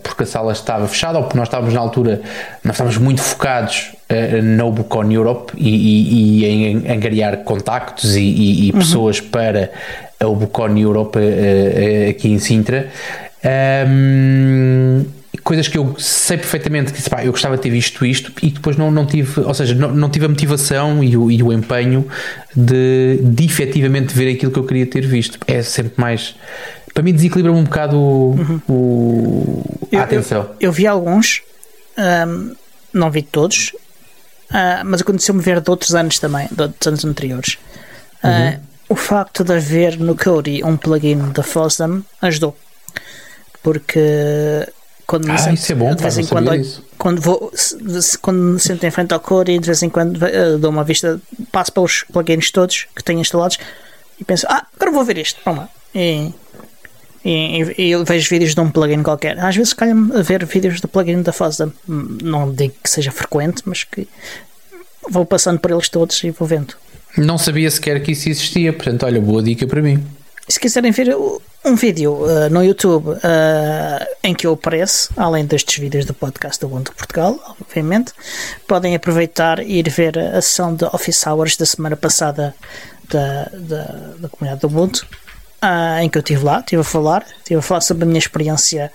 porque 0.03 0.23
a 0.23 0.27
sala 0.27 0.53
estava 0.53 0.89
fechada 0.89 1.19
ou 1.19 1.25
porque 1.25 1.37
nós 1.37 1.49
estávamos 1.49 1.75
na 1.75 1.81
altura 1.81 2.23
nós 2.65 2.75
estávamos 2.75 2.97
muito 2.97 3.21
focados 3.21 3.93
uh, 4.11 4.43
na 4.43 4.65
Ubucon 4.65 5.11
Europe 5.13 5.53
e, 5.57 5.69
e, 5.69 6.41
e 6.41 6.47
em 6.47 6.91
angariar 6.91 7.37
contactos 7.39 8.17
e, 8.17 8.23
e 8.69 8.71
uhum. 8.73 8.79
pessoas 8.79 9.21
para 9.21 9.71
a 10.19 10.27
Ubucon 10.27 10.77
Europe 10.79 11.19
uh, 11.19 11.23
uh, 11.23 12.11
aqui 12.11 12.31
em 12.31 12.39
Sintra 12.39 12.89
um, 13.89 15.05
coisas 15.43 15.69
que 15.69 15.79
eu 15.79 15.95
sei 15.99 16.37
perfeitamente 16.37 16.93
que 16.93 17.09
pá, 17.09 17.25
eu 17.25 17.33
gostava 17.33 17.57
de 17.57 17.63
ter 17.63 17.71
visto 17.71 18.05
isto 18.05 18.33
e 18.43 18.51
depois 18.51 18.77
não, 18.77 18.91
não 18.91 19.07
tive, 19.07 19.41
ou 19.41 19.55
seja, 19.55 19.75
não, 19.75 19.91
não 19.95 20.11
tive 20.11 20.27
a 20.27 20.29
motivação 20.29 21.03
e 21.03 21.17
o, 21.17 21.31
e 21.31 21.43
o 21.43 21.53
empenho 21.53 22.07
de, 22.55 23.19
de 23.23 23.45
efetivamente 23.45 24.15
ver 24.15 24.35
aquilo 24.35 24.53
que 24.53 24.59
eu 24.59 24.65
queria 24.65 24.87
ter 24.87 25.07
visto. 25.07 25.39
É 25.47 25.63
sempre 25.63 25.95
mais. 25.97 26.35
Para 26.93 27.03
mim, 27.03 27.13
desequilibra 27.13 27.53
um 27.53 27.65
bocado 27.65 27.97
uhum. 27.97 28.61
o, 28.69 29.65
a 29.93 29.97
eu, 29.97 30.03
atenção. 30.03 30.43
Eu, 30.43 30.69
eu, 30.69 30.73
vi 30.73 30.87
alguns, 30.87 31.43
não 32.93 33.11
vi 33.11 33.23
todos, 33.23 33.73
uh, 34.51 34.85
mas 34.85 35.01
aconteceu-me 35.01 35.41
ver 35.41 35.61
de 35.61 35.71
outros 35.71 35.95
anos 35.95 36.19
também, 36.19 36.49
de 36.51 36.61
outros 36.61 36.87
anos 36.87 37.05
anteriores. 37.05 37.59
Uh, 38.23 38.27
uhum. 38.27 38.61
O 38.91 38.97
facto 38.97 39.45
de 39.45 39.53
haver 39.53 39.99
no 39.99 40.17
Kodi 40.17 40.63
um 40.65 40.77
plugin 40.77 41.31
da 41.33 41.43
Fosdam 41.43 42.05
ajudou 42.21 42.57
porque 43.69 44.67
quando 45.07 45.29
ah, 45.29 45.33
me 45.33 45.39
sento, 45.39 45.73
é 45.73 45.75
bom, 45.75 45.95
de 45.95 46.03
vez 46.03 46.17
em 46.17 46.25
quando, 46.25 46.51
quando 46.97 47.21
vou 47.21 47.53
quando 48.23 48.39
me 48.39 48.59
sento 48.59 48.87
em 48.87 48.91
frente 48.91 49.13
ao 49.13 49.21
Core 49.21 49.59
de 49.59 49.67
vez 49.67 49.83
em 49.83 49.91
quando 49.91 50.17
uh, 50.17 50.57
dou 50.59 50.71
uma 50.71 50.83
vista, 50.83 51.21
passo 51.53 51.71
pelos 51.71 52.03
plugins 52.11 52.51
todos 52.51 52.87
que 52.97 53.05
tenho 53.05 53.21
instalados 53.21 53.59
e 54.19 54.25
penso, 54.25 54.47
ah, 54.49 54.67
agora 54.75 54.91
vou 54.91 55.05
ver 55.05 55.19
isto, 55.19 55.39
lá. 55.45 55.69
E, 55.95 56.33
e, 57.23 57.75
e, 57.77 57.91
eu 57.91 58.07
vejo 58.07 58.31
vídeos 58.31 58.55
de 58.55 58.61
um 58.63 58.71
plugin 58.71 59.03
qualquer. 59.03 59.39
Às 59.39 59.55
vezes 59.55 59.75
calha-me 59.75 60.17
a 60.17 60.23
ver 60.23 60.47
vídeos 60.47 60.81
do 60.81 60.89
plugin 60.89 61.21
da 61.21 61.33
Fosda. 61.33 61.71
Não 61.87 62.51
digo 62.51 62.75
que 62.83 62.89
seja 62.89 63.13
frequente, 63.13 63.63
mas 63.67 63.85
que 63.85 64.09
vou 65.11 65.27
passando 65.27 65.61
por 65.61 65.71
eles 65.71 65.91
todos 65.91 66.25
e 66.25 66.31
vou 66.31 66.49
vendo. 66.49 66.75
Não 67.19 67.37
sabia 67.37 67.71
sequer 67.71 68.03
que 68.03 68.13
isso 68.13 68.31
existia, 68.31 68.73
portanto, 68.73 69.05
olha, 69.05 69.21
boa 69.21 69.43
dica 69.43 69.67
para 69.67 69.83
mim. 69.83 70.03
Se 70.49 70.59
quiserem 70.59 70.91
ver 70.93 71.15
um 71.63 71.75
vídeo 71.75 72.15
uh, 72.15 72.49
no 72.51 72.65
YouTube 72.65 73.11
uh, 73.11 74.07
em 74.25 74.35
que 74.35 74.47
eu 74.47 74.55
apareço, 74.55 75.11
além 75.15 75.45
destes 75.45 75.79
vídeos 75.79 76.07
do 76.07 76.15
podcast 76.15 76.59
do 76.59 76.67
Ubuntu 76.69 76.95
Portugal, 76.95 77.39
obviamente, 77.61 78.13
podem 78.67 78.95
aproveitar 78.95 79.61
e 79.61 79.79
ir 79.79 79.91
ver 79.91 80.19
a 80.19 80.41
sessão 80.41 80.75
de 80.75 80.85
Office 80.87 81.27
Hours 81.27 81.55
da 81.57 81.67
semana 81.67 81.97
passada 81.97 82.55
da, 83.11 83.45
da, 83.53 83.85
da 84.21 84.29
comunidade 84.31 84.63
do 84.63 84.69
Ubuntu, 84.69 85.07
uh, 85.63 86.01
em 86.01 86.09
que 86.09 86.17
eu 86.17 86.21
estive 86.21 86.43
lá, 86.43 86.61
estive 86.61 86.81
a 86.81 86.85
falar, 86.85 87.27
estive 87.39 87.59
a 87.59 87.63
falar 87.63 87.83
sobre 87.83 88.05
a 88.05 88.07
minha 88.07 88.19
experiência 88.19 88.91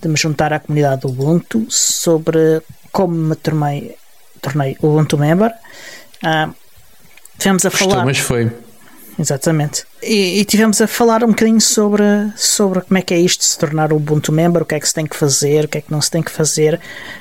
de 0.00 0.08
me 0.08 0.16
juntar 0.16 0.54
à 0.54 0.58
comunidade 0.58 1.02
do 1.02 1.08
Ubuntu, 1.08 1.66
sobre 1.68 2.62
como 2.90 3.14
me 3.14 3.36
tornei, 3.36 3.94
tornei 4.40 4.74
Ubuntu 4.80 5.18
Member. 5.18 5.52
Uh, 6.22 6.54
tivemos 7.36 7.66
a 7.66 7.68
Gostou, 7.68 7.90
falar. 7.90 8.06
mas 8.06 8.18
foi 8.18 8.50
Exatamente. 9.18 9.84
E, 10.02 10.40
e, 10.40 10.44
tivemos 10.44 10.80
a 10.80 10.86
falar 10.86 11.22
um 11.22 11.28
bocadinho 11.28 11.60
sobre, 11.60 12.02
sobre 12.36 12.80
como 12.80 12.98
é 12.98 13.02
que 13.02 13.14
é 13.14 13.18
isto 13.18 13.44
se 13.44 13.56
tornar 13.56 13.92
o 13.92 13.96
Ubuntu 13.96 14.32
Member, 14.32 14.62
o 14.62 14.64
que 14.64 14.74
é 14.74 14.80
que 14.80 14.88
se 14.88 14.94
tem 14.94 15.06
que 15.06 15.16
fazer, 15.16 15.64
o 15.64 15.68
que 15.68 15.78
é 15.78 15.80
que 15.80 15.90
não 15.90 16.00
se 16.00 16.10
tem 16.10 16.22
que 16.22 16.30
fazer, 16.30 16.80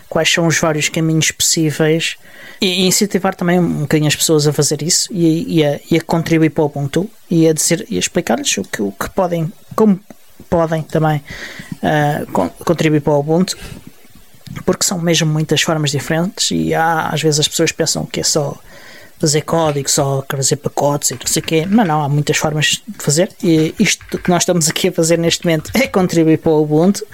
quais 0.09 0.31
são 0.31 0.47
os 0.47 0.57
vários 0.57 0.89
caminhos 0.89 1.31
possíveis 1.31 2.15
e, 2.59 2.83
e 2.83 2.87
incentivar 2.87 3.35
também 3.35 3.59
um 3.59 3.81
bocadinho 3.81 4.07
as 4.07 4.15
pessoas 4.15 4.47
a 4.47 4.53
fazer 4.53 4.81
isso 4.81 5.07
e, 5.11 5.59
e, 5.59 5.65
a, 5.65 5.79
e 5.89 5.97
a, 5.97 6.01
contribuir 6.01 6.49
para 6.49 6.63
o 6.63 6.67
Ubuntu 6.67 7.09
e 7.29 7.47
a 7.47 7.53
dizer 7.53 7.85
e 7.89 7.97
explicar-lhes 7.97 8.57
o 8.57 8.63
que, 8.63 8.81
o 8.81 8.91
que 8.91 9.09
podem, 9.11 9.51
como 9.75 9.99
podem 10.49 10.81
também 10.83 11.21
uh, 11.75 12.31
con 12.31 12.49
contribuir 12.49 13.01
para 13.01 13.13
o 13.13 13.19
Ubuntu 13.19 13.57
porque 14.65 14.85
são 14.85 14.99
mesmo 14.99 15.31
muitas 15.31 15.61
formas 15.61 15.91
diferentes 15.91 16.51
e 16.51 16.73
há, 16.73 17.09
às 17.09 17.21
vezes 17.21 17.39
as 17.39 17.47
pessoas 17.47 17.71
pensam 17.71 18.05
que 18.05 18.19
é 18.19 18.23
só 18.23 18.57
fazer 19.23 19.41
código, 19.43 19.89
só 19.89 20.21
fazer 20.29 20.57
pacotes 20.57 21.11
e 21.11 21.13
não 21.13 21.25
sei 21.25 21.41
o 21.41 21.45
quê. 21.45 21.65
Mas 21.65 21.87
não, 21.87 22.03
há 22.03 22.09
muitas 22.09 22.35
formas 22.35 22.83
de 22.85 23.01
fazer. 23.01 23.29
E 23.41 23.73
isto 23.79 24.17
que 24.17 24.29
nós 24.29 24.41
estamos 24.41 24.67
aqui 24.67 24.89
a 24.89 24.91
fazer 24.91 25.17
neste 25.17 25.45
momento 25.45 25.71
é 25.73 25.87
contribuir 25.87 26.39
para 26.39 26.51
o 26.51 26.61
Ubuntu. 26.61 27.05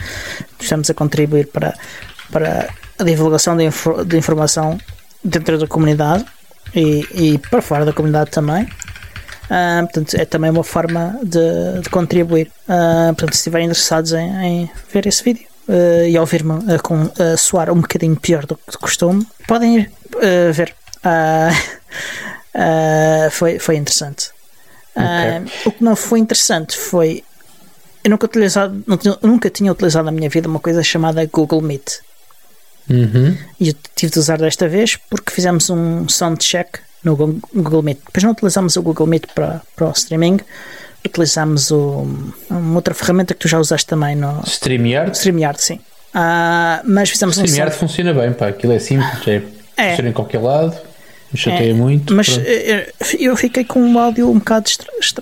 Estamos 0.59 0.89
a 0.89 0.93
contribuir 0.95 1.47
para, 1.47 1.75
para 2.31 2.73
a 2.97 3.03
divulgação 3.03 3.55
de, 3.55 3.65
infor 3.65 4.03
de 4.03 4.17
informação 4.17 4.79
dentro 5.23 5.59
da 5.59 5.67
comunidade 5.67 6.25
e, 6.75 7.05
e 7.13 7.37
para 7.37 7.61
fora 7.61 7.85
da 7.85 7.93
comunidade 7.93 8.31
também. 8.31 8.63
Uh, 8.63 9.83
portanto, 9.83 10.15
é 10.15 10.25
também 10.25 10.49
uma 10.49 10.63
forma 10.63 11.19
de, 11.21 11.81
de 11.83 11.89
contribuir. 11.91 12.47
Uh, 12.67 13.13
portanto, 13.13 13.33
se 13.33 13.41
estiverem 13.41 13.67
interessados 13.67 14.13
em, 14.13 14.31
em 14.43 14.71
ver 14.91 15.05
esse 15.05 15.23
vídeo 15.23 15.45
uh, 15.67 16.07
e 16.07 16.17
ouvir-me 16.17 16.53
uh, 16.53 17.37
soar 17.37 17.69
um 17.69 17.81
bocadinho 17.81 18.15
pior 18.15 18.47
do 18.47 18.55
que 18.55 18.71
de 18.71 18.77
costume, 18.79 19.27
podem 19.47 19.77
ir 19.77 19.91
ver. 20.53 20.78
Foi, 23.31 23.59
foi 23.59 23.75
interessante. 23.75 24.31
Okay. 24.91 25.53
o 25.65 25.71
que 25.71 25.83
não 25.83 25.95
foi 25.95 26.19
interessante 26.19 26.77
foi. 26.77 27.23
Eu 28.03 28.11
nunca, 28.11 28.25
utilizado, 28.25 28.83
nunca 29.21 29.49
tinha 29.49 29.71
utilizado 29.71 30.05
na 30.05 30.11
minha 30.11 30.29
vida 30.29 30.47
uma 30.47 30.59
coisa 30.59 30.81
chamada 30.81 31.25
Google 31.25 31.61
Meet. 31.61 31.99
Uhum. 32.89 33.37
E 33.59 33.69
eu 33.69 33.75
tive 33.95 34.11
de 34.13 34.19
usar 34.19 34.37
desta 34.37 34.67
vez 34.67 34.95
porque 34.95 35.31
fizemos 35.31 35.69
um 35.69 36.07
sound 36.09 36.39
check 36.39 36.79
no 37.03 37.15
Google 37.15 37.83
Meet. 37.83 37.99
Depois 38.05 38.23
não 38.23 38.31
utilizamos 38.31 38.75
o 38.75 38.81
Google 38.81 39.07
Meet 39.07 39.27
para, 39.33 39.61
para 39.75 39.87
o 39.87 39.91
streaming, 39.91 40.39
utilizamos 41.05 41.71
o, 41.71 42.07
uma 42.49 42.75
outra 42.75 42.93
ferramenta 42.93 43.33
que 43.33 43.39
tu 43.39 43.47
já 43.47 43.59
usaste 43.59 43.87
também 43.87 44.15
no 44.15 44.41
StreamYard. 44.45 45.15
StreamYard, 45.15 45.61
sim. 45.61 45.79
Uh, 46.09 46.81
mas 46.85 47.09
fizemos 47.09 47.37
StreamYard 47.37 47.75
um 47.75 47.79
funciona 47.79 48.13
bem, 48.13 48.33
pá, 48.33 48.47
aquilo 48.47 48.73
é 48.73 48.79
simples, 48.79 49.27
é, 49.27 49.43
é. 49.77 50.01
em 50.01 50.11
qualquer 50.11 50.41
lado, 50.41 50.75
me 51.31 51.39
chateia 51.39 51.71
é. 51.71 51.73
muito. 51.73 52.13
Mas 52.13 52.29
pronto. 52.29 52.47
Eh, 52.47 52.71
eh, 52.71 52.93
eu 53.19 53.35
fiquei 53.35 53.63
com 53.63 53.81
um 53.81 53.99
áudio 53.99 54.29
um 54.29 54.39
bocado 54.39 54.69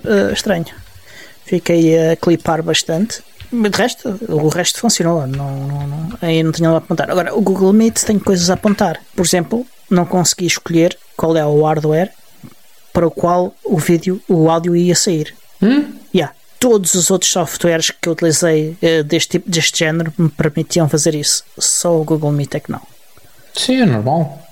eh, 0.04 0.32
estranho. 0.32 0.66
Fiquei 1.44 2.10
a 2.10 2.16
clipar 2.16 2.62
bastante. 2.62 3.22
De 3.50 3.70
resto, 3.70 4.18
o 4.28 4.48
resto 4.48 4.78
funcionou, 4.78 5.26
não, 5.26 5.66
não, 5.66 5.86
não, 5.86 6.18
aí 6.20 6.42
não 6.42 6.52
tinha 6.52 6.68
nada 6.68 6.80
a 6.80 6.84
apontar. 6.84 7.10
Agora, 7.10 7.34
o 7.34 7.40
Google 7.40 7.72
Meet 7.72 8.02
tem 8.04 8.18
coisas 8.18 8.50
a 8.50 8.54
apontar. 8.54 9.00
Por 9.16 9.24
exemplo, 9.24 9.66
não 9.90 10.04
consegui 10.04 10.46
escolher 10.46 10.98
qual 11.16 11.34
é 11.36 11.44
o 11.46 11.64
hardware 11.64 12.12
para 12.92 13.06
o 13.06 13.10
qual 13.10 13.54
o 13.64 13.78
vídeo, 13.78 14.20
o 14.28 14.50
áudio 14.50 14.76
ia 14.76 14.94
sair. 14.94 15.34
Hum? 15.62 15.94
Yeah. 16.14 16.34
Todos 16.58 16.94
os 16.94 17.10
outros 17.10 17.30
softwares 17.30 17.90
que 17.90 18.08
eu 18.08 18.12
utilizei 18.12 18.76
uh, 18.82 19.04
deste, 19.04 19.30
tipo, 19.30 19.48
deste 19.48 19.78
género 19.78 20.12
me 20.18 20.28
permitiam 20.28 20.88
fazer 20.88 21.14
isso. 21.14 21.44
Só 21.58 21.98
o 21.98 22.04
Google 22.04 22.32
Meet 22.32 22.56
é 22.56 22.60
que 22.60 22.70
não. 22.70 22.82
Sim, 23.54 23.82
é 23.82 23.86
normal. 23.86 24.47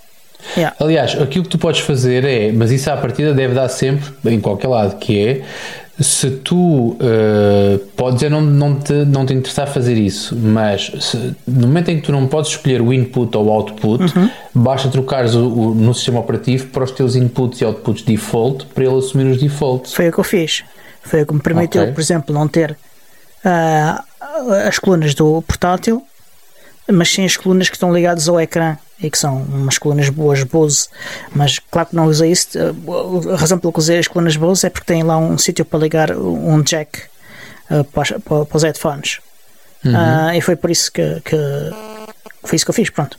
Yeah. 0.57 0.77
Aliás, 0.79 1.21
aquilo 1.21 1.45
que 1.45 1.51
tu 1.51 1.59
podes 1.59 1.81
fazer 1.81 2.25
é, 2.25 2.53
mas 2.53 2.71
isso 2.71 2.91
à 2.91 2.97
partida 2.97 3.33
deve 3.35 3.55
dar 3.55 3.69
sempre 3.69 4.11
em 4.27 4.41
qualquer 4.41 4.69
lado, 4.69 4.97
que 4.99 5.27
é 5.27 5.43
se 5.99 6.31
tu 6.31 6.91
uh, 6.91 7.79
podes 7.97 8.23
é 8.23 8.29
não, 8.29 8.43
não, 8.43 8.79
te, 8.79 8.93
não 8.93 9.25
te 9.25 9.33
interessar 9.33 9.67
fazer 9.67 9.97
isso, 9.97 10.37
mas 10.37 10.93
se, 11.01 11.35
no 11.47 11.67
momento 11.67 11.91
em 11.91 11.97
que 11.97 12.03
tu 12.03 12.13
não 12.13 12.27
podes 12.27 12.51
escolher 12.51 12.83
o 12.83 12.93
input 12.93 13.35
ou 13.37 13.47
o 13.47 13.51
output, 13.51 14.05
uhum. 14.05 14.31
basta 14.55 14.91
trocares 14.91 15.35
o, 15.35 15.49
o, 15.49 15.75
no 15.75 15.95
sistema 15.95 16.21
operativo 16.21 16.67
para 16.67 16.85
os 16.85 16.91
teus 16.91 17.17
inputs 17.17 17.63
e 17.63 17.65
outputs 17.65 18.03
default 18.03 18.67
para 18.67 18.85
ele 18.85 18.97
assumir 18.97 19.25
os 19.25 19.41
defaults. 19.41 19.95
Foi 19.95 20.09
o 20.09 20.13
que 20.13 20.19
eu 20.19 20.25
fiz. 20.25 20.65
Foi 21.03 21.23
o 21.23 21.27
que 21.27 21.33
me 21.33 21.41
permitiu, 21.41 21.83
okay. 21.83 21.95
por 21.95 22.01
exemplo, 22.01 22.35
não 22.35 22.47
ter 22.47 22.73
uh, 22.73 24.53
as 24.67 24.79
colunas 24.79 25.15
do 25.15 25.41
portátil, 25.43 26.03
mas 26.93 27.09
sim 27.09 27.25
as 27.25 27.39
colunas 27.39 27.71
que 27.71 27.77
estão 27.77 27.93
ligadas 27.93 28.29
ao 28.29 28.39
ecrã 28.39 28.77
e 29.01 29.11
que 29.11 29.19
são 29.19 29.43
umas 29.43 29.79
colunas 29.79 30.09
boas 30.09 30.43
Bose, 30.43 30.89
mas 31.35 31.59
claro 31.59 31.89
que 31.89 31.97
não 31.97 32.07
usei 32.07 32.33
isso. 32.33 32.59
A 33.33 33.37
razão 33.37 33.59
pela 33.59 33.73
que 33.73 33.79
usei 33.79 33.99
as 33.99 34.09
colunas 34.09 34.37
Bose 34.37 34.67
é 34.67 34.71
porque 34.71 34.87
tem 34.87 35.03
lá 35.03 35.19
um 35.19 35.37
sítio 35.37 35.65
para 35.65 35.79
ligar 35.79 36.13
um 36.13 36.63
jack 36.63 37.03
uh, 37.71 37.85
para, 37.85 38.19
para, 38.21 38.45
para, 38.45 38.57
os 38.57 38.63
headphones. 38.63 39.21
Uhum. 39.85 39.93
Uh, 39.93 40.35
e 40.35 40.41
foi 40.41 40.57
por 40.57 40.71
isso 40.71 40.91
que, 40.91 41.21
que, 41.21 41.37
foi 42.43 42.57
isso 42.57 42.65
que 42.65 42.71
eu 42.71 42.75
fiz. 42.75 42.91
Pronto. 42.91 43.19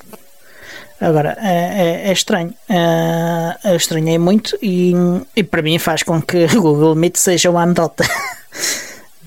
Agora 0.99 1.37
é, 1.39 2.05
é, 2.05 2.09
é 2.09 2.11
estranho, 2.11 2.49
uh, 2.69 3.67
eu 3.69 3.75
estranhei 3.75 4.17
muito 4.17 4.57
e, 4.63 4.93
e 5.35 5.43
para 5.43 5.61
mim 5.61 5.77
faz 5.77 6.01
com 6.01 6.19
que 6.19 6.45
o 6.57 6.61
Google 6.61 6.95
Meet 6.95 7.17
seja 7.17 7.49
uma 7.49 7.63
anedota. 7.63 8.03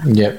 Yeah. 0.06 0.38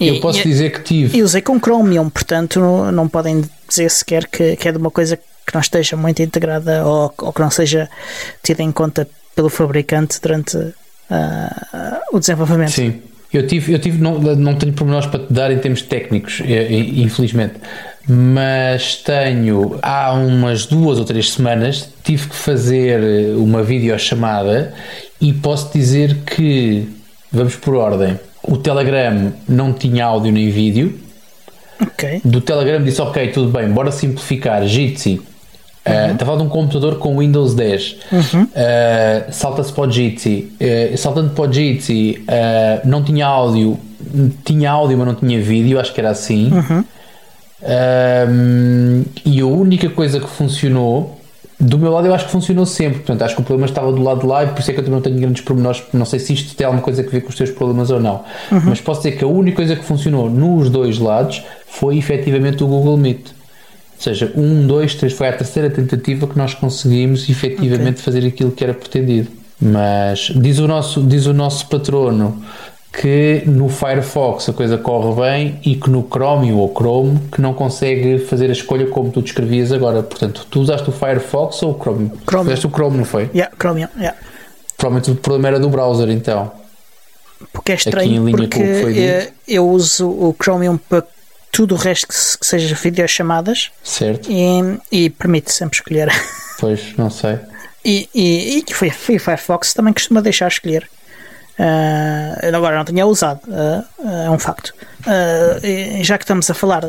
Eu 0.00 0.20
posso 0.20 0.40
e, 0.40 0.42
dizer 0.42 0.70
que 0.70 0.82
tive. 0.82 1.18
E 1.18 1.22
usei 1.22 1.42
com 1.42 1.58
Chromium, 1.58 2.08
portanto 2.08 2.60
não, 2.60 2.92
não 2.92 3.08
podem 3.08 3.44
dizer 3.68 3.90
sequer 3.90 4.26
que, 4.26 4.56
que 4.56 4.68
é 4.68 4.72
de 4.72 4.78
uma 4.78 4.90
coisa 4.90 5.18
que 5.48 5.54
não 5.54 5.62
esteja 5.62 5.96
muito 5.96 6.22
integrada 6.22 6.84
ou, 6.84 7.12
ou 7.18 7.32
que 7.32 7.40
não 7.40 7.50
seja 7.50 7.88
tida 8.42 8.62
em 8.62 8.70
conta 8.70 9.08
pelo 9.34 9.48
fabricante 9.48 10.20
durante 10.20 10.56
uh, 10.58 10.74
o 12.12 12.20
desenvolvimento. 12.20 12.72
Sim. 12.72 13.00
Eu 13.32 13.46
tive, 13.46 13.74
eu 13.74 13.78
tive 13.78 14.00
não, 14.00 14.18
não 14.18 14.54
tenho 14.54 14.72
pormenores 14.72 15.06
para 15.06 15.20
te 15.20 15.32
dar 15.32 15.50
em 15.50 15.58
termos 15.58 15.82
técnicos, 15.82 16.40
infelizmente, 16.40 17.56
mas 18.08 18.96
tenho 18.96 19.78
há 19.82 20.14
umas 20.14 20.64
duas 20.64 20.98
ou 20.98 21.04
três 21.04 21.32
semanas 21.32 21.90
tive 22.02 22.26
que 22.26 22.34
fazer 22.34 23.36
uma 23.36 23.62
videochamada 23.62 24.72
e 25.20 25.34
posso 25.34 25.70
dizer 25.74 26.16
que 26.24 26.88
vamos 27.30 27.54
por 27.56 27.74
ordem. 27.74 28.18
O 28.42 28.56
Telegram 28.56 29.30
não 29.46 29.74
tinha 29.74 30.06
áudio 30.06 30.32
nem 30.32 30.50
vídeo. 30.50 30.98
Okay. 31.82 32.22
Do 32.24 32.40
Telegram 32.40 32.82
disse 32.82 33.02
ok, 33.02 33.28
tudo 33.28 33.50
bem, 33.50 33.68
bora 33.68 33.92
simplificar. 33.92 34.66
Jitsi 34.66 35.20
Uh, 35.88 36.06
uhum. 36.06 36.12
Estava 36.12 36.36
de 36.36 36.42
um 36.42 36.48
computador 36.48 36.98
com 36.98 37.18
Windows 37.18 37.54
10. 37.54 37.96
Uhum. 38.12 38.42
Uh, 38.42 39.32
Salta-se 39.32 39.72
para 39.72 39.88
o 39.88 39.90
Jitsi. 39.90 40.52
Uh, 40.60 40.96
saltando 40.96 41.30
para 41.30 41.48
o 41.48 41.52
Jitsi, 41.52 42.24
uh, 42.24 42.86
não 42.86 43.02
tinha 43.02 43.26
áudio. 43.26 43.78
Tinha 44.44 44.70
áudio, 44.70 44.98
mas 44.98 45.06
não 45.06 45.14
tinha 45.14 45.40
vídeo. 45.40 45.80
Acho 45.80 45.92
que 45.92 46.00
era 46.00 46.10
assim. 46.10 46.50
Uhum. 46.52 46.84
e 49.24 49.40
a 49.40 49.46
única 49.46 49.88
coisa 49.90 50.20
que 50.20 50.28
funcionou. 50.28 51.16
Do 51.60 51.76
meu 51.76 51.90
lado, 51.90 52.06
eu 52.06 52.14
acho 52.14 52.26
que 52.26 52.30
funcionou 52.30 52.64
sempre. 52.64 52.98
Portanto, 52.98 53.22
acho 53.22 53.34
que 53.34 53.40
o 53.40 53.44
problema 53.44 53.68
estava 53.68 53.90
do 53.90 54.00
lado 54.00 54.20
de 54.20 54.26
lá 54.26 54.44
e 54.44 54.46
por 54.46 54.60
isso 54.60 54.70
é 54.70 54.74
que 54.74 54.78
eu 54.78 54.84
também 54.84 55.00
não 55.00 55.02
tenho 55.02 55.18
grandes 55.18 55.42
pormenores. 55.42 55.82
Não 55.92 56.04
sei 56.04 56.20
se 56.20 56.32
isto 56.32 56.54
tem 56.54 56.64
alguma 56.64 56.82
coisa 56.82 57.02
a 57.02 57.04
ver 57.04 57.20
com 57.20 57.30
os 57.30 57.34
teus 57.34 57.50
problemas 57.50 57.90
ou 57.90 57.98
não. 57.98 58.22
Uhum. 58.52 58.62
Mas 58.66 58.80
posso 58.80 59.02
dizer 59.02 59.16
que 59.16 59.24
a 59.24 59.26
única 59.26 59.56
coisa 59.56 59.74
que 59.74 59.84
funcionou 59.84 60.30
nos 60.30 60.70
dois 60.70 61.00
lados 61.00 61.42
foi 61.66 61.98
efetivamente 61.98 62.62
o 62.62 62.66
Google 62.68 62.96
Meet. 62.96 63.37
Ou 63.98 64.02
seja, 64.02 64.32
um, 64.36 64.64
dois, 64.64 64.94
três, 64.94 65.12
foi 65.12 65.26
a 65.26 65.32
terceira 65.32 65.68
tentativa 65.68 66.28
que 66.28 66.38
nós 66.38 66.54
conseguimos 66.54 67.28
efetivamente 67.28 68.00
okay. 68.00 68.04
fazer 68.04 68.24
aquilo 68.24 68.52
que 68.52 68.62
era 68.62 68.72
pretendido. 68.72 69.28
Mas 69.60 70.32
diz 70.36 70.60
o 70.60 70.68
nosso, 70.68 71.02
diz 71.02 71.26
o 71.26 71.34
nosso 71.34 71.68
patrono 71.68 72.40
que 72.92 73.42
no 73.44 73.68
Firefox 73.68 74.48
a 74.48 74.52
coisa 74.52 74.78
corre 74.78 75.20
bem 75.20 75.60
e 75.64 75.74
que 75.74 75.90
no 75.90 76.06
Chrome 76.08 76.52
ou 76.52 76.72
Chrome 76.72 77.18
que 77.32 77.40
não 77.40 77.52
consegue 77.52 78.18
fazer 78.20 78.48
a 78.50 78.52
escolha 78.52 78.86
como 78.86 79.10
tu 79.10 79.20
descrevias 79.20 79.72
agora. 79.72 80.00
Portanto, 80.02 80.46
tu 80.48 80.60
usaste 80.60 80.88
o 80.88 80.92
Firefox 80.92 81.60
ou 81.64 81.72
o 81.72 81.78
Chrome? 81.78 82.12
Chrome. 82.24 82.46
Usaste 82.46 82.66
o 82.68 82.70
Chrome, 82.70 82.98
não 82.98 83.04
foi? 83.04 83.28
Yeah, 83.34 83.52
Chrome, 83.60 83.88
yeah. 83.96 84.16
Provavelmente 84.76 85.10
o 85.10 85.16
problema 85.16 85.48
era 85.48 85.60
do 85.60 85.68
browser, 85.68 86.08
então. 86.08 86.52
Porque 87.52 87.72
é 87.72 87.74
estranho, 87.74 88.30
porque 88.30 88.60
eu, 88.60 89.32
eu 89.46 89.68
uso 89.68 90.08
o 90.08 90.34
Chromium 90.40 90.76
para 90.76 91.04
tudo 91.50 91.74
o 91.74 91.78
resto 91.78 92.06
que, 92.08 92.14
que 92.14 92.46
seja 92.46 92.74
videochamadas. 92.74 93.70
Certo. 93.82 94.30
E, 94.30 94.78
e 94.90 95.10
permite 95.10 95.52
sempre 95.52 95.76
escolher. 95.78 96.08
Pois, 96.60 96.96
não 96.96 97.08
sei. 97.08 97.38
E, 97.84 98.08
e, 98.12 98.64
e 98.68 98.74
foi, 98.74 98.90
foi 98.90 99.16
Firefox 99.16 99.72
também 99.72 99.92
costuma 99.92 100.20
deixar 100.20 100.48
escolher. 100.48 100.90
Uh, 101.58 102.54
agora 102.56 102.76
não 102.76 102.84
tinha 102.84 103.04
usado, 103.04 103.40
uh, 103.48 103.84
uh, 103.98 104.26
é 104.26 104.30
um 104.30 104.38
facto. 104.38 104.72
já 106.02 106.16
que 106.16 106.24
estamos 106.24 106.48
a 106.50 106.54
falar 106.54 106.82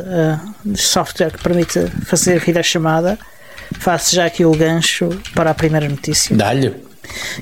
de 0.64 0.82
software 0.82 1.32
que 1.32 1.42
permite 1.42 1.88
fazer 2.06 2.40
videochamada, 2.40 3.18
faço 3.80 4.16
já 4.16 4.26
aqui 4.26 4.46
o 4.46 4.52
gancho 4.52 5.10
para 5.34 5.52
a 5.52 5.54
primeira 5.54 5.88
notícia. 5.90 6.36
Dá-lhe. 6.36 6.76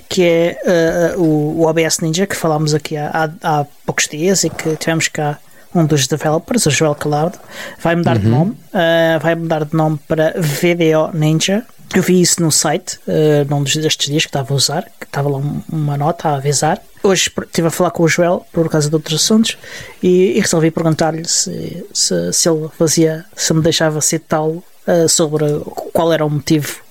Que 0.08 0.24
é 0.24 1.14
o, 1.18 1.62
o 1.62 1.68
OBS 1.68 2.00
Ninja, 2.00 2.26
que 2.26 2.36
falámos 2.36 2.74
aqui 2.74 2.96
há, 2.96 3.10
há, 3.42 3.60
há 3.60 3.66
poucos 3.86 4.08
dias 4.08 4.46
e 4.46 4.50
que 4.50 4.78
tivemos 4.78 5.10
cá 5.10 5.38
um 5.74 5.86
dos 5.86 6.08
developers, 6.08 6.66
o 6.66 6.70
Joel 6.70 6.96
Calado, 6.96 7.38
vai 7.80 7.96
mudar 7.96 8.16
uhum. 8.16 8.22
de 8.22 8.28
nome, 8.28 8.52
uh, 8.52 9.20
vai 9.22 9.36
mudar 9.36 9.66
de 9.66 9.76
nome 9.76 10.00
para 10.08 10.34
VDO 10.38 11.12
Ninja. 11.14 11.66
Eu 11.96 12.04
vi 12.04 12.22
isso 12.22 12.42
no 12.42 12.52
site, 12.52 13.00
uh, 13.08 13.50
num 13.50 13.64
destes 13.64 14.08
dias 14.08 14.24
que 14.24 14.30
estava 14.30 14.54
a 14.54 14.58
usar, 14.58 14.84
que 15.00 15.06
estava 15.06 15.30
lá 15.30 15.42
uma 15.72 15.98
nota 15.98 16.30
a 16.30 16.36
avisar. 16.36 16.82
Hoje 17.04 17.32
estive 17.46 17.68
a 17.68 17.72
falar 17.72 17.92
com 17.92 18.04
o 18.04 18.08
Joel 18.08 18.46
por 18.52 18.70
causa 18.70 18.90
de 18.90 18.96
outros 18.96 19.22
assuntos 19.22 19.58
e, 20.04 20.38
e 20.38 20.40
resolvi 20.40 20.72
perguntar-lhe 20.72 21.26
se, 21.26 21.86
se, 21.94 22.34
se, 22.34 22.50
ele 22.50 22.68
fazia, 22.78 23.26
se 23.36 23.54
me 23.54 23.62
deixava 23.62 24.02
citá-lo 24.02 24.64
uh, 24.88 25.08
sobre 25.08 25.46
qual 25.94 26.12
era 26.12 26.26
o 26.26 26.30
motivo 26.30 26.86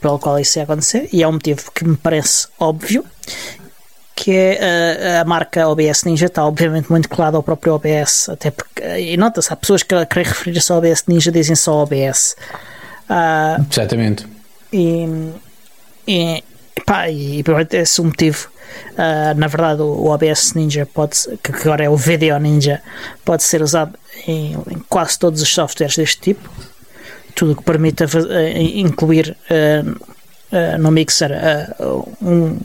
pelo 0.00 0.20
qual 0.20 0.38
isso 0.38 0.56
ia 0.56 0.62
acontecer. 0.62 1.08
E 1.12 1.20
é 1.20 1.26
um 1.26 1.32
motivo 1.32 1.72
que 1.72 1.84
me 1.84 1.96
parece 1.96 2.46
óbvio 2.60 3.04
que 4.16 4.32
é 4.34 5.18
a, 5.18 5.20
a, 5.20 5.24
marca 5.26 5.68
OBS 5.68 6.04
Ninja 6.04 6.26
está 6.26 6.44
obviamente 6.44 6.90
muito 6.90 7.06
colada 7.06 7.36
ao 7.36 7.42
próprio 7.42 7.74
OBS, 7.74 8.30
até 8.30 8.50
porque, 8.50 8.82
e 8.82 9.14
nota-se, 9.16 9.52
há 9.52 9.56
pessoas 9.56 9.82
que 9.82 10.06
querem 10.06 10.24
referir-se 10.24 10.72
ao 10.72 10.78
OBS 10.78 11.04
Ninja 11.06 11.30
dizem 11.30 11.54
só 11.54 11.82
OBS. 11.82 12.34
Uh, 13.10 13.64
Exatamente. 13.70 14.26
E, 14.72 15.06
e, 16.08 16.42
pá, 16.86 17.10
e 17.10 17.42
provavelmente 17.42 17.76
esse 17.76 18.00
é 18.00 18.02
o 18.02 18.06
motivo. 18.06 18.48
Uh, 18.92 19.38
na 19.38 19.46
verdade, 19.48 19.82
o 19.82 20.06
OBS 20.06 20.54
Ninja 20.54 20.86
pode, 20.86 21.18
que 21.42 21.52
agora 21.52 21.84
é 21.84 21.90
o 21.90 21.96
VDO 21.96 22.38
Ninja, 22.40 22.82
pode 23.22 23.42
ser 23.42 23.60
usado 23.60 23.98
em, 24.26 24.54
em 24.54 24.78
quase 24.88 25.18
todos 25.18 25.42
os 25.42 25.48
softwares 25.52 25.94
deste 25.94 26.20
tipo. 26.20 26.48
Tudo 27.34 27.54
que 27.54 27.62
permita 27.62 28.06
uh, 28.06 28.58
incluir 28.58 29.36
uh, 29.50 30.78
no 30.78 30.90
Mixer 30.90 31.32
um 32.22 32.58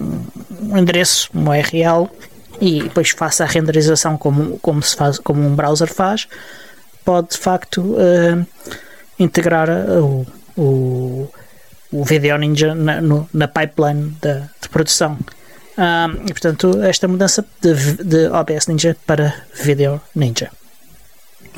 um 0.00 0.76
endereço, 0.76 1.30
um 1.34 1.48
URL, 1.48 2.08
e 2.60 2.82
depois 2.82 3.10
faça 3.10 3.44
a 3.44 3.46
renderização 3.46 4.16
como, 4.16 4.58
como, 4.58 4.82
se 4.82 4.96
faz, 4.96 5.18
como 5.18 5.46
um 5.46 5.54
browser 5.54 5.88
faz, 5.92 6.28
pode 7.04 7.30
de 7.30 7.38
facto 7.38 7.80
uh, 7.80 8.46
integrar 9.18 9.68
o, 9.70 10.26
o, 10.56 11.28
o 11.92 12.04
Video 12.04 12.36
Ninja 12.36 12.74
na, 12.74 13.00
no, 13.00 13.28
na 13.32 13.48
pipeline 13.48 14.16
de, 14.20 14.40
de 14.60 14.68
produção. 14.68 15.18
Um, 15.78 16.26
e 16.26 16.32
portanto, 16.32 16.82
esta 16.82 17.06
mudança 17.06 17.44
de, 17.60 18.02
de 18.02 18.26
OBS 18.28 18.66
Ninja 18.66 18.96
para 19.06 19.32
Video 19.54 20.00
Ninja. 20.14 20.50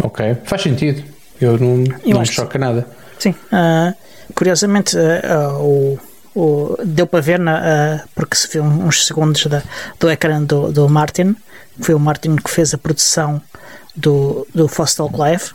Ok, 0.02 0.36
faz 0.44 0.62
sentido. 0.62 1.02
Eu 1.40 1.58
não, 1.58 1.84
Eu 2.04 2.14
não 2.14 2.20
me 2.20 2.26
choca 2.26 2.58
nada. 2.58 2.86
Sim, 3.18 3.30
uh, 3.30 3.94
curiosamente, 4.34 4.96
uh, 4.96 5.58
o, 5.58 5.98
o, 6.34 6.76
deu 6.84 7.06
para 7.06 7.20
ver, 7.20 7.38
na, 7.38 8.04
porque 8.14 8.36
se 8.36 8.48
viu 8.48 8.62
uns 8.62 9.06
segundos 9.06 9.46
da, 9.46 9.62
do 9.98 10.10
ecrã 10.10 10.42
do, 10.42 10.70
do 10.72 10.88
Martin, 10.88 11.34
foi 11.80 11.94
o 11.94 11.98
Martin 11.98 12.36
que 12.36 12.50
fez 12.50 12.72
a 12.74 12.78
produção 12.78 13.40
do, 13.96 14.46
do 14.54 14.68
Fostal 14.68 15.10
Live. 15.12 15.50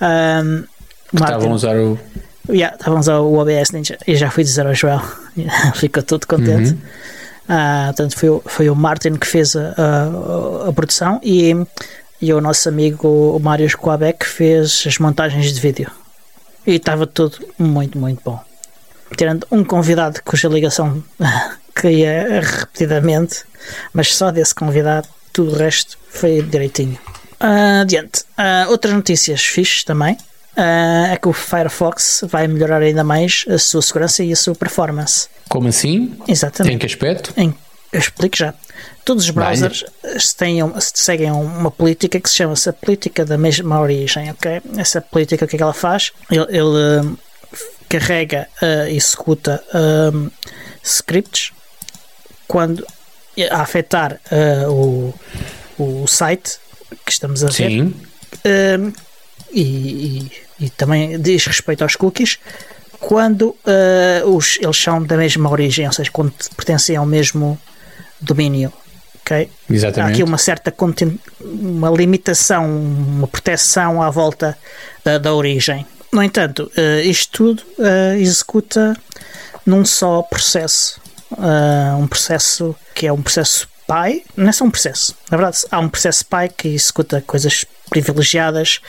Um, 0.00 0.64
Estavam 1.12 1.52
a 1.52 1.54
usar 1.54 1.76
o. 1.76 1.98
Yeah, 2.50 2.76
estavam 2.76 2.96
a 2.96 3.00
usar 3.00 3.18
o 3.18 3.34
OBS 3.34 3.72
Ninja 3.72 3.98
e 4.06 4.16
já 4.16 4.30
fui 4.30 4.44
dizer 4.44 4.66
ao 4.66 4.74
Joel, 4.74 5.02
ficou 5.74 6.02
todo 6.02 6.26
contente. 6.26 6.70
Uhum. 6.70 6.78
Uh, 7.48 7.86
portanto, 7.86 8.18
foi, 8.18 8.40
foi 8.46 8.70
o 8.70 8.76
Martin 8.76 9.14
que 9.14 9.26
fez 9.26 9.56
a, 9.56 9.74
a, 9.76 10.68
a 10.68 10.72
produção 10.72 11.18
e, 11.22 11.54
e 12.20 12.32
o 12.32 12.40
nosso 12.40 12.68
amigo 12.68 13.08
o 13.36 13.40
Mário 13.40 13.74
Coabec 13.76 14.24
fez 14.24 14.84
as 14.86 14.98
montagens 14.98 15.52
de 15.52 15.60
vídeo. 15.60 15.90
E 16.66 16.74
estava 16.74 17.06
tudo 17.06 17.38
muito, 17.58 17.98
muito 17.98 18.20
bom. 18.22 18.47
Tirando 19.16 19.46
um 19.50 19.64
convidado 19.64 20.20
cuja 20.24 20.48
ligação 20.48 21.02
caía 21.74 22.40
repetidamente, 22.40 23.44
mas 23.92 24.14
só 24.14 24.30
desse 24.30 24.54
convidado, 24.54 25.08
tudo 25.32 25.52
o 25.52 25.56
resto 25.56 25.98
foi 26.08 26.42
direitinho. 26.42 26.98
Uh, 27.40 27.82
adiante. 27.82 28.22
Uh, 28.36 28.70
outras 28.70 28.92
notícias 28.92 29.44
fixes 29.44 29.84
também. 29.84 30.16
Uh, 30.56 31.12
é 31.12 31.16
que 31.16 31.28
o 31.28 31.32
Firefox 31.32 32.24
vai 32.26 32.48
melhorar 32.48 32.82
ainda 32.82 33.04
mais 33.04 33.44
a 33.48 33.58
sua 33.58 33.80
segurança 33.80 34.24
e 34.24 34.32
a 34.32 34.36
sua 34.36 34.56
performance. 34.56 35.28
Como 35.48 35.68
assim? 35.68 36.16
Exatamente. 36.26 36.74
Em 36.74 36.78
que 36.78 36.86
aspecto? 36.86 37.32
Em, 37.36 37.54
eu 37.92 38.00
explico 38.00 38.36
já. 38.36 38.52
Todos 39.04 39.24
os 39.24 39.30
browsers 39.30 39.84
têm, 40.36 40.60
seguem 40.80 41.30
uma 41.30 41.70
política 41.70 42.20
que 42.20 42.28
se 42.28 42.34
chama 42.34 42.54
-se 42.54 42.68
a 42.68 42.72
política 42.72 43.24
da 43.24 43.38
mesma 43.38 43.80
origem, 43.80 44.30
ok? 44.30 44.60
Essa 44.76 45.00
política, 45.00 45.44
o 45.44 45.48
que 45.48 45.56
é 45.56 45.58
que 45.58 45.62
ela 45.62 45.72
faz? 45.72 46.12
Ele, 46.30 46.46
ele 46.50 47.16
uh, 47.88 47.98
carrega 47.98 48.48
uh, 48.62 48.88
e 48.88 48.96
executa 48.96 49.62
uh, 49.74 50.30
scripts 50.82 51.52
quando 52.46 52.86
a 53.50 53.60
afetar 53.60 54.20
o, 54.68 55.14
o 55.78 56.06
site 56.08 56.58
que 57.04 57.12
estamos 57.12 57.44
a 57.44 57.46
ver. 57.46 57.52
Sim. 57.52 57.94
E, 59.52 59.62
e, 59.62 60.32
e, 60.60 60.70
também 60.70 61.20
diz 61.20 61.46
respeito 61.46 61.82
aos 61.82 61.94
cookies 61.94 62.38
quando 63.00 63.50
uh, 63.50 64.26
os, 64.26 64.58
eles 64.60 64.76
são 64.76 65.02
da 65.02 65.16
mesma 65.16 65.48
origem, 65.50 65.86
ou 65.86 65.92
seja, 65.92 66.10
quando 66.10 66.32
pertencem 66.56 66.96
ao 66.96 67.06
mesmo 67.06 67.58
domínio. 68.20 68.72
Okay? 69.20 69.50
Exatamente. 69.70 70.10
Há 70.10 70.14
aqui 70.14 70.22
uma 70.22 70.38
certa 70.38 70.74
uma 71.40 71.90
limitação, 71.90 72.66
uma 72.66 73.28
proteção 73.28 74.02
à 74.02 74.10
volta 74.10 74.56
da, 75.04 75.18
da 75.18 75.34
origem. 75.34 75.86
No 76.12 76.22
entanto, 76.22 76.70
uh, 76.76 77.00
isto 77.00 77.32
tudo 77.32 77.62
uh, 77.78 78.16
executa 78.16 78.96
num 79.64 79.84
só 79.84 80.22
processo. 80.22 81.00
um 82.00 82.06
processo 82.06 82.74
que 82.94 83.06
é 83.06 83.12
um 83.12 83.20
processo 83.20 83.68
PI, 83.88 84.24
não 84.36 84.48
é 84.50 84.52
só 84.52 84.64
um 84.64 84.70
processo. 84.70 85.14
Na 85.30 85.38
verdade, 85.38 85.64
há 85.70 85.78
um 85.78 85.88
processo 85.88 86.24
PI 86.26 86.48
que 86.54 86.68
executa 86.68 87.22
coisas 87.26 87.64
privilegiadas, 87.88 88.80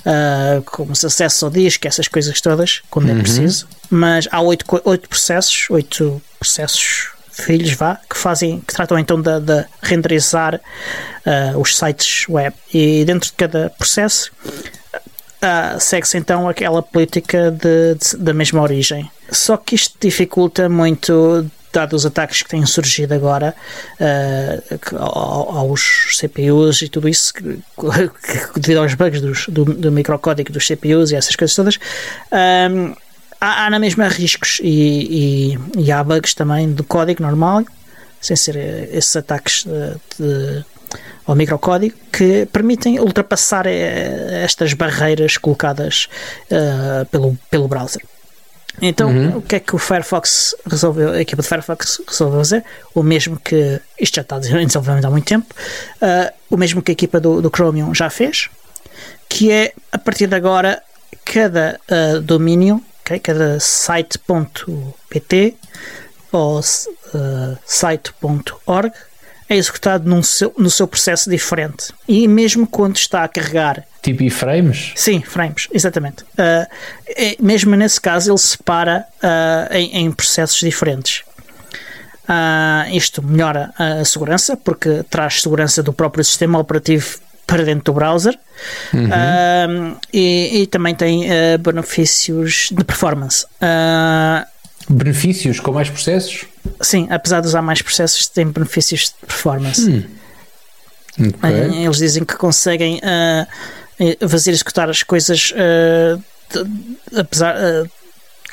uh, 0.00 0.62
como 0.62 0.92
acesso 0.92 1.44
ao 1.44 1.50
disco, 1.50 1.88
essas 1.88 2.06
coisas 2.06 2.40
todas, 2.40 2.80
quando 2.88 3.08
é 3.08 3.12
uhum. 3.12 3.18
é 3.18 3.22
preciso. 3.22 3.66
Mas 3.90 4.28
há 4.30 4.40
oito, 4.40 4.64
oito 4.84 5.08
processos, 5.08 5.68
oito 5.70 6.22
processos 6.38 7.08
filhos, 7.32 7.72
vá, 7.72 7.98
que 8.08 8.16
fazem, 8.16 8.60
que 8.60 8.72
tratam 8.72 8.96
então 8.96 9.20
de, 9.20 9.40
de 9.40 9.66
renderizar 9.82 10.54
uh, 10.54 11.58
os 11.58 11.76
sites 11.76 12.28
web. 12.28 12.54
E 12.72 13.04
dentro 13.04 13.30
de 13.30 13.34
cada 13.34 13.70
processo 13.70 14.30
uh, 15.44 15.78
segue-se 15.78 16.16
então 16.18 16.48
aquela 16.48 16.82
política 16.82 17.50
de, 17.50 17.94
de, 17.94 18.16
da 18.16 18.32
mesma 18.32 18.62
origem. 18.62 19.10
Só 19.30 19.56
que 19.56 19.74
isto 19.74 19.96
dificulta 20.00 20.68
muito 20.68 21.46
dados 21.72 22.04
os 22.04 22.06
ataques 22.06 22.42
que 22.42 22.48
têm 22.48 22.64
surgido 22.64 23.14
agora 23.14 23.54
uh, 24.00 24.96
aos 24.96 26.16
CPUs 26.18 26.82
e 26.82 26.88
tudo 26.88 27.08
isso, 27.08 27.34
que, 27.34 27.42
que, 27.42 28.60
devido 28.60 28.78
aos 28.78 28.94
bugs 28.94 29.20
dos, 29.20 29.46
do, 29.48 29.64
do, 29.64 29.90
microcódigo 29.90 30.52
dos 30.52 30.66
CPUs 30.68 31.10
e 31.10 31.16
essas 31.16 31.34
coisas 31.34 31.54
todas, 31.56 31.76
um, 32.30 32.36
ehm, 32.36 32.94
há, 33.40 33.66
há, 33.66 33.70
na 33.70 33.80
mesma 33.80 34.06
riscos 34.06 34.60
e, 34.62 35.56
e, 35.76 35.80
e, 35.82 35.90
há 35.90 36.04
bugs 36.04 36.32
também 36.32 36.70
do 36.70 36.84
código 36.84 37.22
normal, 37.22 37.64
sem 38.20 38.36
ser 38.36 38.56
esses 38.92 39.16
ataques 39.16 39.64
de 39.64 40.64
ao 41.26 41.34
microcódigo 41.34 41.96
que 42.12 42.46
permitem 42.46 43.00
ultrapassar 43.00 43.66
eh, 43.66 44.42
estas 44.44 44.74
barreiras 44.74 45.36
colocadas 45.36 46.08
uh, 46.50 47.06
pelo, 47.06 47.38
pelo 47.50 47.66
browser. 47.66 48.02
Então, 48.82 49.08
uhum. 49.08 49.38
o 49.38 49.42
que 49.42 49.56
é 49.56 49.60
que 49.60 49.74
o 49.74 49.78
Firefox 49.78 50.54
resolveu, 50.66 51.12
a 51.12 51.20
equipa 51.20 51.42
de 51.42 51.48
Firefox 51.48 52.02
resolveu 52.08 52.40
fazer? 52.40 52.64
O 52.94 53.02
mesmo 53.02 53.38
que, 53.38 53.80
isto 54.00 54.16
já 54.16 54.22
está 54.22 54.36
em 54.36 54.66
desenvolvimento 54.66 55.04
há 55.04 55.10
muito 55.10 55.26
tempo, 55.26 55.54
uh, 56.02 56.32
o 56.50 56.56
mesmo 56.56 56.82
que 56.82 56.90
a 56.90 56.94
equipa 56.94 57.20
do, 57.20 57.40
do 57.40 57.50
Chromium 57.54 57.94
já 57.94 58.10
fez, 58.10 58.50
que 59.28 59.50
é, 59.50 59.72
a 59.92 59.98
partir 59.98 60.26
de 60.26 60.34
agora, 60.34 60.82
cada 61.24 61.80
uh, 61.88 62.20
domínio, 62.20 62.82
okay, 63.00 63.18
cada 63.20 63.60
site.pt 63.60 65.54
ou 66.32 66.58
uh, 66.58 66.62
site.org 67.64 68.92
é 69.48 69.56
executado 69.56 70.08
num 70.08 70.22
seu, 70.22 70.52
no 70.56 70.70
seu 70.70 70.86
processo 70.86 71.28
diferente. 71.28 71.92
E 72.08 72.26
mesmo 72.26 72.66
quando 72.66 72.96
está 72.96 73.24
a 73.24 73.28
carregar. 73.28 73.84
Tipo 74.02 74.28
frames? 74.30 74.92
Sim, 74.94 75.22
frames, 75.22 75.68
exatamente. 75.72 76.22
Uh, 76.22 76.66
é, 77.08 77.36
mesmo 77.40 77.74
nesse 77.74 78.00
caso, 78.00 78.30
ele 78.30 78.38
separa 78.38 79.04
uh, 79.22 79.74
em, 79.74 80.04
em, 80.04 80.12
processos 80.12 80.58
diferentes. 80.58 81.22
Uh, 82.24 82.94
isto 82.94 83.22
melhora 83.22 83.72
a 83.78 84.04
segurança, 84.04 84.56
porque 84.56 85.02
traz 85.10 85.42
segurança 85.42 85.82
do 85.82 85.92
próprio 85.92 86.24
sistema 86.24 86.58
operativo 86.58 87.18
para 87.46 87.62
dentro 87.62 87.84
do 87.84 87.92
browser 87.92 88.38
uhum. 88.92 89.06
uh, 89.06 89.96
e, 90.12 90.62
e, 90.62 90.66
também 90.66 90.94
tem 90.94 91.26
uh, 91.26 91.58
benefícios 91.58 92.68
de 92.72 92.84
performance. 92.84 93.44
Uh, 93.60 94.53
benefícios 94.94 95.60
com 95.60 95.72
mais 95.72 95.88
processos? 95.88 96.46
Sim, 96.80 97.06
apesar 97.10 97.40
de 97.40 97.48
usar 97.48 97.62
mais 97.62 97.82
processos, 97.82 98.26
tem 98.28 98.46
benefícios 98.46 99.14
de 99.20 99.26
performance. 99.26 99.88
Hum. 99.88 101.28
Okay. 101.28 101.84
Eles 101.84 101.98
dizem 101.98 102.24
que 102.24 102.34
conseguem 102.36 103.00
uh, 103.00 104.28
fazer 104.28 104.50
executar 104.50 104.90
as 104.90 105.02
coisas 105.02 105.52
uh, 105.52 106.20
de, 106.50 107.18
apesar 107.18 107.56
uh, 107.56 107.90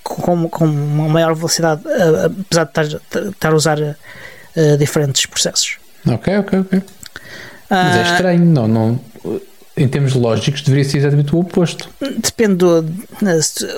com, 0.04 0.48
com 0.50 0.66
uma 0.66 1.08
maior 1.10 1.34
velocidade, 1.34 1.82
apesar 2.26 2.66
de 2.66 2.96
estar, 2.98 3.52
a 3.52 3.56
usar 3.56 3.78
diferentes 4.78 5.26
processos. 5.26 5.78
Ok, 6.06 6.38
ok, 6.40 6.60
ok. 6.60 6.84
Mas 7.70 7.96
é 7.96 8.12
estranho, 8.12 8.46
não, 8.46 8.68
não 8.68 9.00
em 9.76 9.88
termos 9.88 10.14
lógicos, 10.14 10.62
deveria 10.62 10.84
ser 10.84 10.98
exatamente 10.98 11.34
o 11.34 11.40
oposto. 11.40 11.90
Depende 12.00 12.56
do. 12.56 12.86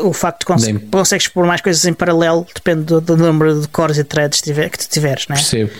O 0.01 0.13
facto 0.13 0.39
de 0.41 0.45
cons 0.45 0.65
consegues 0.91 1.27
pôr 1.27 1.45
mais 1.45 1.61
coisas 1.61 1.85
em 1.85 1.93
paralelo, 1.93 2.45
depende 2.53 2.83
do, 2.83 2.99
do 2.99 3.15
número 3.15 3.61
de 3.61 3.67
cores 3.67 3.97
e 3.97 4.03
threads 4.03 4.41
que 4.41 4.77
tu 4.77 4.89
tiveres, 4.89 5.27
não 5.27 5.35
é? 5.35 5.39
Percebo. 5.39 5.71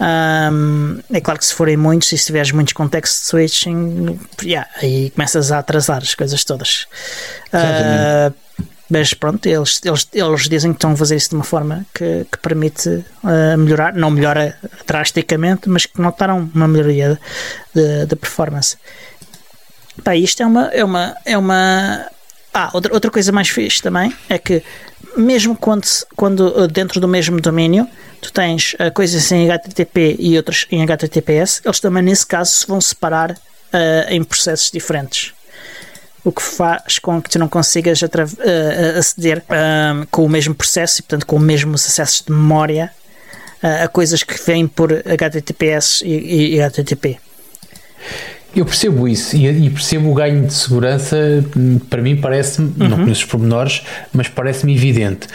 Um, 0.00 1.00
é 1.12 1.20
claro 1.20 1.40
que 1.40 1.44
se 1.46 1.52
forem 1.52 1.76
muitos 1.76 2.12
e 2.12 2.18
se 2.18 2.26
tiveres 2.26 2.52
muitos 2.52 2.72
context 2.72 3.24
switching, 3.24 4.18
yeah, 4.42 4.68
aí 4.80 5.10
começas 5.10 5.50
a 5.50 5.58
atrasar 5.58 6.02
as 6.02 6.14
coisas 6.14 6.44
todas. 6.44 6.86
Uh, 7.52 8.32
mas 8.88 9.12
pronto, 9.12 9.44
eles, 9.44 9.80
eles, 9.84 10.08
eles 10.14 10.48
dizem 10.48 10.72
que 10.72 10.76
estão 10.76 10.92
a 10.92 10.96
fazer 10.96 11.16
isso 11.16 11.30
de 11.30 11.34
uma 11.34 11.44
forma 11.44 11.84
que, 11.92 12.24
que 12.30 12.38
permite 12.38 12.88
uh, 12.88 13.58
melhorar, 13.58 13.92
não 13.92 14.10
melhora 14.10 14.56
drasticamente, 14.86 15.68
mas 15.68 15.84
que 15.84 16.00
notaram 16.00 16.48
uma 16.54 16.68
melhoria 16.68 17.18
de 17.74 18.16
performance. 18.16 18.76
Pá, 20.02 20.16
isto 20.16 20.42
é 20.42 20.46
uma. 20.46 20.66
É 20.68 20.84
uma, 20.84 21.16
é 21.24 21.38
uma 21.38 22.10
ah, 22.52 22.70
outra, 22.72 22.92
outra 22.94 23.10
coisa 23.10 23.30
mais 23.30 23.48
fixe 23.48 23.82
também 23.82 24.12
é 24.28 24.38
que, 24.38 24.62
mesmo 25.16 25.54
quando, 25.56 25.86
quando 26.16 26.66
dentro 26.68 27.00
do 27.00 27.06
mesmo 27.06 27.40
domínio 27.40 27.88
tu 28.20 28.32
tens 28.32 28.74
uh, 28.74 28.92
coisas 28.92 29.30
em 29.30 29.50
HTTP 29.50 30.16
e 30.18 30.36
outras 30.36 30.66
em 30.70 30.82
HTTPS, 30.82 31.60
eles 31.64 31.78
também 31.78 32.02
nesse 32.02 32.26
caso 32.26 32.50
se 32.50 32.66
vão 32.66 32.80
separar 32.80 33.32
uh, 33.32 33.36
em 34.08 34.24
processos 34.24 34.70
diferentes. 34.70 35.32
O 36.24 36.32
que 36.32 36.42
faz 36.42 36.98
com 36.98 37.22
que 37.22 37.30
tu 37.30 37.38
não 37.38 37.48
consigas 37.48 38.02
uh, 38.02 38.08
aceder 38.98 39.44
com 40.10 40.24
o 40.24 40.28
mesmo 40.28 40.54
processo 40.54 41.00
e, 41.00 41.02
portanto, 41.02 41.26
com 41.26 41.36
os 41.36 41.42
mesmos 41.42 41.86
acessos 41.86 42.22
de 42.26 42.32
memória 42.32 42.92
a, 43.62 43.84
a 43.84 43.88
coisas 43.88 44.22
que 44.22 44.34
vêm 44.44 44.66
por 44.66 44.92
HTTPS 44.92 46.02
e, 46.02 46.08
e, 46.08 46.54
e 46.56 46.60
HTTP. 46.60 47.18
Eu 48.58 48.66
percebo 48.66 49.06
isso 49.06 49.36
e, 49.36 49.46
e, 49.46 49.70
percebo 49.70 50.10
o 50.10 50.14
ganho 50.14 50.44
de 50.44 50.52
segurança. 50.52 51.16
Para 51.88 52.02
mim, 52.02 52.16
parece-me, 52.16 52.70
uhum. 52.70 52.88
não 52.88 52.96
conheço 52.98 53.20
os 53.20 53.24
pormenores, 53.24 53.82
mas 54.12 54.26
parece-me 54.26 54.74
evidente. 54.74 55.28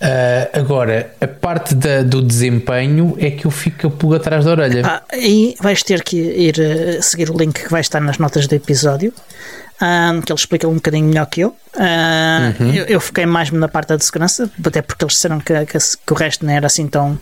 Uh, 0.00 0.58
agora, 0.58 1.12
a 1.20 1.28
parte 1.28 1.74
da, 1.74 2.02
do 2.02 2.22
desempenho 2.22 3.14
é 3.18 3.30
que 3.32 3.46
eu 3.46 3.50
fico 3.50 3.86
a 3.86 3.90
pulga 3.90 4.16
atrás 4.16 4.46
da 4.46 4.52
orelha. 4.52 4.82
Ah, 4.86 5.02
e 5.14 5.54
vais 5.60 5.82
ter 5.82 6.02
que 6.02 6.16
ir 6.16 6.54
uh, 6.58 7.02
seguir 7.02 7.30
o 7.30 7.36
link 7.36 7.64
que 7.64 7.70
vai 7.70 7.82
estar 7.82 8.00
nas 8.00 8.16
notas 8.16 8.46
do 8.46 8.54
episódio, 8.54 9.12
uh, 9.12 10.22
que 10.22 10.32
ele 10.32 10.38
explica 10.38 10.66
um 10.66 10.76
bocadinho 10.76 11.06
melhor 11.06 11.26
que 11.26 11.42
eu. 11.42 11.54
Uhum. 11.76 12.72
eu. 12.72 12.86
eu. 12.86 13.00
fiquei 13.00 13.26
mais 13.26 13.50
na 13.50 13.68
parte 13.68 13.88
da 13.88 13.98
segurança, 13.98 14.50
até 14.64 14.80
porque 14.80 15.04
eles 15.04 15.12
disseram 15.12 15.38
que, 15.38 15.66
que, 15.66 15.76
que 15.78 16.12
o 16.14 16.16
resto 16.16 16.46
não 16.46 16.52
era 16.54 16.66
assim 16.66 16.86
tão, 16.86 17.20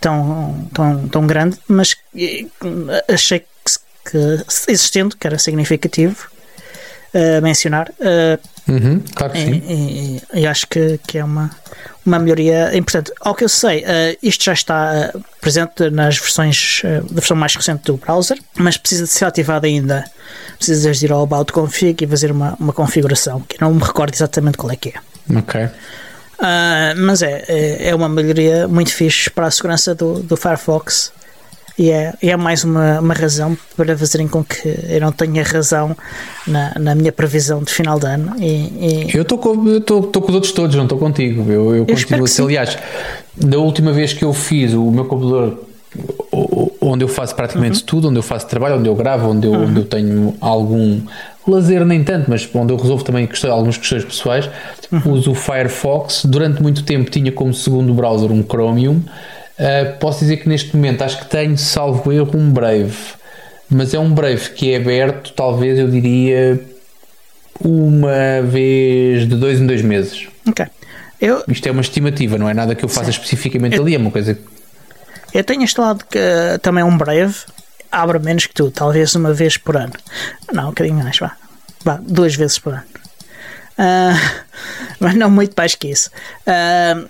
tão, 0.00 0.68
tão, 0.72 1.08
tão 1.08 1.26
grande, 1.26 1.58
mas 1.66 1.96
achei 3.08 3.40
que 3.40 3.55
que 4.10 4.44
existendo, 4.68 5.16
que 5.16 5.26
era 5.26 5.38
significativo 5.38 6.28
uh, 7.14 7.42
mencionar. 7.42 7.90
Uh, 7.98 8.72
uhum, 8.72 9.02
claro 9.14 9.32
que 9.32 9.40
sim. 9.40 9.62
E, 9.66 10.22
e, 10.34 10.40
e, 10.40 10.46
acho 10.46 10.66
que, 10.66 10.98
que 11.06 11.18
é 11.18 11.24
uma, 11.24 11.50
uma 12.04 12.18
melhoria 12.18 12.76
importante. 12.76 13.12
Ao 13.20 13.34
que 13.34 13.44
eu 13.44 13.48
sei, 13.48 13.80
uh, 13.80 14.16
isto 14.22 14.44
já 14.44 14.52
está 14.52 15.12
presente 15.40 15.90
nas 15.90 16.18
versões, 16.18 16.82
da 16.84 17.14
versão 17.14 17.36
mais 17.36 17.54
recente 17.54 17.84
do 17.84 17.96
browser, 17.96 18.38
mas 18.56 18.76
precisa 18.76 19.04
de 19.04 19.10
ser 19.10 19.24
ativado 19.24 19.66
ainda. 19.66 20.04
Precisas 20.56 20.98
de 20.98 21.06
ir 21.06 21.12
ao 21.12 21.22
About 21.22 21.52
Config 21.52 22.04
e 22.04 22.06
fazer 22.06 22.30
uma, 22.30 22.54
uma 22.58 22.72
configuração, 22.72 23.40
que 23.40 23.60
não 23.60 23.74
me 23.74 23.82
recordo 23.82 24.14
exatamente 24.14 24.56
qual 24.56 24.72
é 24.72 24.76
que 24.76 24.90
é. 24.90 25.38
Ok. 25.38 25.68
Uh, 26.38 26.92
mas 26.98 27.22
é, 27.22 27.44
é, 27.48 27.88
é, 27.88 27.94
uma 27.94 28.10
melhoria 28.10 28.68
muito 28.68 28.92
fixe 28.92 29.30
para 29.30 29.46
a 29.46 29.50
segurança 29.50 29.94
do, 29.94 30.20
do 30.20 30.36
Firefox 30.36 31.10
e 31.78 31.90
é, 31.90 32.14
é 32.22 32.36
mais 32.36 32.64
uma, 32.64 33.00
uma 33.00 33.14
razão 33.14 33.56
para 33.76 33.96
fazerem 33.96 34.26
com 34.26 34.42
que 34.42 34.68
eu 34.88 35.00
não 35.00 35.12
tenha 35.12 35.42
razão 35.42 35.96
na, 36.46 36.72
na 36.78 36.94
minha 36.94 37.12
previsão 37.12 37.62
de 37.62 37.70
final 37.70 37.98
de 37.98 38.06
ano. 38.06 38.34
E, 38.38 39.06
e... 39.08 39.10
Eu 39.14 39.22
estou 39.22 39.36
com, 39.36 39.54
com 39.54 40.28
os 40.28 40.34
outros 40.34 40.52
todos, 40.52 40.74
não 40.74 40.84
estou 40.84 40.98
contigo. 40.98 41.50
Eu, 41.50 41.70
eu, 41.70 41.76
eu 41.76 41.86
continuo 41.86 42.24
assim. 42.24 42.44
Aliás, 42.44 42.78
da 43.36 43.58
última 43.58 43.92
vez 43.92 44.12
que 44.12 44.24
eu 44.24 44.32
fiz 44.32 44.72
o 44.72 44.90
meu 44.90 45.04
computador 45.04 45.66
onde 46.80 47.04
eu 47.04 47.08
faço 47.08 47.34
praticamente 47.34 47.80
uhum. 47.80 47.86
tudo, 47.86 48.08
onde 48.08 48.18
eu 48.18 48.22
faço 48.22 48.46
trabalho, 48.46 48.76
onde 48.76 48.88
eu 48.88 48.94
gravo, 48.94 49.30
onde 49.30 49.46
eu, 49.46 49.52
uhum. 49.52 49.66
onde 49.66 49.80
eu 49.80 49.84
tenho 49.84 50.34
algum 50.40 51.00
lazer, 51.46 51.84
nem 51.84 52.02
tanto, 52.02 52.28
mas 52.28 52.48
onde 52.54 52.72
eu 52.72 52.76
resolvo 52.76 53.04
também 53.04 53.26
questões, 53.26 53.52
algumas 53.52 53.76
questões 53.76 54.04
pessoais, 54.04 54.50
uhum. 54.90 55.12
uso 55.12 55.30
o 55.30 55.34
Firefox. 55.34 56.24
Durante 56.24 56.62
muito 56.62 56.82
tempo 56.82 57.10
tinha 57.10 57.30
como 57.30 57.54
segundo 57.54 57.92
browser 57.94 58.30
um 58.32 58.42
Chromium. 58.42 59.02
Uh, 59.58 59.98
posso 59.98 60.20
dizer 60.20 60.36
que 60.38 60.48
neste 60.48 60.76
momento 60.76 61.02
acho 61.02 61.18
que 61.18 61.26
tenho, 61.26 61.56
salvo 61.56 62.12
erro, 62.12 62.38
um 62.38 62.50
Brave. 62.50 62.96
Mas 63.68 63.94
é 63.94 63.98
um 63.98 64.12
Brave 64.12 64.50
que 64.50 64.72
é 64.72 64.76
aberto, 64.76 65.32
talvez 65.32 65.78
eu 65.78 65.88
diria, 65.88 66.60
uma 67.60 68.42
vez 68.42 69.26
de 69.28 69.34
dois 69.34 69.60
em 69.60 69.66
dois 69.66 69.82
meses. 69.82 70.28
Ok. 70.46 70.66
Eu... 71.20 71.42
Isto 71.48 71.68
é 71.68 71.72
uma 71.72 71.80
estimativa, 71.80 72.36
não 72.36 72.48
é 72.48 72.54
nada 72.54 72.74
que 72.74 72.84
eu 72.84 72.88
faça 72.88 73.06
Sim. 73.06 73.18
especificamente 73.18 73.76
eu... 73.76 73.82
ali, 73.82 73.94
é 73.94 73.98
uma 73.98 74.10
coisa 74.10 74.38
Eu 75.32 75.42
tenho 75.42 75.62
instalado 75.62 76.04
que, 76.04 76.18
também 76.60 76.84
um 76.84 76.96
Brave, 76.96 77.34
abre 77.90 78.18
menos 78.18 78.46
que 78.46 78.54
tu, 78.54 78.70
talvez 78.70 79.14
uma 79.14 79.32
vez 79.32 79.56
por 79.56 79.76
ano. 79.76 79.94
Não, 80.52 80.64
um 80.64 80.68
bocadinho 80.68 81.02
mais, 81.02 81.18
vá. 81.18 81.34
Vá, 81.82 81.98
duas 82.02 82.34
vezes 82.34 82.58
por 82.58 82.74
ano. 82.74 82.84
Uh, 83.78 84.44
mas 85.00 85.14
não 85.14 85.30
muito 85.30 85.54
mais 85.56 85.74
que 85.74 85.88
isso. 85.88 86.10
Uh, 86.46 87.08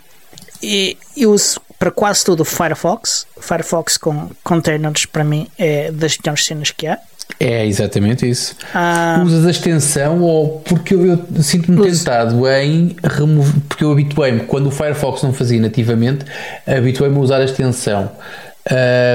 e 0.63 0.97
eu 1.17 1.33
uso 1.33 1.61
para 1.79 1.91
quase 1.91 2.25
todo 2.25 2.41
o 2.41 2.45
Firefox. 2.45 3.27
Firefox 3.41 3.97
com 3.97 4.31
containers 4.43 5.07
para 5.07 5.25
mim 5.25 5.49
é 5.59 5.91
das 5.91 6.17
melhores 6.19 6.45
cenas 6.45 6.71
que 6.71 6.87
há. 6.87 6.99
É 7.39 7.67
exatamente 7.67 8.29
isso. 8.29 8.55
Ah, 8.73 9.21
Usas 9.25 9.45
a 9.45 9.51
extensão 9.51 10.23
ou 10.23 10.61
porque 10.61 10.95
eu, 10.95 11.05
eu 11.07 11.43
sinto-me 11.43 11.83
tentado 11.83 12.49
em 12.49 12.97
remover, 13.03 13.61
porque 13.69 13.85
eu 13.85 13.93
habituei-me, 13.93 14.41
quando 14.41 14.69
o 14.69 14.71
Firefox 14.71 15.23
não 15.23 15.33
fazia 15.33 15.61
nativamente, 15.61 16.25
habituei-me 16.67 17.17
a 17.17 17.21
usar 17.21 17.41
a 17.41 17.45
extensão. 17.45 18.11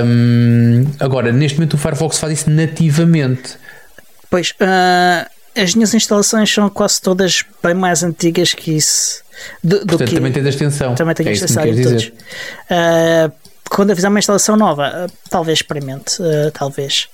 Um, 0.05 0.85
agora, 0.99 1.31
neste 1.31 1.57
momento 1.57 1.73
o 1.73 1.77
Firefox 1.77 2.19
faz 2.19 2.33
isso 2.33 2.49
nativamente. 2.49 3.55
Pois, 4.29 4.51
uh, 4.61 5.29
as 5.55 5.75
minhas 5.75 5.93
instalações 5.93 6.53
são 6.53 6.69
quase 6.69 7.01
todas 7.01 7.43
bem 7.63 7.73
mais 7.73 8.03
antigas 8.03 8.53
que 8.53 8.71
isso. 8.75 9.23
Do, 9.63 9.79
do 9.79 9.85
Portanto, 9.87 10.09
que, 10.09 10.15
também 10.15 10.31
tem 10.31 10.45
a 10.45 10.49
extensão. 10.49 10.95
Também 10.95 11.15
tem 11.15 11.25
é 11.27 11.29
a 11.29 11.33
extensão 11.33 11.63
de 11.63 11.83
todos. 11.83 12.05
Uh, 12.07 13.31
quando 13.69 13.91
eu 13.91 13.95
fizer 13.95 14.09
uma 14.09 14.19
instalação 14.19 14.55
nova, 14.55 15.07
uh, 15.07 15.13
talvez 15.29 15.59
experimente, 15.59 16.21
uh, 16.21 16.51
talvez. 16.51 17.07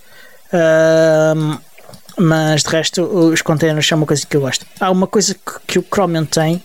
mas 2.17 2.63
de 2.63 2.69
resto, 2.69 3.03
os 3.03 3.41
containers 3.41 3.87
são 3.87 3.97
uma 3.97 4.07
coisa 4.07 4.25
que 4.25 4.35
eu 4.35 4.41
gosto. 4.41 4.65
Há 4.79 4.89
uma 4.89 5.07
coisa 5.07 5.33
que, 5.33 5.59
que 5.67 5.79
o 5.79 5.83
Chromium 5.83 6.25
tem 6.25 6.63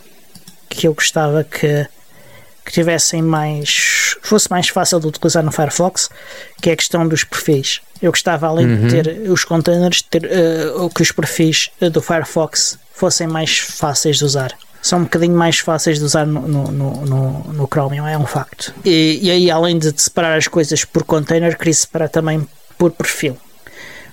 que 0.68 0.88
eu 0.88 0.94
gostava 0.94 1.44
que, 1.44 1.86
que 2.64 2.72
tivessem 2.72 3.20
mais. 3.20 4.16
fosse 4.22 4.50
mais 4.50 4.68
fácil 4.68 4.98
de 4.98 5.08
utilizar 5.08 5.42
no 5.42 5.52
Firefox, 5.52 6.08
que 6.62 6.70
é 6.70 6.72
a 6.72 6.76
questão 6.76 7.06
dos 7.06 7.24
perfis. 7.24 7.82
Eu 8.00 8.10
gostava, 8.10 8.46
além 8.46 8.66
uhum. 8.66 8.86
de 8.86 9.02
ter 9.02 9.30
os 9.30 9.44
containers, 9.44 10.00
ter, 10.02 10.22
que 10.94 11.02
os 11.02 11.12
perfis 11.12 11.70
do 11.92 12.00
Firefox 12.00 12.78
fossem 12.94 13.26
mais 13.26 13.58
fáceis 13.58 14.16
de 14.16 14.24
usar 14.24 14.52
são 14.83 14.99
um 14.99 15.03
bocadinho 15.05 15.35
mais 15.35 15.61
fáceis 15.61 15.99
de 15.99 16.05
usar 16.05 16.26
no, 16.26 16.47
no, 16.47 16.70
no, 16.72 17.53
no 17.53 17.68
Chromium, 17.72 18.07
é 18.07 18.18
um 18.18 18.26
facto. 18.26 18.74
E, 18.85 19.20
e 19.22 19.30
aí, 19.30 19.51
além 19.51 19.78
de 19.78 19.95
separar 19.97 20.37
as 20.37 20.49
coisas 20.49 20.85
por 20.85 21.05
container, 21.05 21.57
queria 21.57 21.72
separar 21.72 22.09
também 22.09 22.47
por 22.76 22.91
perfil 22.91 23.39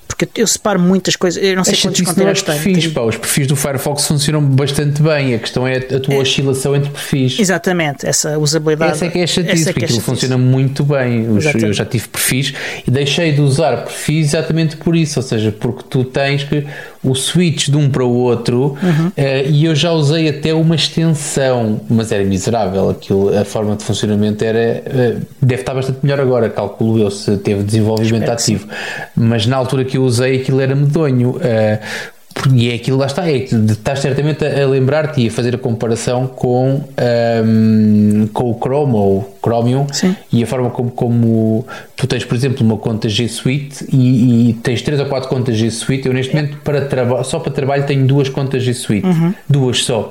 porque 0.09 0.41
eu 0.41 0.47
separo 0.47 0.79
muitas 0.79 1.15
coisas. 1.15 1.41
Eu 1.41 1.55
não 1.55 1.63
sei 1.63 1.77
quantos 1.77 2.01
containers 2.01 2.41
tem. 2.41 2.59
Perfis, 2.59 2.87
pá, 2.87 3.01
os 3.01 3.15
perfis 3.15 3.45
do 3.45 3.55
Firefox 3.55 4.07
funcionam 4.07 4.41
bastante 4.41 5.03
bem. 5.03 5.35
A 5.35 5.39
questão 5.39 5.67
é 5.67 5.77
a 5.77 5.99
tua 5.99 6.15
é, 6.15 6.17
oscilação 6.17 6.75
entre 6.75 6.89
perfis. 6.89 7.39
Exatamente, 7.39 8.07
essa 8.07 8.37
usabilidade. 8.39 8.93
Essa 8.93 9.05
é 9.05 9.09
que 9.09 9.19
é 9.19 9.27
chatice, 9.27 9.69
é 9.69 9.71
porque 9.71 9.85
é 9.85 9.87
aquilo 9.87 10.01
funciona 10.01 10.37
muito 10.37 10.83
bem. 10.83 11.25
Eu 11.25 11.39
já 11.71 11.85
tive 11.85 12.07
perfis 12.07 12.53
e 12.87 12.89
deixei 12.89 13.31
de 13.31 13.39
usar 13.39 13.83
perfis 13.83 14.29
exatamente 14.29 14.77
por 14.77 14.95
isso. 14.95 15.19
Ou 15.19 15.23
seja, 15.23 15.51
porque 15.51 15.83
tu 15.87 16.03
tens 16.03 16.43
que 16.43 16.65
o 17.03 17.15
switch 17.15 17.69
de 17.69 17.77
um 17.77 17.89
para 17.89 18.03
o 18.03 18.13
outro 18.13 18.77
uhum. 18.81 19.07
uh, 19.07 19.49
e 19.49 19.65
eu 19.65 19.73
já 19.73 19.91
usei 19.91 20.27
até 20.27 20.53
uma 20.53 20.75
extensão, 20.75 21.79
mas 21.89 22.11
era 22.11 22.23
miserável. 22.23 22.89
Aquilo, 22.89 23.37
a 23.37 23.45
forma 23.45 23.75
de 23.75 23.83
funcionamento 23.83 24.43
era. 24.43 24.83
Uh, 24.85 25.21
deve 25.41 25.61
estar 25.61 25.73
bastante 25.73 25.99
melhor 26.01 26.19
agora, 26.19 26.49
calculo 26.49 26.99
eu, 26.99 27.11
se 27.11 27.37
teve 27.37 27.63
desenvolvimento 27.63 28.23
Espero 28.23 28.33
ativo. 28.33 28.67
Mas 29.15 29.45
na 29.45 29.55
altura 29.55 29.85
que 29.85 29.98
eu 29.99 30.05
usei 30.05 30.41
aquilo 30.41 30.59
era 30.61 30.75
medonho. 30.75 31.31
Uh, 31.31 32.19
e 32.53 32.69
é 32.69 32.75
aquilo 32.75 32.97
lá 32.97 33.05
está, 33.05 33.29
é, 33.29 33.37
estás 33.37 33.99
certamente 33.99 34.45
a, 34.45 34.65
lembrar-te 34.65 35.21
e 35.21 35.27
a 35.27 35.31
fazer 35.31 35.55
a 35.55 35.57
comparação 35.57 36.25
com, 36.25 36.75
um, 36.75 36.83
ehm, 36.95 38.27
com 38.27 38.51
o 38.51 38.59
Chrome 38.59 38.93
ou 38.93 39.37
Chromium 39.43 39.87
Sim. 39.91 40.15
e 40.31 40.41
a 40.41 40.47
forma 40.47 40.69
como, 40.69 40.89
como 40.91 41.65
tu 41.97 42.07
tens, 42.07 42.23
por 42.23 42.35
exemplo, 42.35 42.65
uma 42.65 42.77
conta 42.77 43.09
G 43.09 43.27
Suite 43.27 43.85
e, 43.91 44.51
e 44.51 44.53
tens 44.53 44.81
três 44.81 45.01
ou 45.01 45.07
quatro 45.07 45.27
contas 45.27 45.57
G 45.57 45.69
Suite. 45.69 46.07
Eu 46.07 46.13
neste 46.13 46.33
momento, 46.33 46.57
para 46.59 47.23
só 47.25 47.39
para 47.39 47.51
trabalho, 47.51 47.85
tenho 47.85 48.07
duas 48.07 48.29
contas 48.29 48.63
G 48.63 48.73
Suite, 48.73 49.05
uhum. 49.05 49.33
duas 49.49 49.83
só. 49.83 50.07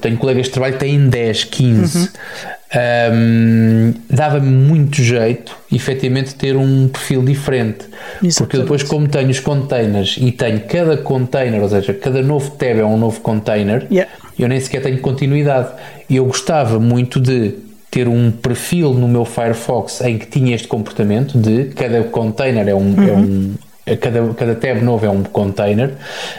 Tenho 0.00 0.18
colegas 0.18 0.46
de 0.46 0.52
trabalho 0.52 0.74
que 0.74 0.80
têm 0.80 1.08
10, 1.08 1.44
15. 1.44 1.98
Uhum. 1.98 2.08
Um, 2.74 3.94
Dava-me 4.10 4.50
muito 4.50 5.02
jeito, 5.02 5.56
efetivamente, 5.72 6.34
ter 6.34 6.56
um 6.56 6.88
perfil 6.88 7.22
diferente. 7.22 7.86
Exatamente. 8.22 8.38
Porque 8.38 8.58
depois, 8.58 8.82
como 8.82 9.08
tenho 9.08 9.30
os 9.30 9.40
containers 9.40 10.16
e 10.20 10.32
tenho 10.32 10.60
cada 10.60 10.96
container, 10.96 11.62
ou 11.62 11.68
seja, 11.68 11.94
cada 11.94 12.22
novo 12.22 12.50
tab 12.52 12.78
é 12.78 12.84
um 12.84 12.96
novo 12.96 13.20
container, 13.20 13.86
yeah. 13.90 14.10
eu 14.38 14.48
nem 14.48 14.58
sequer 14.60 14.82
tenho 14.82 14.98
continuidade. 15.00 15.68
E 16.08 16.16
eu 16.16 16.24
gostava 16.26 16.78
muito 16.80 17.20
de 17.20 17.54
ter 17.90 18.08
um 18.08 18.32
perfil 18.32 18.92
no 18.92 19.06
meu 19.06 19.24
Firefox 19.24 20.00
em 20.00 20.18
que 20.18 20.26
tinha 20.26 20.52
este 20.54 20.66
comportamento 20.66 21.38
de 21.38 21.66
cada 21.76 22.02
container 22.02 22.66
é 22.66 22.74
um, 22.74 22.92
é 22.98 23.00
uhum. 23.00 23.08
é 23.08 23.12
um 23.12 23.54
cada, 24.00 24.34
cada 24.34 24.54
tab 24.54 24.82
novo 24.82 25.04
é 25.04 25.10
um 25.10 25.22
container, 25.22 25.92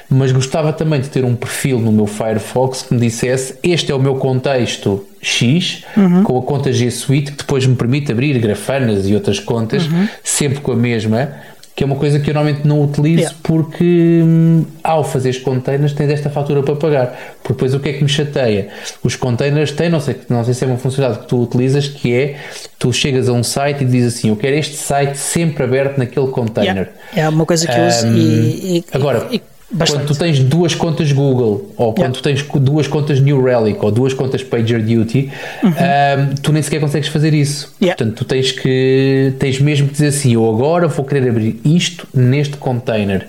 mas 0.09 0.31
gostava 0.31 0.73
também 0.73 0.99
de 0.99 1.09
ter 1.09 1.23
um 1.23 1.35
perfil 1.35 1.79
no 1.79 1.91
meu 1.91 2.07
Firefox 2.07 2.83
que 2.83 2.93
me 2.93 2.99
dissesse 2.99 3.55
este 3.61 3.91
é 3.91 3.95
o 3.95 3.99
meu 3.99 4.15
contexto 4.15 5.05
X, 5.21 5.83
uhum. 5.95 6.23
com 6.23 6.39
a 6.39 6.41
conta 6.41 6.71
G 6.71 6.89
Suite, 6.91 7.31
que 7.31 7.37
depois 7.39 7.65
me 7.65 7.75
permite 7.75 8.11
abrir 8.11 8.37
grafanas 8.39 9.07
e 9.07 9.13
outras 9.13 9.39
contas, 9.39 9.85
uhum. 9.87 10.07
sempre 10.23 10.59
com 10.59 10.71
a 10.71 10.75
mesma, 10.75 11.33
que 11.75 11.83
é 11.83 11.85
uma 11.85 11.97
coisa 11.97 12.19
que 12.19 12.29
eu 12.29 12.33
normalmente 12.33 12.65
não 12.65 12.81
utilizo 12.81 13.23
yeah. 13.23 13.37
porque 13.43 14.21
hum, 14.23 14.65
ao 14.81 15.03
fazer 15.03 15.31
os 15.31 15.39
containers 15.39 15.91
tens 15.91 16.09
esta 16.09 16.29
fatura 16.29 16.63
para 16.63 16.75
pagar. 16.75 17.35
Porque 17.43 17.53
depois 17.53 17.73
o 17.73 17.79
que 17.81 17.89
é 17.89 17.93
que 17.93 18.01
me 18.01 18.09
chateia? 18.09 18.69
Os 19.03 19.17
containers 19.17 19.73
têm, 19.73 19.89
não 19.89 19.99
sei, 19.99 20.15
não 20.29 20.43
sei 20.45 20.53
se 20.53 20.63
é 20.63 20.67
uma 20.67 20.77
funcionalidade 20.77 21.25
que 21.25 21.29
tu 21.29 21.41
utilizas, 21.43 21.89
que 21.89 22.13
é 22.13 22.37
tu 22.79 22.93
chegas 22.93 23.27
a 23.27 23.33
um 23.33 23.43
site 23.43 23.83
e 23.83 23.85
dizes 23.85 24.15
assim: 24.15 24.29
Eu 24.29 24.37
quero 24.37 24.55
este 24.55 24.77
site 24.77 25.17
sempre 25.17 25.65
aberto 25.65 25.97
naquele 25.97 26.27
container. 26.27 26.93
Yeah. 27.11 27.27
É 27.27 27.29
uma 27.29 27.45
coisa 27.45 27.67
que 27.67 27.77
eu 27.77 27.87
uso 27.87 28.07
um, 28.07 28.15
e, 28.15 28.77
e, 28.77 28.85
Agora, 28.93 29.27
e, 29.29 29.41
Bastante. 29.71 29.99
quando 29.99 30.07
tu 30.07 30.15
tens 30.19 30.39
duas 30.39 30.75
contas 30.75 31.11
Google 31.11 31.71
ou 31.75 31.93
quando 31.93 31.97
Yeah. 31.97 32.13
tu 32.15 32.21
tens 32.21 32.43
duas 32.61 32.87
contas 32.87 33.19
New 33.19 33.43
Relic 33.43 33.83
ou 33.83 33.91
duas 33.91 34.13
contas 34.13 34.43
PagerDuty, 34.43 35.31
ahm, 35.63 36.35
tu 36.41 36.51
nem 36.53 36.61
sequer 36.61 36.79
consegues 36.79 37.09
fazer 37.09 37.33
isso. 37.33 37.67
Uhum. 37.67 37.87
Yeah. 37.87 37.97
Portanto, 37.97 38.17
tu 38.17 38.25
tens 38.25 38.51
que 38.51 39.33
tens 39.39 39.59
mesmo 39.59 39.87
que 39.87 39.93
dizer 39.93 40.07
assim: 40.07 40.33
eu 40.33 40.47
agora 40.47 40.87
vou 40.87 41.03
querer 41.05 41.29
abrir 41.29 41.59
isto 41.65 42.07
neste 42.13 42.57
container. 42.57 43.27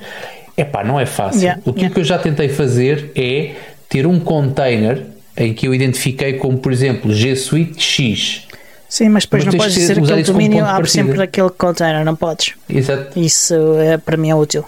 Epá, 0.56 0.84
não 0.84 0.98
é 1.00 1.06
fácil. 1.06 1.42
Yeah, 1.42 1.60
O 1.64 1.72
que, 1.72 1.88
que 1.88 2.00
eu 2.00 2.04
já 2.04 2.18
tentei 2.18 2.48
fazer 2.48 3.12
é 3.14 3.52
ter 3.88 4.06
um 4.06 4.18
container 4.20 5.02
em 5.36 5.52
que 5.52 5.66
eu 5.68 5.74
identifiquei 5.74 6.34
como, 6.34 6.58
por 6.58 6.72
exemplo, 6.72 7.12
G 7.12 7.34
Suite 7.36 7.82
X. 7.82 8.42
Sim, 8.88 9.08
mas 9.08 9.24
depois 9.24 9.44
Mas 9.44 9.52
não 9.54 9.58
podes 9.58 9.74
de 9.74 9.80
dizer 9.80 9.98
isso 9.98 10.12
como 10.12 10.22
domínio, 10.22 10.64
abre 10.64 10.88
sempre 10.88 11.20
aquele 11.20 11.50
container, 11.50 12.04
não 12.04 12.14
podes. 12.14 12.52
Exato. 12.70 13.18
Isso 13.18 13.54
é, 13.78 13.98
para 13.98 14.16
mim 14.16 14.30
é 14.30 14.34
útil. 14.34 14.64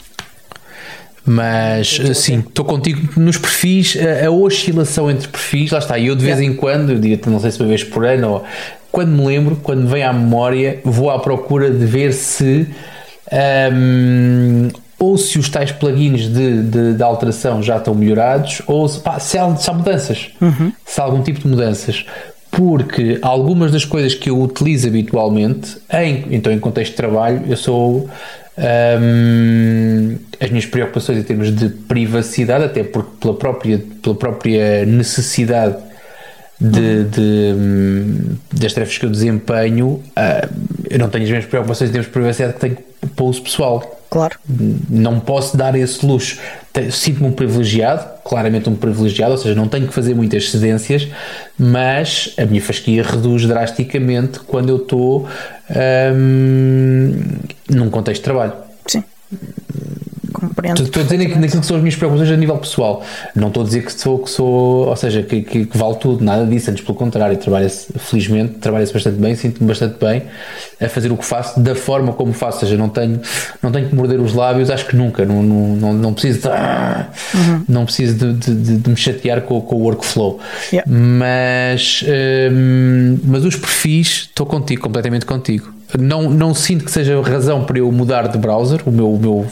Mas 1.29 2.01
sim, 2.15 2.39
estou 2.39 2.65
contigo 2.65 3.21
nos 3.21 3.37
perfis, 3.37 3.97
a, 3.97 4.27
a 4.27 4.31
oscilação 4.31 5.11
entre 5.11 5.29
perfis, 5.29 5.71
lá 5.71 5.79
está. 5.79 5.99
Eu 5.99 6.15
de 6.17 6.25
vez 6.25 6.39
Yeah. 6.39 6.55
em 6.55 6.57
quando, 6.57 6.93
eu 6.93 6.99
digo, 6.99 7.31
não 7.31 7.39
sei 7.39 7.51
se 7.51 7.61
uma 7.61 7.69
vez 7.69 7.85
por 7.85 8.07
ano, 8.07 8.31
ou 8.31 8.45
quando 8.91 9.11
me 9.11 9.27
lembro, 9.27 9.57
quando 9.63 9.83
me 9.83 9.89
vem 9.89 10.03
à 10.03 10.13
memória, 10.13 10.81
vou 10.85 11.11
à 11.11 11.19
procura 11.19 11.71
de 11.71 11.85
ver 11.85 12.13
se 12.15 12.67
ahm, 13.31 14.69
ou 14.99 15.17
se 15.17 15.39
os 15.39 15.49
tais 15.49 15.71
plugins 15.71 16.23
de, 16.23 16.63
de, 16.63 16.95
de 16.95 17.03
alteração 17.03 17.63
já 17.63 17.77
estão 17.77 17.95
melhorados, 17.95 18.63
ou 18.67 18.89
se, 18.89 18.99
pá, 19.01 19.19
se, 19.21 19.39
há, 19.39 19.55
se 19.55 19.71
há 19.71 19.73
mudanças, 19.73 20.31
se 20.85 21.01
há 21.01 21.05
algum 21.05 21.23
tipo 21.23 21.41
de 21.41 21.49
mudanças. 21.49 22.05
Porque 22.51 23.19
algumas 23.21 23.71
das 23.71 23.85
coisas 23.85 24.15
que 24.15 24.31
eu 24.31 24.41
utilizo 24.41 24.89
habitualmente, 24.89 25.77
em, 25.93 26.25
então 26.31 26.51
em 26.51 26.59
contexto 26.59 26.93
de 26.93 26.97
trabalho, 26.97 27.43
eu 27.47 27.57
sou 27.57 28.09
Hum, 28.59 30.19
as 30.41 30.51
minhas 30.51 30.67
preocupações 30.67 31.19
em 31.19 31.23
termos 31.23 31.55
de 31.55 31.69
privacidade, 31.69 32.65
até 32.65 32.83
porque 32.83 33.11
pela 33.21 33.35
própria, 33.35 33.81
pela 34.03 34.17
própria 34.17 34.85
necessidade 34.85 35.77
de, 36.61 37.05
de, 37.05 37.55
hum, 37.55 38.37
das 38.53 38.73
tarefas 38.73 38.99
que 38.99 39.07
eu 39.07 39.11
desempenho, 39.11 40.03
ah, 40.17 40.49
eu 40.91 40.99
não 40.99 41.09
tenho 41.09 41.25
as 41.25 41.31
mesmas 41.31 41.49
preocupações 41.49 41.91
em 41.91 41.93
termos 41.93 42.07
de 42.07 42.13
privacidade 42.13 42.55
que 42.55 42.61
tenho 42.61 42.79
para 43.15 43.25
o 43.25 43.29
uso 43.29 43.43
pessoal. 43.43 43.95
Claro. 44.11 44.37
Não 44.89 45.21
posso 45.21 45.57
dar 45.57 45.75
esse 45.77 46.05
luxo. 46.05 46.39
Sinto-me 46.91 47.29
um 47.29 47.33
privilegiado, 47.33 48.07
claramente 48.25 48.69
um 48.69 48.75
privilegiado, 48.75 49.33
ou 49.33 49.39
seja, 49.39 49.55
não 49.55 49.69
tenho 49.69 49.87
que 49.87 49.95
fazer 49.95 50.15
muitas 50.15 50.51
cedências, 50.51 51.09
mas 51.59 52.33
a 52.39 52.45
minha 52.45 52.63
fasquia 52.63 53.03
reduz 53.03 53.47
drasticamente 53.47 54.41
quando 54.41 54.71
eu 54.71 54.77
estou 54.77 55.29
hum, 56.15 57.13
num 57.71 57.91
contexto 57.91 58.21
de 58.21 58.25
trabalho. 58.25 58.53
Sim. 58.87 59.05
Compreendo. 60.41 60.83
Estou 60.83 61.01
a 61.01 61.05
dizer 61.05 61.19
naquilo 61.19 61.41
que 61.41 61.67
são 61.67 61.77
as 61.77 61.83
minhas 61.83 61.97
preocupações 61.97 62.31
a 62.33 62.37
nível 62.37 62.57
pessoal. 62.59 63.03
Não 63.35 63.49
estou 63.49 63.63
a 63.63 63.67
dizer 63.67 63.85
que 63.85 63.93
sou, 63.93 64.19
que 64.21 64.31
sou 64.31 64.89
ou 64.89 64.97
seja, 64.97 65.23
que, 65.23 65.43
que, 65.43 65.67
que 65.67 65.77
vale 65.79 65.97
tudo, 65.97 66.25
nada 66.25 66.47
disso, 66.47 66.71
antes 66.71 66.85
pelo 66.85 66.97
contrário, 66.97 67.37
trabalha-se, 67.37 67.87
felizmente, 67.99 68.55
trabalha-se 68.55 68.93
bastante 68.93 69.17
bem, 69.19 69.35
sinto-me 69.35 69.69
bastante 69.69 69.97
bem 70.03 70.23
a 70.81 70.89
fazer 70.89 71.11
o 71.11 71.17
que 71.17 71.25
faço, 71.25 71.59
da 71.61 71.75
forma 71.75 72.13
como 72.13 72.33
faço, 72.33 72.59
ou 72.59 72.61
seja, 72.61 72.77
não 72.77 72.89
tenho, 72.89 73.21
não 73.63 73.73
tenho 73.73 73.89
que 73.89 73.95
morder 73.95 74.21
os 74.21 74.33
lábios, 74.33 74.71
acho 74.71 74.87
que 74.87 74.95
nunca, 74.95 75.25
não, 75.25 75.43
não, 75.43 75.69
não, 75.77 75.93
não 75.95 76.13
preciso 76.13 76.43
de, 76.43 76.49
não 77.69 77.85
preciso 77.85 78.15
de, 78.15 78.33
de, 78.35 78.55
de- 78.55 78.77
de 78.79 78.91
me 78.91 78.97
chatear 78.97 79.41
com, 79.43 79.61
com 79.61 79.77
o 79.77 79.81
workflow. 79.83 80.39
Yeah. 80.73 80.89
Mas, 80.91 82.05
hum, 82.53 83.19
mas 83.25 83.45
os 83.45 83.57
perfis, 83.57 84.29
estou 84.29 84.47
contigo, 84.47 84.83
completamente 84.83 85.27
contigo. 85.27 85.73
Não, 85.99 86.29
não 86.29 86.55
sinto 86.55 86.85
que 86.85 86.91
seja 86.91 87.21
razão 87.23 87.65
para 87.65 87.79
eu 87.79 87.91
mudar 87.91 88.29
de 88.29 88.37
browser, 88.37 88.81
o 88.87 88.91
meu, 88.91 89.13
o 89.13 89.19
meu 89.19 89.47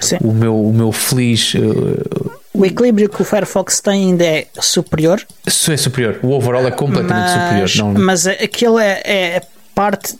Sim. 0.00 0.16
o 0.22 0.32
meu, 0.32 0.54
o 0.54 0.72
meu 0.72 0.92
feliz 0.92 1.54
uh, 1.54 2.30
O 2.54 2.64
equilíbrio 2.64 3.08
que 3.08 3.20
o 3.20 3.24
Firefox 3.24 3.80
tem 3.80 4.10
ainda 4.10 4.24
é 4.24 4.46
superior, 4.58 5.22
isso 5.46 5.72
é 5.72 5.76
superior. 5.76 6.18
O 6.22 6.30
overall 6.30 6.66
é 6.66 6.70
completamente 6.70 7.24
mas, 7.24 7.70
superior. 7.70 7.94
Não, 7.94 8.04
mas 8.04 8.26
aquilo 8.26 8.78
é, 8.78 9.02
é 9.04 9.36
a 9.38 9.42
parte 9.74 10.16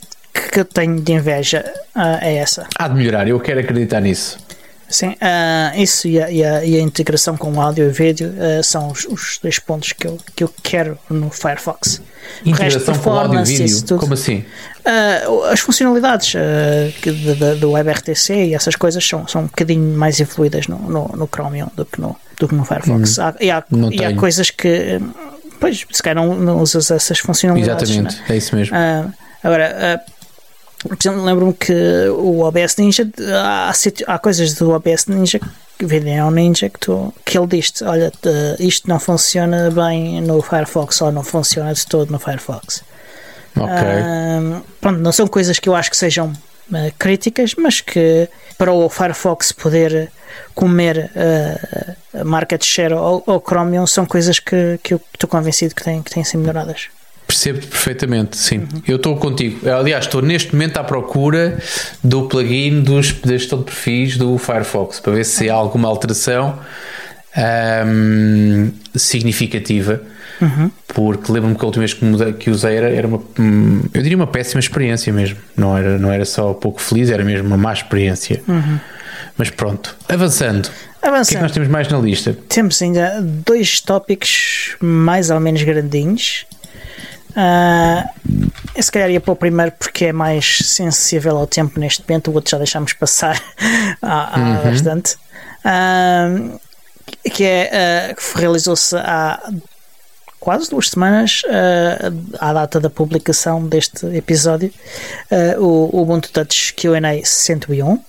que 0.53 0.61
eu 0.61 0.65
tenho 0.65 1.01
de 1.01 1.13
inveja. 1.13 1.65
ah, 1.95 2.19
é 2.21 2.37
essa. 2.37 2.67
Há 2.79 2.89
de 2.89 2.95
melhorar, 2.95 3.27
eu 3.27 3.41
quero 3.41 3.61
acreditar 3.61 4.01
nisso. 4.01 4.39
Sim, 4.89 5.17
ah, 5.21 5.73
isso 5.77 6.07
e 6.07 6.21
a, 6.23 6.31
e, 6.31 6.45
a, 6.45 6.65
e 6.65 6.77
a 6.77 6.81
integração 6.81 7.37
com 7.37 7.61
áudio 7.61 7.89
e 7.89 7.91
vídeo 7.91 8.33
ah, 8.39 8.63
são 8.63 8.89
os, 8.89 9.05
os 9.05 9.39
dois 9.43 9.59
pontos 9.59 9.93
que 9.93 10.07
eu, 10.07 10.19
que 10.35 10.45
eu 10.45 10.51
quero 10.63 10.99
no 11.11 11.31
Firefox. 11.31 12.01
O 12.45 12.51
resto, 12.51 12.79
Integração 12.79 12.99
com 12.99 13.11
áudio 13.11 13.41
e 13.41 13.45
vídeo. 13.45 13.99
Como 13.99 14.15
assim? 14.15 14.45
Ah, 14.85 15.51
as 15.51 15.61
funcionalidades 15.61 16.35
do 17.61 17.73
WebRTC 17.73 18.47
e 18.47 18.55
essas 18.55 18.77
coisas 18.77 19.07
são, 19.07 19.27
são 19.27 19.43
um 19.43 19.47
bocadinho 19.47 19.97
mais 19.97 20.21
evoluídas 20.21 20.69
no, 20.69 20.79
no, 20.79 21.09
no 21.09 21.27
Chromium 21.27 21.69
do 21.75 21.85
que 21.85 22.01
no, 22.01 22.17
do 22.39 22.49
que 22.49 22.55
no 22.55 22.65
Firefox. 22.65 23.19
Há, 23.19 23.35
e 23.41 23.51
há, 23.51 23.65
Hum. 23.73 23.91
E 23.91 24.05
há 24.05 24.15
coisas 24.15 24.51
que, 24.51 25.01
pois, 25.59 25.85
se 25.91 26.03
calhar 26.03 26.23
não, 26.23 26.35
não 26.37 26.61
usas 26.61 26.91
essas 26.91 27.19
funcionalidades. 27.19 27.91
Exatamente, 27.91 28.17
né? 28.21 28.25
é 28.29 28.37
isso 28.37 28.55
mesmo. 28.55 28.77
Agora, 29.43 30.03
por 30.87 30.97
exemplo, 31.01 31.25
lembro-me 31.25 31.53
que 31.53 32.09
o 32.11 32.41
OBS 32.41 32.77
Ninja, 32.77 33.09
há, 33.43 33.73
há 34.07 34.19
coisas 34.19 34.55
do 34.55 34.71
OBS 34.71 35.07
Ninja 35.07 35.41
ao 36.23 36.31
Ninja 36.31 36.71
que, 36.71 36.79
tu, 36.79 37.13
que 37.25 37.37
ele 37.37 37.47
diz 37.47 37.73
olha, 37.83 38.11
isto 38.59 38.89
não 38.89 38.99
funciona 38.99 39.71
bem 39.71 40.21
no 40.23 40.41
Firefox 40.41 41.01
ou 41.03 41.13
não 41.13 41.23
funciona 41.23 41.75
de 41.75 41.87
todo 41.87 42.11
no 42.11 42.19
Firefox. 42.19 42.83
ok. 43.57 43.69
Ah, 43.69 44.63
pronto, 44.81 45.01
não 45.01 45.13
são 45.13 45.27
coisas 45.27 45.59
que 45.59 45.69
eu 45.69 45.75
acho 45.75 45.91
que 45.91 45.97
sejam 45.97 46.33
ah, 46.73 46.91
críticas, 46.99 47.55
mas 47.57 47.81
que 47.81 48.29
para 48.57 48.73
o 48.73 48.89
Firefox 48.89 49.53
poder 49.53 50.11
comer 50.55 51.11
ah, 51.15 52.21
a 52.21 52.25
market 52.25 52.65
share 52.65 52.95
ao, 52.95 53.23
ao 53.27 53.41
Chromium 53.41 53.87
são 53.87 54.07
coisas 54.07 54.39
que, 54.39 54.81
que 54.83 54.95
eu 54.95 55.01
estou 55.13 55.29
convencido 55.29 55.75
que 55.75 55.85
têm 55.85 56.03
que 56.03 56.11
têm 56.11 56.25
ser 56.25 56.39
melhoradas. 56.39 56.89
Percebo 57.27 57.59
perfeitamente, 57.67 58.37
sim. 58.37 58.59
Uhum. 58.59 58.83
Eu 58.87 58.97
estou 58.97 59.17
contigo. 59.17 59.69
Aliás, 59.69 60.05
estou 60.05 60.23
neste 60.23 60.53
momento 60.55 60.77
à 60.79 60.85
procura 60.85 61.59
do 62.03 62.29
plugin 62.29 62.81
dos, 62.83 63.13
da 63.15 63.33
gestão 63.33 63.59
de 63.59 63.65
perfis 63.65 64.17
do 64.17 64.39
Firefox 64.39 65.01
para 65.01 65.13
ver 65.13 65.25
se 65.25 65.51
há 65.51 65.55
alguma 65.55 65.89
alteração 65.89 66.59
ahm, 67.37 68.71
significativa. 68.95 70.01
Uhum. 70.41 70.71
Porque 70.89 71.33
lembro-me 71.33 71.57
que 71.57 71.63
a 71.63 71.67
última 71.67 71.81
vez 71.81 71.95
que, 71.95 72.05
mudei- 72.05 72.33
que 72.35 72.51
usei 72.51 72.77
era, 72.77 72.91
era 72.91 73.07
uma, 73.07 73.23
hum, 73.39 73.83
eu 73.93 74.03
diria 74.03 74.17
uma 74.17 74.27
péssima 74.27 74.61
experiência 74.61 75.13
mesmo. 75.13 75.39
Não 75.57 75.77
era, 75.77 75.99
não 75.99 76.13
era 76.13 76.25
só 76.25 76.53
pouco 76.53 76.81
feliz, 76.81 77.11
era 77.11 77.25
mesmo 77.25 77.47
uma 77.49 77.57
má 77.57 77.73
experiência. 77.73 78.43
Mas 79.39 79.51
pronto, 79.51 79.97
avançando. 80.09 80.67
O 80.67 80.71
que 80.71 81.09
é 81.09 81.11
que 81.11 81.15
Avançando. 81.15 81.43
nós 81.43 81.53
temos 81.53 81.69
mais 81.69 81.89
na 81.89 81.99
lista? 81.99 82.37
Temos 82.49 82.81
ainda 82.83 83.21
dois 83.23 83.81
tópicos 83.81 84.77
mais 84.81 85.31
ou 85.31 85.39
menos 85.41 85.63
grandinhos. 85.63 86.47
Ah, 87.37 88.09
eu 88.75 88.83
se 88.83 88.91
calhar 88.91 89.11
ia 89.11 89.21
para 89.21 89.33
o 89.33 89.37
primeiro 89.37 89.73
porque 89.73 90.07
é 90.07 90.13
mais 90.13 90.59
sensível 90.65 91.37
ao 91.37 91.47
tempo 91.47 91.79
neste 91.79 92.03
momento, 92.09 92.31
o 92.31 92.35
outro 92.35 92.51
já 92.51 92.57
deixámos 92.57 92.95
passar 92.95 93.41
há, 94.01 94.57
há 94.59 94.63
bastante. 94.63 95.17
Ah, 95.63 96.29
que 97.33 97.45
é 97.45 98.11
ah, 98.11 98.15
que 98.15 98.39
realizou-se 98.39 98.97
há 98.97 99.53
quase 100.41 100.71
duas 100.71 100.89
semanas 100.89 101.43
ah, 101.49 102.49
à 102.49 102.53
data 102.55 102.81
da 102.81 102.89
publicação 102.89 103.67
deste 103.67 104.07
episódio 104.17 104.73
ah, 105.31 105.61
o, 105.61 106.01
Ubuntu 106.01 106.31
Touch 106.31 106.73
Q&A 106.75 107.23
101 107.23 108.01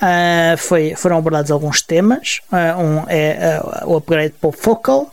Uh, 0.00 0.56
foi, 0.56 0.94
foram 0.96 1.18
abordados 1.18 1.50
alguns 1.50 1.82
temas. 1.82 2.40
Uh, 2.50 2.82
um 2.82 3.04
é 3.06 3.60
uh, 3.62 3.90
o 3.90 3.96
upgrade 3.96 4.32
para 4.40 4.48
o 4.48 4.52
Focal. 4.52 5.12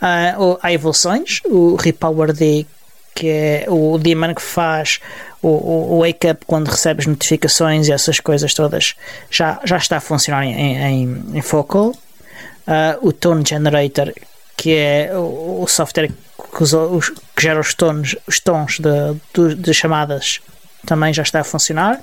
Uh, 0.00 0.58
há 0.62 0.72
evoluções. 0.72 1.40
O 1.44 1.76
Repower 1.76 2.32
D, 2.32 2.66
que 3.14 3.28
é 3.28 3.64
o 3.68 3.98
daemon 3.98 4.34
que 4.34 4.42
faz 4.42 5.00
o, 5.42 5.48
o, 5.48 6.00
wake 6.00 6.28
up 6.28 6.44
quando 6.46 6.68
recebes 6.68 7.06
notificações 7.06 7.88
e 7.88 7.92
essas 7.92 8.20
coisas 8.20 8.54
todas, 8.54 8.94
já, 9.30 9.60
já 9.64 9.76
está 9.76 9.96
a 9.96 10.00
funcionar 10.00 10.44
em, 10.44 10.76
em, 10.76 11.24
em 11.34 11.42
Focal. 11.42 11.88
Uh, 11.90 13.08
o 13.08 13.12
Tone 13.12 13.44
Generator, 13.46 14.12
que 14.56 14.74
é 14.74 15.10
o, 15.14 15.62
o 15.62 15.66
software 15.66 16.10
que, 16.56 16.62
os- 16.62 17.10
que 17.34 17.42
gera 17.42 17.58
os 17.60 17.74
tons, 17.74 18.14
os 18.26 18.38
tons 18.40 18.78
de, 18.78 19.16
de, 19.34 19.54
de 19.54 19.74
chamadas, 19.74 20.40
também 20.86 21.12
já 21.12 21.22
está 21.22 21.40
a 21.40 21.44
funcionar. 21.44 22.00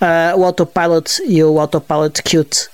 Uh, 0.00 0.38
o 0.38 0.44
Autopilot 0.44 1.22
e 1.26 1.42
o 1.44 1.60
Autopilot 1.60 2.22
Qt, 2.22 2.68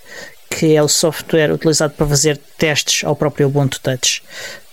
que 0.50 0.74
é 0.74 0.82
o 0.82 0.88
software 0.88 1.52
utilizado 1.52 1.94
para 1.94 2.06
fazer 2.06 2.40
testes 2.58 3.04
ao 3.04 3.16
próprio 3.16 3.48
Ubuntu 3.48 3.80
Touch, 3.80 4.22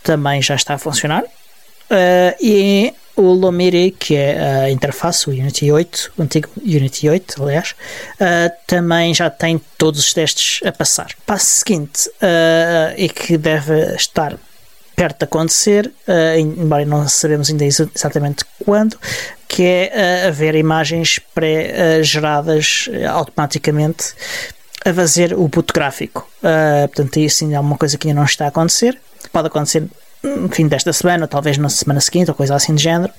também 0.04 0.42
já 0.42 0.56
está 0.56 0.76
a 0.76 0.78
funcionar. 0.78 1.24
Uh, 1.24 2.36
e 2.42 2.94
o 3.16 3.32
Lomiri, 3.34 3.92
que 3.92 4.16
é 4.16 4.40
a 4.40 4.72
interface, 4.72 5.30
o 5.30 5.32
Unity 5.32 5.72
8, 5.72 6.14
o 6.18 6.24
antigo 6.24 6.50
Unity 6.58 7.10
8, 7.10 7.44
aliás, 7.44 7.72
uh, 8.16 8.52
também 8.66 9.14
já 9.14 9.30
tem 9.30 9.62
todos 9.78 10.00
os 10.00 10.14
testes 10.14 10.66
a 10.66 10.72
passar. 10.72 11.10
Passo 11.26 11.46
seguinte, 11.46 12.10
uh, 12.10 12.94
e 12.98 13.08
que 13.10 13.38
deve 13.38 13.96
estar 13.96 14.36
perto 14.96 15.20
de 15.20 15.26
acontecer, 15.26 15.92
uh, 16.08 16.40
embora 16.40 16.86
não 16.86 17.08
sabemos 17.08 17.50
ainda 17.50 17.66
exa- 17.66 17.90
exatamente 17.96 18.46
quando, 18.64 18.98
que 19.48 19.64
é 19.64 20.28
haver 20.28 20.56
imagens 20.56 21.20
pré-geradas 21.36 22.90
automaticamente 23.12 24.14
a 24.86 24.94
fazer 24.94 25.34
o 25.34 25.48
boot 25.48 25.72
gráfico. 25.74 26.28
Uh, 26.40 26.88
portanto, 26.88 27.18
isso 27.18 27.44
ainda 27.44 27.58
é 27.58 27.60
uma 27.60 27.78
coisa 27.78 27.98
que 27.98 28.08
ainda 28.08 28.20
não 28.20 28.26
está 28.26 28.46
a 28.46 28.48
acontecer. 28.50 29.00
Pode 29.32 29.48
acontecer 29.48 29.84
no 30.24 30.50
fim 30.50 30.68
desta 30.68 30.92
semana, 30.94 31.24
ou 31.24 31.28
talvez 31.28 31.58
na 31.58 31.70
semana 31.70 32.00
seguinte, 32.00 32.30
ou 32.30 32.36
coisa 32.36 32.56
assim 32.56 32.76
de 32.76 32.84
género. 32.84 33.12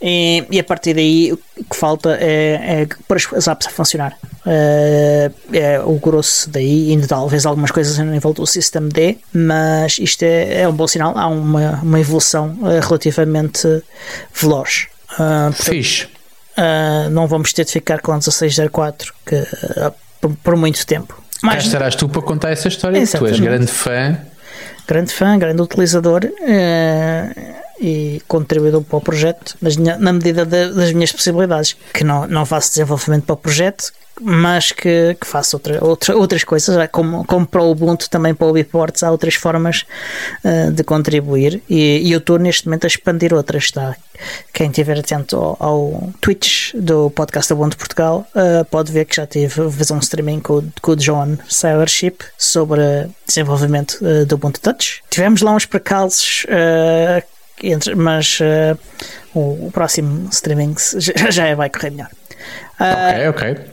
E, 0.00 0.44
e, 0.48 0.60
a 0.60 0.64
partir 0.64 0.94
daí 0.94 1.32
o 1.32 1.64
que 1.64 1.76
falta 1.76 2.16
é, 2.20 2.82
é 2.82 2.88
pôr 3.08 3.16
as 3.16 3.48
apps 3.48 3.66
a 3.66 3.70
funcionar. 3.70 4.16
Uh, 4.46 5.34
é 5.52 5.80
o 5.80 5.94
grosso 5.94 6.48
daí, 6.48 6.92
ainda 6.92 7.06
talvez 7.06 7.44
algumas 7.44 7.72
coisas 7.72 7.98
a 7.98 8.04
nível 8.04 8.32
do 8.32 8.46
System 8.46 8.88
D, 8.88 9.18
mas 9.32 9.98
isto 9.98 10.22
é, 10.22 10.62
é 10.62 10.68
um 10.68 10.72
bom 10.72 10.86
sinal. 10.86 11.18
Há 11.18 11.26
uma, 11.26 11.80
uma 11.82 11.98
evolução 11.98 12.56
uh, 12.60 12.80
relativamente 12.80 13.82
veloz. 14.32 14.86
Uh, 15.14 15.52
Fixe. 15.52 16.06
Não 17.12 17.28
vamos 17.28 17.52
ter 17.52 17.64
de 17.64 17.70
ficar 17.70 18.00
com 18.00 18.10
1604 18.10 19.14
que, 19.24 19.36
por, 20.20 20.34
por, 20.36 20.56
muito 20.56 20.86
tempo. 20.86 21.20
Mas 21.42 21.64
estarás 21.64 21.94
tu 21.94 22.08
para 22.08 22.22
contar 22.22 22.50
essa 22.50 22.68
história. 22.68 23.04
Tu 23.06 23.26
és 23.26 23.40
grande 23.40 23.66
fã. 23.70 24.18
Grande 24.86 25.12
fã, 25.12 25.38
grande 25.38 25.62
utilizador. 25.62 26.24
Uh, 26.24 27.58
e 27.80 28.20
contribuidor 28.26 28.82
para 28.82 28.98
o 28.98 29.00
projeto, 29.00 29.56
mas 29.60 29.76
na 29.76 30.12
medida 30.12 30.44
de, 30.44 30.72
das 30.72 30.92
minhas 30.92 31.12
possibilidades, 31.12 31.76
que 31.92 32.04
não, 32.04 32.26
não 32.26 32.44
faço 32.44 32.70
desenvolvimento 32.70 33.24
para 33.24 33.34
o 33.34 33.36
projeto, 33.36 33.92
mas 34.20 34.72
que, 34.72 35.16
que 35.20 35.26
faço 35.26 35.56
outra, 35.56 35.84
outra, 35.84 36.16
outras 36.16 36.44
coisas, 36.44 36.76
é 36.76 36.86
como, 36.86 37.24
como 37.24 37.46
para 37.46 37.62
o 37.62 37.70
Ubuntu, 37.70 38.10
também 38.10 38.34
para 38.34 38.46
o 38.46 38.52
Biports, 38.52 39.02
há 39.02 39.10
outras 39.10 39.34
formas 39.34 39.84
uh, 40.44 40.70
de 40.72 40.82
contribuir 40.82 41.62
e, 41.68 42.00
e, 42.08 42.12
eu 42.12 42.18
estou 42.18 42.38
neste 42.38 42.66
momento 42.66 42.84
a 42.84 42.86
expandir 42.88 43.32
outras. 43.32 43.64
Está? 43.64 43.96
Quem 44.52 44.68
estiver 44.68 44.98
atento 44.98 45.36
ao, 45.36 45.56
ao 45.60 46.12
Twitch 46.20 46.74
do 46.74 47.10
podcast 47.10 47.52
Ubuntu 47.52 47.76
Portugal 47.76 48.26
uh, 48.34 48.64
pode 48.66 48.92
ver 48.92 49.04
que 49.04 49.16
já 49.16 49.26
tive 49.26 49.70
fazer 49.70 49.92
um 49.92 49.98
streaming 49.98 50.40
com, 50.40 50.64
com 50.80 50.92
o 50.92 50.96
John 50.96 51.38
Sailorship 51.48 52.18
sobre 52.36 52.80
desenvolvimento 53.26 53.98
uh, 54.02 54.26
do 54.26 54.34
Ubuntu 54.34 54.60
Touch. 54.60 55.02
Tivemos 55.10 55.42
lá 55.42 55.52
uns 55.52 55.66
percalços 55.66 56.46
entre, 57.62 57.94
mas 57.94 58.38
uh, 58.40 58.78
o, 59.34 59.66
o, 59.66 59.70
próximo 59.72 60.28
streaming 60.30 60.74
já, 60.98 61.30
já 61.30 61.54
vai 61.54 61.70
correr 61.70 61.90
melhor. 61.90 62.10
Uh, 62.80 63.28
ok, 63.30 63.54
ok. 63.54 63.64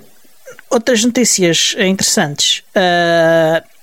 Outras 0.69 1.03
notícias 1.03 1.75
interessantes. 1.77 2.63
Uh, 2.75 3.75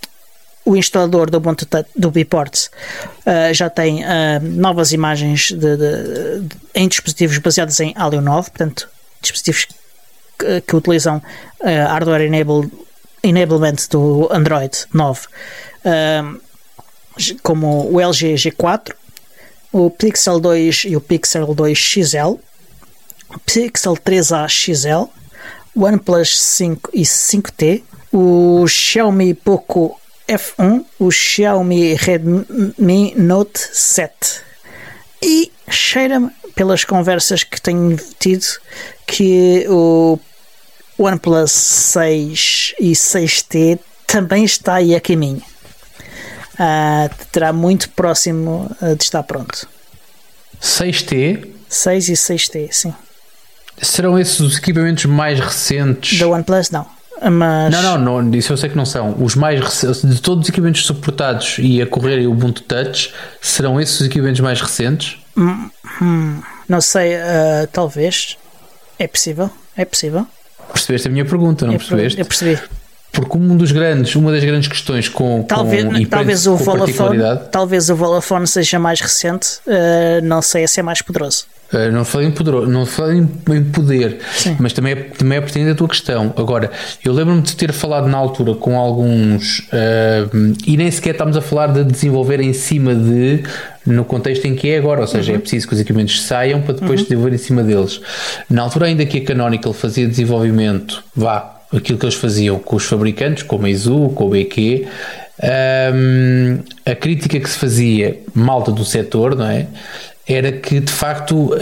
o 0.64 0.76
instalador 0.76 1.28
do 1.28 1.38
Ubuntu 1.38 1.66
do 1.96 2.08
uh, 2.08 3.52
já 3.52 3.68
tem 3.68 4.04
uh, 4.04 4.08
novas 4.42 4.92
imagens 4.92 5.50
de, 5.50 5.56
de, 5.56 6.40
de, 6.40 6.56
em 6.74 6.86
dispositivos 6.86 7.38
baseados 7.38 7.80
em 7.80 7.92
Alio 7.96 8.20
9, 8.20 8.50
portanto, 8.50 8.88
dispositivos 9.20 9.66
que, 10.38 10.60
que 10.60 10.76
utilizam 10.76 11.16
uh, 11.16 11.88
hardware 11.88 12.22
enable, 12.22 12.70
enablement 13.22 13.88
do 13.90 14.28
Android 14.32 14.86
9, 14.92 15.26
como 17.42 17.92
o 17.92 18.00
LG 18.00 18.34
G4, 18.34 18.94
o 19.72 19.90
Pixel 19.90 20.38
2 20.38 20.84
e 20.86 20.96
o 20.96 21.00
Pixel 21.00 21.54
2 21.54 21.78
XL, 21.78 22.38
o 23.30 23.38
Pixel 23.46 23.94
3A 23.94 24.46
XL, 24.46 25.10
o 25.74 25.84
OnePlus 25.84 26.38
5 26.38 26.90
e 26.92 27.02
5T, 27.02 27.82
o 28.12 28.66
Xiaomi 28.68 29.32
Poco 29.32 29.98
F1, 30.28 30.84
o 30.98 31.10
Xiaomi 31.10 31.94
Redmi 31.94 33.14
Note 33.16 33.58
7. 33.72 34.42
E 35.22 35.50
cheira-me, 35.70 36.30
pelas 36.54 36.84
conversas 36.84 37.42
que 37.42 37.60
tenho 37.60 37.96
tido, 38.18 38.44
que 39.06 39.66
o 39.70 40.18
OnePlus 40.98 41.50
6 41.50 42.74
e 42.78 42.92
6T 42.92 43.78
também 44.06 44.44
está 44.44 44.74
aí 44.74 44.94
a 44.94 45.00
caminho 45.00 45.42
uh, 46.62 47.10
terá 47.30 47.52
muito 47.52 47.88
próximo 47.90 48.70
uh, 48.80 48.96
de 48.96 49.02
estar 49.02 49.22
pronto. 49.24 49.68
6T? 50.60 51.48
6 51.68 52.08
e 52.08 52.12
6T, 52.12 52.68
sim. 52.70 52.94
Serão 53.80 54.18
esses 54.18 54.38
os 54.40 54.58
equipamentos 54.58 55.06
mais 55.06 55.40
recentes? 55.40 56.18
Da 56.18 56.28
OnePlus, 56.28 56.70
não. 56.70 56.86
Mas... 57.20 57.72
Não, 57.72 57.98
não, 57.98 58.22
não, 58.22 58.38
isso 58.38 58.52
eu 58.52 58.56
sei 58.56 58.68
que 58.68 58.76
não 58.76 58.84
são. 58.84 59.16
Os 59.22 59.34
mais 59.34 59.60
recentes, 59.60 60.02
de 60.02 60.20
todos 60.20 60.44
os 60.44 60.48
equipamentos 60.48 60.84
suportados 60.84 61.56
e 61.58 61.80
a 61.80 61.86
correr 61.86 62.26
o 62.26 62.32
Ubuntu 62.32 62.62
Touch, 62.62 63.12
serão 63.40 63.80
esses 63.80 64.00
os 64.00 64.06
equipamentos 64.06 64.40
mais 64.40 64.60
recentes? 64.60 65.18
Hum, 65.36 65.70
hum, 66.00 66.42
não 66.68 66.80
sei, 66.80 67.14
uh, 67.14 67.66
talvez. 67.72 68.36
É 68.98 69.06
possível, 69.06 69.50
é 69.76 69.84
possível. 69.84 70.26
Percebeste 70.72 71.08
a 71.08 71.10
minha 71.10 71.24
pergunta, 71.24 71.66
não 71.66 71.74
eu 71.74 71.78
percebeste? 71.78 72.20
Eu 72.20 72.26
percebi. 72.26 72.60
Porque 73.12 73.36
um 73.36 73.56
dos 73.58 73.70
grandes, 73.72 74.16
uma 74.16 74.32
das 74.32 74.42
grandes 74.42 74.68
questões 74.68 75.06
com, 75.06 75.42
talvez, 75.42 75.84
com, 75.84 76.04
talvez 76.06 76.46
o 76.46 76.56
Vodafone, 76.56 77.18
talvez 77.50 77.90
o 77.90 77.94
Vodafone 77.94 78.46
seja 78.46 78.78
mais 78.78 79.02
recente, 79.02 79.58
uh, 79.66 80.24
não 80.24 80.40
sei 80.40 80.66
se 80.66 80.80
é 80.80 80.82
mais 80.82 81.02
poderoso. 81.02 81.44
Uh, 81.70 81.92
não 81.92 82.06
falei 82.06 82.28
em 82.28 82.30
poder, 82.30 82.52
não 82.66 82.86
falei 82.86 83.18
em 83.18 83.64
poder 83.64 84.18
mas 84.58 84.72
também 84.72 84.92
é, 84.92 84.96
também 84.96 85.36
é 85.36 85.40
pertinente 85.42 85.72
a 85.72 85.74
tua 85.74 85.88
questão. 85.88 86.32
Agora, 86.36 86.70
eu 87.04 87.12
lembro-me 87.12 87.42
de 87.42 87.54
ter 87.54 87.70
falado 87.72 88.08
na 88.08 88.16
altura 88.16 88.54
com 88.54 88.78
alguns, 88.78 89.58
uh, 89.58 90.54
e 90.66 90.78
nem 90.78 90.90
sequer 90.90 91.10
estamos 91.10 91.36
a 91.36 91.42
falar 91.42 91.66
de 91.66 91.84
desenvolver 91.84 92.40
em 92.40 92.54
cima 92.54 92.94
de, 92.94 93.42
no 93.84 94.06
contexto 94.06 94.46
em 94.46 94.54
que 94.54 94.70
é 94.70 94.78
agora, 94.78 95.02
ou 95.02 95.06
seja, 95.06 95.32
é 95.32 95.34
uhum. 95.34 95.38
é 95.38 95.40
preciso 95.40 95.68
que 95.68 95.74
os 95.74 95.80
equipamentos 95.80 96.22
saiam 96.22 96.62
para 96.62 96.72
depois 96.74 97.00
uhum. 97.00 97.06
desenvolver 97.06 97.34
em 97.34 97.38
cima 97.38 97.62
deles. 97.62 98.00
Na 98.48 98.62
altura, 98.62 98.86
ainda 98.86 99.04
que 99.04 99.18
a 99.18 99.24
Canonical 99.24 99.74
fazia 99.74 100.06
desenvolvimento, 100.08 101.04
vá, 101.14 101.61
aquilo 101.74 101.98
que 101.98 102.04
eles 102.04 102.14
faziam 102.14 102.58
com 102.58 102.76
os 102.76 102.84
fabricantes, 102.84 103.42
com 103.42 103.56
a 103.56 103.58
Meizu, 103.58 104.10
com 104.10 104.26
o 104.26 104.30
BQ, 104.30 104.86
um, 105.42 106.58
a 106.84 106.94
crítica 106.94 107.40
que 107.40 107.48
se 107.48 107.58
fazia, 107.58 108.20
malta 108.34 108.70
do 108.70 108.84
setor, 108.84 109.34
não 109.34 109.46
é? 109.46 109.66
Era 110.28 110.52
que 110.52 110.78
de 110.78 110.92
facto 110.92 111.52
uh, 111.54 111.58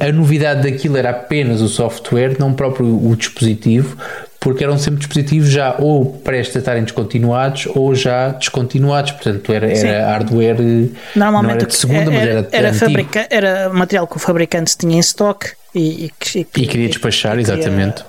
a 0.00 0.10
novidade 0.10 0.68
daquilo 0.68 0.96
era 0.96 1.10
apenas 1.10 1.60
o 1.60 1.68
software, 1.68 2.36
não 2.38 2.52
próprio 2.52 2.86
o 2.86 3.14
dispositivo, 3.14 3.96
porque 4.40 4.64
eram 4.64 4.76
sempre 4.76 4.98
dispositivos 4.98 5.50
já 5.50 5.76
ou 5.78 6.04
prestes 6.04 6.56
a 6.56 6.58
estarem 6.58 6.82
descontinuados 6.82 7.68
ou 7.74 7.94
já 7.94 8.30
descontinuados, 8.30 9.12
portanto 9.12 9.52
era, 9.52 9.70
era 9.70 10.06
hardware 10.06 10.90
Normalmente 11.14 11.56
era 11.58 11.66
de 11.66 11.74
segunda, 11.76 12.00
era, 12.00 12.10
mas 12.10 12.22
era, 12.22 12.48
era, 12.50 12.74
fabrica, 12.74 13.26
era 13.30 13.68
material 13.68 14.06
que 14.06 14.16
o 14.16 14.18
fabricante 14.18 14.76
tinha 14.76 14.96
em 14.96 15.00
stock 15.00 15.46
e, 15.72 16.06
e, 16.06 16.38
e, 16.38 16.40
e 16.40 16.66
queria 16.66 16.88
despachar, 16.88 17.38
e 17.38 17.44
queria, 17.44 17.60
exatamente 17.60 18.02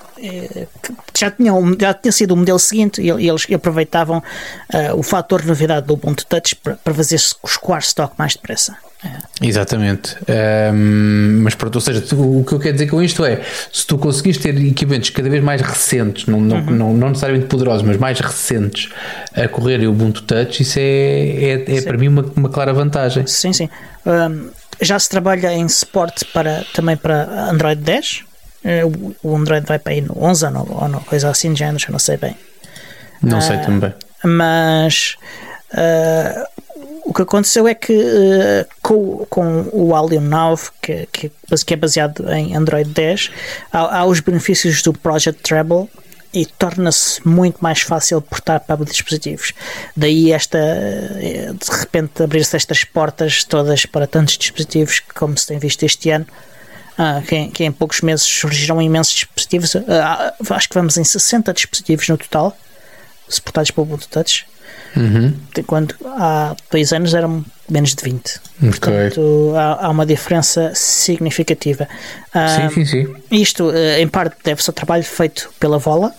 já 1.17 1.31
tinha, 1.31 1.53
já 1.79 1.93
tinha 1.93 2.11
sido 2.11 2.31
o 2.31 2.37
modelo 2.37 2.59
seguinte 2.59 3.01
e 3.01 3.09
eles 3.09 3.45
aproveitavam 3.53 4.19
uh, 4.19 4.97
o 4.97 5.03
fator 5.03 5.41
de 5.41 5.47
novidade 5.47 5.87
do 5.87 5.93
Ubuntu 5.93 6.25
Touch 6.25 6.55
para, 6.55 6.75
para 6.75 6.93
fazer 6.93 7.15
escoar 7.15 7.79
stock 7.79 8.13
mais 8.17 8.33
depressa. 8.33 8.75
É. 9.03 9.47
Exatamente, 9.47 10.15
um, 10.73 11.41
mas 11.41 11.55
pronto, 11.55 11.73
ou 11.73 11.81
seja, 11.81 12.01
tu, 12.01 12.39
o 12.39 12.45
que 12.45 12.53
eu 12.53 12.59
quero 12.59 12.73
dizer 12.73 12.87
com 12.87 13.01
isto 13.01 13.25
é 13.25 13.41
se 13.73 13.83
tu 13.87 13.97
conseguires 13.97 14.39
ter 14.39 14.55
equipamentos 14.55 15.09
cada 15.09 15.27
vez 15.27 15.43
mais 15.43 15.59
recentes, 15.59 16.27
não, 16.27 16.39
não, 16.39 16.57
uhum. 16.57 16.65
não, 16.69 16.93
não, 16.93 17.09
necessariamente 17.09 17.47
poderosos, 17.47 17.81
mas 17.81 17.97
mais 17.97 18.19
recentes 18.19 18.89
a 19.35 19.47
correr 19.47 19.79
o 19.87 19.89
Ubuntu 19.89 20.21
Touch, 20.21 20.61
isso 20.61 20.77
é, 20.77 20.83
é, 20.83 21.77
é 21.77 21.81
para 21.81 21.97
mim 21.97 22.09
uma, 22.09 22.31
uma 22.35 22.49
clara 22.49 22.73
vantagem. 22.73 23.25
Sim, 23.25 23.51
sim. 23.53 23.69
Um, 24.05 24.51
já 24.79 24.99
se 24.99 25.09
trabalha 25.09 25.51
em 25.51 25.67
suporte 25.67 26.23
para, 26.25 26.63
também 26.71 26.95
para 26.95 27.49
Android 27.49 27.81
10, 27.81 28.23
é, 28.23 28.30
o 29.23 29.35
Android 29.35 29.65
vai 29.65 29.79
para 29.79 29.93
aí 29.93 30.01
no 30.01 30.13
11 30.23 30.45
ou, 30.45 30.51
no, 30.51 30.81
ou 30.81 30.87
no 30.87 31.01
coisa 31.01 31.29
assim 31.29 31.53
de 31.53 31.59
género, 31.59 31.79
já 31.79 31.89
não 31.89 31.99
sei 31.99 32.17
bem. 32.17 32.35
Não 33.21 33.39
uh, 33.39 33.41
sei 33.41 33.57
também. 33.59 33.93
Mas 34.23 35.15
uh, 35.73 36.47
o 37.05 37.13
que 37.13 37.21
aconteceu 37.21 37.67
é 37.67 37.73
que 37.73 37.93
uh, 37.93 38.67
com, 38.81 39.25
com 39.29 39.69
o 39.71 39.95
Alien 39.95 40.21
9, 40.21 40.69
que, 40.81 41.07
que, 41.11 41.31
que, 41.65 41.73
é 41.73 41.77
baseado 41.77 42.31
em 42.31 42.55
Android 42.55 42.89
10, 42.89 43.31
há, 43.71 43.99
há 43.99 44.05
os 44.05 44.19
benefícios 44.19 44.81
do 44.81 44.93
Project 44.93 45.41
Treble 45.41 45.89
e 46.33 46.45
torna-se 46.45 47.27
muito 47.27 47.57
mais 47.59 47.81
fácil 47.81 48.21
portar 48.21 48.61
para 48.61 48.85
dispositivos. 48.85 49.53
Daí 49.97 50.31
esta 50.31 50.57
de 50.59 51.77
repente 51.77 52.23
abrir-se 52.23 52.55
estas 52.55 52.85
portas 52.85 53.43
todas 53.43 53.85
para 53.85 54.07
tantos 54.07 54.37
dispositivos 54.37 55.01
como 55.13 55.37
se 55.37 55.47
tem 55.47 55.59
visto 55.59 55.83
este 55.83 56.09
ano 56.09 56.25
ah, 56.97 57.21
que, 57.25 57.47
que, 57.47 57.63
em 57.63 57.71
poucos 57.71 58.01
meses 58.01 58.25
surgiram 58.25 58.81
imensos 58.81 59.13
dispositivos. 59.13 59.75
Ah, 59.75 60.33
acho 60.49 60.69
que 60.69 60.75
vamos 60.75 60.97
em 60.97 61.03
60 61.03 61.53
dispositivos 61.53 62.07
no 62.09 62.17
total, 62.17 62.55
suportados 63.27 63.71
pelo 63.71 63.87
Bluetooth 63.87 64.09
Touch. 64.09 64.45
Uhum. 64.95 65.33
Quando 65.67 65.95
há 66.05 66.53
dois 66.69 66.91
anos 66.91 67.13
eram 67.13 67.45
menos 67.69 67.95
de 67.95 68.03
20. 68.03 68.19
Okay. 68.27 68.69
Portanto, 68.69 69.53
há, 69.55 69.85
há, 69.85 69.89
uma 69.89 70.05
diferença 70.05 70.73
significativa. 70.75 71.87
Sim, 72.33 72.69
sim, 72.73 72.85
sim. 72.85 73.15
Isto, 73.31 73.69
uh, 73.69 73.97
em 73.97 74.07
parte, 74.07 74.35
deve-se 74.43 74.69
ao 74.69 74.73
trabalho 74.73 75.03
feito 75.03 75.49
pela 75.59 75.77
Vola 75.77 76.13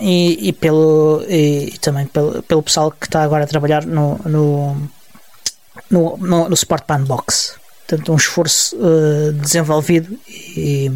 e, 0.00 0.48
e, 0.48 0.52
pelo, 0.54 1.22
e, 1.28 1.74
e, 1.74 1.78
também 1.78 2.06
pelo, 2.06 2.42
pelo 2.42 2.62
pessoal 2.62 2.90
que 2.90 3.06
está 3.06 3.22
agora 3.22 3.44
a 3.44 3.46
trabalhar 3.46 3.84
no, 3.84 4.18
no, 4.24 4.90
no, 5.90 6.16
no, 6.16 6.48
no 6.48 6.56
suporte 6.56 6.90
unbox 6.90 7.58
portanto, 7.88 8.12
um 8.12 8.16
esforço 8.16 8.76
uh, 8.76 9.32
desenvolvido 9.32 10.18
e, 10.28 10.92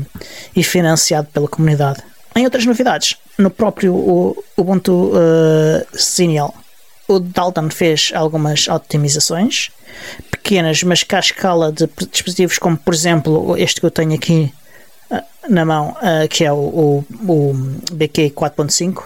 e, 0.55 0.63
financiado 0.63 1.27
pela 1.33 1.49
comunidade 1.49 2.03
em 2.35 2.45
outras 2.45 2.65
novidades, 2.65 3.17
no 3.39 3.51
próprio 3.51 3.95
Ubuntu 4.57 5.11
uh, 5.11 5.99
Xenial, 5.99 6.55
o 7.09 7.19
Dalton 7.19 7.69
fez 7.69 8.11
algumas 8.15 8.69
otimizações 8.69 9.71
pequenas, 10.31 10.83
mas 10.83 11.03
que 11.03 11.15
à 11.15 11.19
escala 11.19 11.71
de 11.71 11.87
dispositivos 12.11 12.59
como, 12.59 12.77
por 12.77 12.95
exemplo, 12.95 13.55
este 13.59 13.81
que 13.81 13.87
eu 13.87 13.91
tenho 13.91 14.15
aqui 14.15 14.53
uh, 15.11 15.23
na 15.49 15.65
mão, 15.65 15.95
que 16.31 16.45
é 16.45 16.53
o, 16.53 16.57
o, 16.57 17.05
o 17.29 17.55
BQ 17.93 18.31
4.5, 18.31 19.03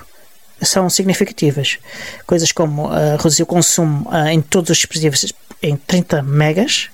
são 0.63 0.89
significativas. 0.89 1.79
Coisas 2.27 2.53
como 2.53 2.87
uh, 2.87 3.17
reduzir 3.17 3.43
o 3.43 3.47
consumo 3.47 4.09
uh, 4.09 4.29
em 4.29 4.41
todos 4.41 4.71
os 4.71 4.79
dispositivos 4.79 5.33
em 5.63 5.77
30 5.77 6.23
megas, 6.23 6.89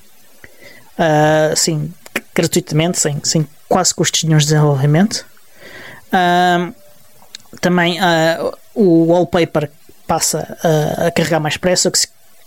uh, 0.98 1.52
assim, 1.52 1.92
gratuitamente, 2.34 2.98
sem, 2.98 3.20
sem 3.22 3.46
quase 3.68 3.94
custos 3.94 4.24
nenhum 4.24 4.38
de 4.38 4.44
desenvolvimento. 4.44 5.26
Uh, 6.08 6.74
também 7.60 7.98
uh, 8.00 8.56
o 8.74 9.06
wallpaper 9.06 9.70
passa 10.06 10.58
a 11.06 11.10
carregar 11.10 11.40
mais 11.40 11.54
depressa, 11.54 11.90
que, 11.90 11.98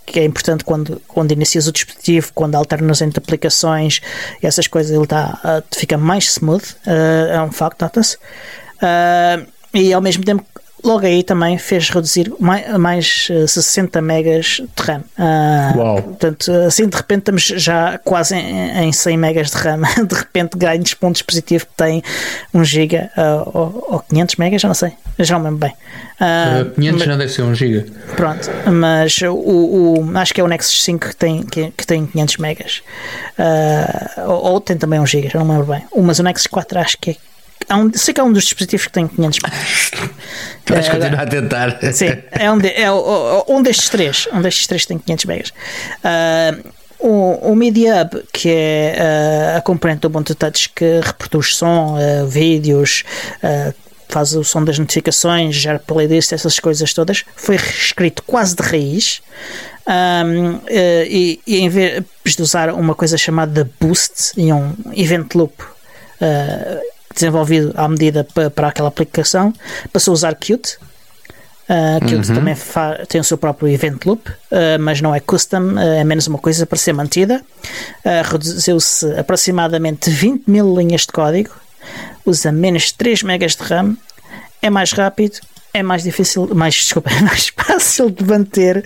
que, 0.06 0.20
é 0.20 0.24
importante 0.24 0.62
quando, 0.62 1.02
quando 1.08 1.32
inicias 1.32 1.66
o 1.66 1.72
dispositivo, 1.72 2.30
quando 2.32 2.54
alternas 2.54 3.00
entre 3.02 3.18
aplicações 3.18 4.00
e 4.40 4.46
essas 4.46 4.68
coisas, 4.68 4.96
ele 4.96 5.06
tá, 5.06 5.64
fica 5.74 5.96
mais 5.96 6.26
smooth, 6.26 6.76
é 7.28 7.40
um 7.40 7.50
facto, 7.50 7.82
nota-se. 7.82 8.18
e 9.74 9.92
ao 9.92 10.00
mesmo 10.00 10.24
tempo 10.24 10.44
logo 10.84 11.06
aí 11.06 11.22
também 11.22 11.58
fez 11.58 11.90
reduzir 11.90 12.32
mais, 12.38 12.78
mais 12.78 13.28
60 13.46 14.00
megas 14.00 14.60
de 14.60 14.82
RAM. 14.82 15.02
Uh, 15.18 15.78
Uau. 15.78 16.02
Portanto, 16.02 16.52
assim 16.66 16.86
de 16.88 16.96
repente 16.96 17.18
estamos 17.20 17.42
já 17.42 17.98
quase 17.98 18.36
em, 18.36 18.88
em 18.88 18.92
100 18.92 19.16
megas 19.16 19.50
de 19.50 19.56
RAM. 19.56 19.80
De 20.06 20.14
repente 20.14 20.56
ganhos 20.56 20.94
para 20.94 21.08
um 21.08 21.12
dispositivo 21.12 21.66
que 21.66 21.72
tem 21.76 22.02
1 22.54 22.64
GB 22.64 22.96
uh, 22.96 23.10
ou, 23.52 23.86
ou 23.90 24.00
500 24.00 24.36
megas, 24.36 24.62
já 24.62 24.68
não 24.68 24.74
sei. 24.74 24.92
Já 25.18 25.38
não 25.38 25.46
lembro 25.46 25.58
bem. 25.58 25.74
Uh, 26.20 26.70
500 26.74 26.98
mas, 26.98 27.08
não 27.08 27.18
deve 27.18 27.32
ser 27.32 27.42
1 27.42 27.54
GB. 27.54 27.90
Pronto, 28.14 28.50
mas 28.70 29.18
o, 29.22 29.34
o, 29.34 30.18
acho 30.18 30.34
que 30.34 30.40
é 30.40 30.44
o 30.44 30.48
Nexus 30.48 30.84
5 30.84 31.08
que 31.08 31.16
tem, 31.16 31.42
que, 31.42 31.70
que 31.70 31.86
tem 31.86 32.06
500 32.06 32.36
megas. 32.36 32.82
Ou, 34.26 34.52
ou, 34.52 34.60
tem 34.60 34.76
também 34.76 35.00
1 35.00 35.06
GB, 35.06 35.28
já 35.30 35.38
não 35.38 35.48
lembro 35.48 35.74
bem. 35.74 35.84
Mas 36.02 36.18
o 36.18 36.22
Nexus 36.22 36.46
4 36.46 36.78
acho 36.78 36.98
que 36.98 37.10
é 37.12 37.16
Há 37.68 37.76
um, 37.76 37.92
sei 37.92 38.14
que 38.14 38.20
é 38.20 38.24
um 38.24 38.32
dos 38.32 38.44
dispositivos 38.44 38.86
que 38.86 38.92
tem 38.92 39.08
500 39.08 39.38
Vais 40.68 40.86
é, 40.86 40.90
continuar 40.90 41.22
a 41.22 41.26
tentar. 41.26 41.78
Sim, 41.92 42.16
é 42.32 42.50
um, 42.50 42.58
de, 42.58 42.68
é 42.68 42.90
um 43.48 43.62
destes 43.62 43.88
três. 43.88 44.28
Um 44.32 44.42
destes 44.42 44.66
três 44.66 44.84
tem 44.84 44.98
500 44.98 45.24
megas. 45.24 45.52
Uh, 46.02 46.72
o, 46.98 47.52
o 47.52 47.56
Media 47.56 48.02
Hub, 48.02 48.22
que 48.32 48.48
é 48.50 48.96
uh, 49.54 49.58
a 49.58 49.60
componente 49.60 50.00
do 50.00 50.06
Ubuntu 50.06 50.34
Touch 50.34 50.70
que 50.70 51.00
reproduz 51.02 51.54
som, 51.54 51.96
uh, 51.96 52.26
vídeos, 52.26 53.04
uh, 53.42 53.74
faz 54.08 54.34
o 54.34 54.42
som 54.42 54.64
das 54.64 54.78
notificações, 54.78 55.54
gera 55.54 55.78
playlist, 55.78 56.32
essas 56.32 56.58
coisas 56.58 56.92
todas, 56.92 57.24
foi 57.36 57.56
reescrito 57.56 58.22
quase 58.22 58.56
de 58.56 58.62
raiz. 58.62 59.20
Um, 59.86 60.58
e, 60.68 61.40
e, 61.46 61.58
em 61.58 61.68
vez 61.68 62.02
de 62.24 62.42
usar 62.42 62.70
uma 62.70 62.94
coisa 62.94 63.16
chamada 63.16 63.70
Boost 63.80 64.32
e 64.36 64.52
um 64.52 64.74
Event 64.92 65.32
Loop 65.34 65.62
desenvolvido 67.16 67.72
à 67.74 67.88
medida 67.88 68.24
para, 68.32 68.50
para 68.50 68.68
aquela 68.68 68.88
aplicação, 68.88 69.52
passou 69.92 70.12
a 70.12 70.14
usar 70.14 70.34
Qt. 70.36 70.78
Uh, 71.68 71.98
Qt 72.06 72.14
uhum. 72.14 72.34
também 72.36 72.56
tem 73.08 73.20
o 73.20 73.24
seu 73.24 73.36
próprio 73.36 73.68
event 73.68 74.04
loop, 74.04 74.28
uh, 74.30 74.78
mas 74.78 75.00
não 75.00 75.12
é 75.12 75.18
custom, 75.18 75.74
uh, 75.74 75.78
é 75.78 76.04
menos 76.04 76.28
uma 76.28 76.38
coisa 76.38 76.64
para 76.64 76.78
ser 76.78 76.92
mantida. 76.92 77.42
Reduziu-se 78.30 79.10
aproximadamente 79.18 80.08
20 80.08 80.48
mil 80.48 80.76
linhas 80.76 81.00
de 81.02 81.08
código, 81.08 81.50
usa 82.24 82.52
menos 82.52 82.92
3 82.92 83.24
megas 83.24 83.56
de 83.56 83.64
RAM, 83.64 83.96
é 84.62 84.70
mais 84.70 84.92
rápido, 84.92 85.40
é 85.74 85.82
mais 85.82 86.02
difícil, 86.04 86.48
mais, 86.54 86.74
desculpa, 86.74 87.10
é 87.10 87.20
mais 87.22 87.48
fácil 87.48 88.10
de 88.10 88.24
manter 88.24 88.84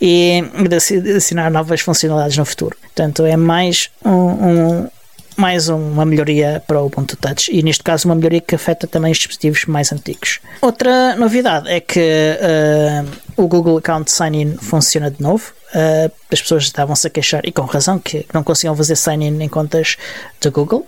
e 0.00 0.42
de 0.68 1.10
adicionar 1.10 1.50
novas 1.50 1.80
funcionalidades 1.80 2.36
no 2.36 2.44
futuro. 2.44 2.76
Portanto, 2.80 3.24
é 3.24 3.36
mais 3.36 3.90
um, 4.04 4.10
um 4.10 4.88
mais 5.36 5.68
uma 5.68 6.04
melhoria 6.04 6.62
para 6.66 6.80
o 6.80 6.86
Ubuntu 6.86 7.16
Touch 7.16 7.50
e 7.52 7.62
neste 7.62 7.82
caso 7.82 8.08
uma 8.08 8.14
melhoria 8.14 8.40
que 8.40 8.54
afeta 8.54 8.86
também 8.86 9.12
os 9.12 9.18
dispositivos 9.18 9.66
mais 9.66 9.92
antigos. 9.92 10.40
Outra 10.60 11.16
novidade 11.16 11.68
é 11.68 11.80
que 11.80 12.00
uh, 12.00 13.42
o 13.42 13.46
Google 13.46 13.78
Account 13.78 14.10
Sign-in 14.10 14.56
funciona 14.56 15.10
de 15.10 15.20
novo. 15.22 15.52
Uh, 15.74 16.12
as 16.30 16.40
pessoas 16.40 16.64
estavam-se 16.64 17.06
a 17.06 17.10
queixar, 17.10 17.42
e 17.44 17.52
com 17.52 17.62
razão, 17.62 17.98
que 17.98 18.26
não 18.32 18.42
conseguiam 18.42 18.76
fazer 18.76 18.96
sign-in 18.96 19.42
em 19.42 19.48
contas 19.48 19.96
de 20.40 20.50
Google. 20.50 20.86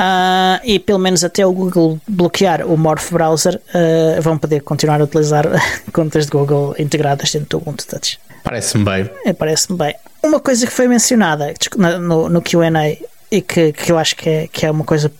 Uh, 0.00 0.60
e 0.64 0.78
pelo 0.78 0.98
menos 0.98 1.22
até 1.22 1.46
o 1.46 1.52
Google 1.52 2.00
bloquear 2.08 2.66
o 2.66 2.76
Morph 2.76 3.12
Browser, 3.12 3.60
uh, 3.74 4.20
vão 4.22 4.38
poder 4.38 4.60
continuar 4.60 5.00
a 5.00 5.04
utilizar 5.04 5.46
contas 5.92 6.24
de 6.24 6.30
Google 6.30 6.74
integradas 6.78 7.30
dentro 7.32 7.48
do 7.50 7.56
Ubuntu 7.58 7.86
Touch. 7.86 8.18
Parece-me 8.42 8.84
bem. 8.84 9.10
É, 9.26 9.32
Parece-me 9.32 9.76
bem. 9.76 9.94
Uma 10.22 10.40
coisa 10.40 10.66
que 10.66 10.72
foi 10.72 10.88
mencionada 10.88 11.52
no, 11.98 12.28
no 12.28 12.42
QA 12.42 12.70
e 13.30 13.40
que, 13.40 13.72
que 13.72 13.92
eu 13.92 13.98
acho 13.98 14.16
que 14.16 14.28
é, 14.28 14.48
que 14.48 14.66
é 14.66 14.70
uma 14.70 14.84
coisa 14.84 15.10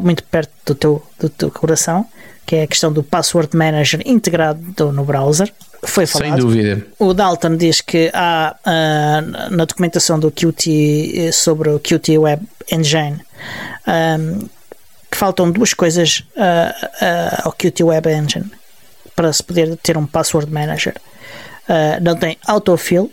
muito 0.00 0.22
perto 0.24 0.50
do 0.66 0.74
teu, 0.74 1.02
do 1.18 1.28
teu 1.28 1.50
coração, 1.50 2.06
que 2.44 2.56
é 2.56 2.62
a 2.62 2.66
questão 2.66 2.92
do 2.92 3.02
Password 3.02 3.56
Manager 3.56 4.00
integrado 4.06 4.92
no 4.92 5.04
browser. 5.04 5.52
Foi 5.84 6.06
falado. 6.06 6.30
Sem 6.30 6.40
dúvida. 6.40 6.86
O 6.98 7.14
Dalton 7.14 7.56
diz 7.56 7.80
que 7.80 8.10
há 8.12 8.56
uh, 8.66 9.54
na 9.54 9.64
documentação 9.64 10.18
do 10.18 10.30
Qt 10.30 10.66
eh, 11.14 11.32
sobre 11.32 11.68
o 11.70 11.78
Qt 11.78 12.18
Web 12.18 12.42
Engine 12.72 13.20
um, 13.86 14.48
que 15.10 15.16
faltam 15.16 15.50
duas 15.50 15.72
coisas 15.72 16.24
uh, 16.36 16.86
uh, 17.04 17.42
ao 17.44 17.52
Qt 17.52 17.82
Web 17.84 18.10
Engine 18.10 18.50
para 19.14 19.32
se 19.32 19.42
poder 19.42 19.76
ter 19.76 19.96
um 19.96 20.06
Password 20.06 20.50
Manager. 20.52 20.94
não 22.00 22.16
tem 22.16 22.38
autofill 22.46 23.10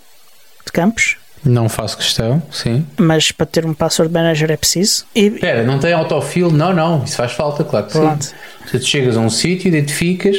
de 0.66 0.72
campos 0.72 1.18
não 1.46 1.70
faço 1.70 1.98
questão, 1.98 2.42
sim. 2.52 2.86
Mas 2.98 3.32
para 3.32 3.46
ter 3.46 3.66
um 3.66 3.74
password 3.74 4.12
manager 4.12 4.52
é 4.52 4.58
preciso. 4.58 5.06
Espera, 5.14 5.64
não 5.64 5.80
tem 5.80 5.94
autofill? 5.94 6.52
Não, 6.52 6.74
não, 6.74 7.04
isso 7.04 7.16
faz 7.16 7.32
falta, 7.34 7.64
claro 7.64 7.86
que 7.86 7.94
Pronto. 7.94 8.26
sim. 8.26 8.34
Se 8.66 8.80
tu 8.80 8.86
chegas 8.86 9.16
a 9.16 9.20
um 9.20 9.30
sítio, 9.30 9.68
identificas. 9.68 10.38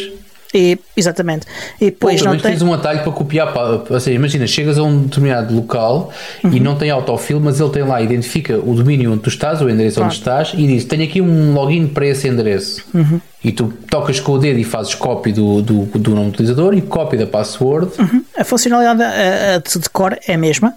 E, 0.54 0.78
exatamente. 0.96 1.46
E 1.80 1.86
depois 1.86 2.20
Pô, 2.20 2.28
não 2.28 2.32
tem... 2.38 2.52
tens 2.52 2.62
um 2.62 2.72
atalho 2.72 3.02
para 3.02 3.12
copiar. 3.12 3.52
Ou 3.88 4.00
seja, 4.00 4.16
imagina, 4.16 4.46
chegas 4.46 4.78
a 4.78 4.82
um 4.82 5.02
determinado 5.02 5.54
local 5.54 6.11
uhum. 6.42 6.52
e 6.52 6.61
não 6.61 6.76
tem 6.76 6.90
autofill, 6.90 7.38
mas 7.40 7.61
ele 7.61 7.70
tem 7.70 7.82
lá, 7.82 8.00
identifica 8.00 8.59
o 8.59 8.74
domínio 8.74 9.12
onde 9.12 9.22
tu 9.22 9.28
estás, 9.28 9.61
o 9.61 9.68
endereço 9.68 9.96
Pronto. 9.96 10.07
onde 10.07 10.18
estás, 10.18 10.52
e 10.54 10.66
diz: 10.66 10.84
Tenho 10.84 11.04
aqui 11.04 11.20
um 11.20 11.52
login 11.52 11.86
para 11.86 12.07
esse 12.07 12.26
endereço. 12.26 12.84
Uhum. 12.94 13.20
E 13.44 13.52
tu 13.52 13.72
tocas 13.90 14.18
com 14.18 14.32
o 14.32 14.38
dedo 14.38 14.59
e 14.59 14.64
fazes 14.64 14.94
cópia 14.94 15.32
do, 15.32 15.62
do, 15.62 15.84
do 15.84 16.14
nome 16.14 16.30
do 16.30 16.34
utilizador 16.34 16.74
e 16.74 16.80
cópia 16.80 17.18
da 17.18 17.26
password. 17.26 17.90
Uhum. 17.98 18.24
A 18.36 18.44
funcionalidade 18.44 19.02
a, 19.02 19.57
a 19.57 19.59
de 19.59 19.90
core 19.90 20.18
é 20.26 20.34
a 20.34 20.38
mesma 20.38 20.74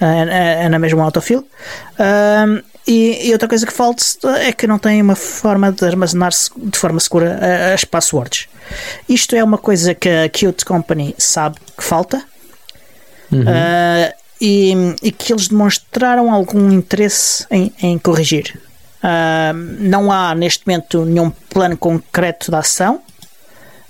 é, 0.00 0.64
é 0.64 0.68
na 0.68 0.78
mesma 0.78 1.04
autofill. 1.04 1.46
Um, 1.98 2.62
e, 2.86 3.28
e, 3.28 3.32
outra 3.32 3.46
coisa 3.46 3.66
que 3.66 3.72
falta 3.72 4.02
é 4.38 4.52
que 4.52 4.66
não 4.66 4.78
tem 4.78 5.02
uma 5.02 5.14
forma 5.14 5.70
de 5.70 5.84
armazenar 5.84 6.30
de 6.30 6.78
forma 6.78 6.98
segura 6.98 7.38
as 7.74 7.84
passwords. 7.84 8.48
Isto 9.08 9.36
é 9.36 9.44
uma 9.44 9.58
coisa 9.58 9.94
que 9.94 10.08
a 10.08 10.28
Qt 10.28 10.64
Company 10.64 11.14
sabe 11.18 11.56
que 11.76 11.84
falta 11.84 12.22
uhum. 13.30 13.42
uh, 13.42 14.14
e, 14.40 14.72
e, 15.02 15.12
que 15.12 15.32
eles 15.32 15.48
demonstraram 15.48 16.32
algum 16.32 16.72
interesse 16.72 17.46
em, 17.50 17.72
em 17.82 17.98
corrigir. 17.98 18.58
Uh, 19.04 19.54
não 19.78 20.10
há 20.10 20.34
neste 20.34 20.66
momento 20.66 21.04
nenhum 21.04 21.30
plano 21.30 21.76
concreto 21.76 22.50
de 22.50 22.56
ação, 22.56 23.02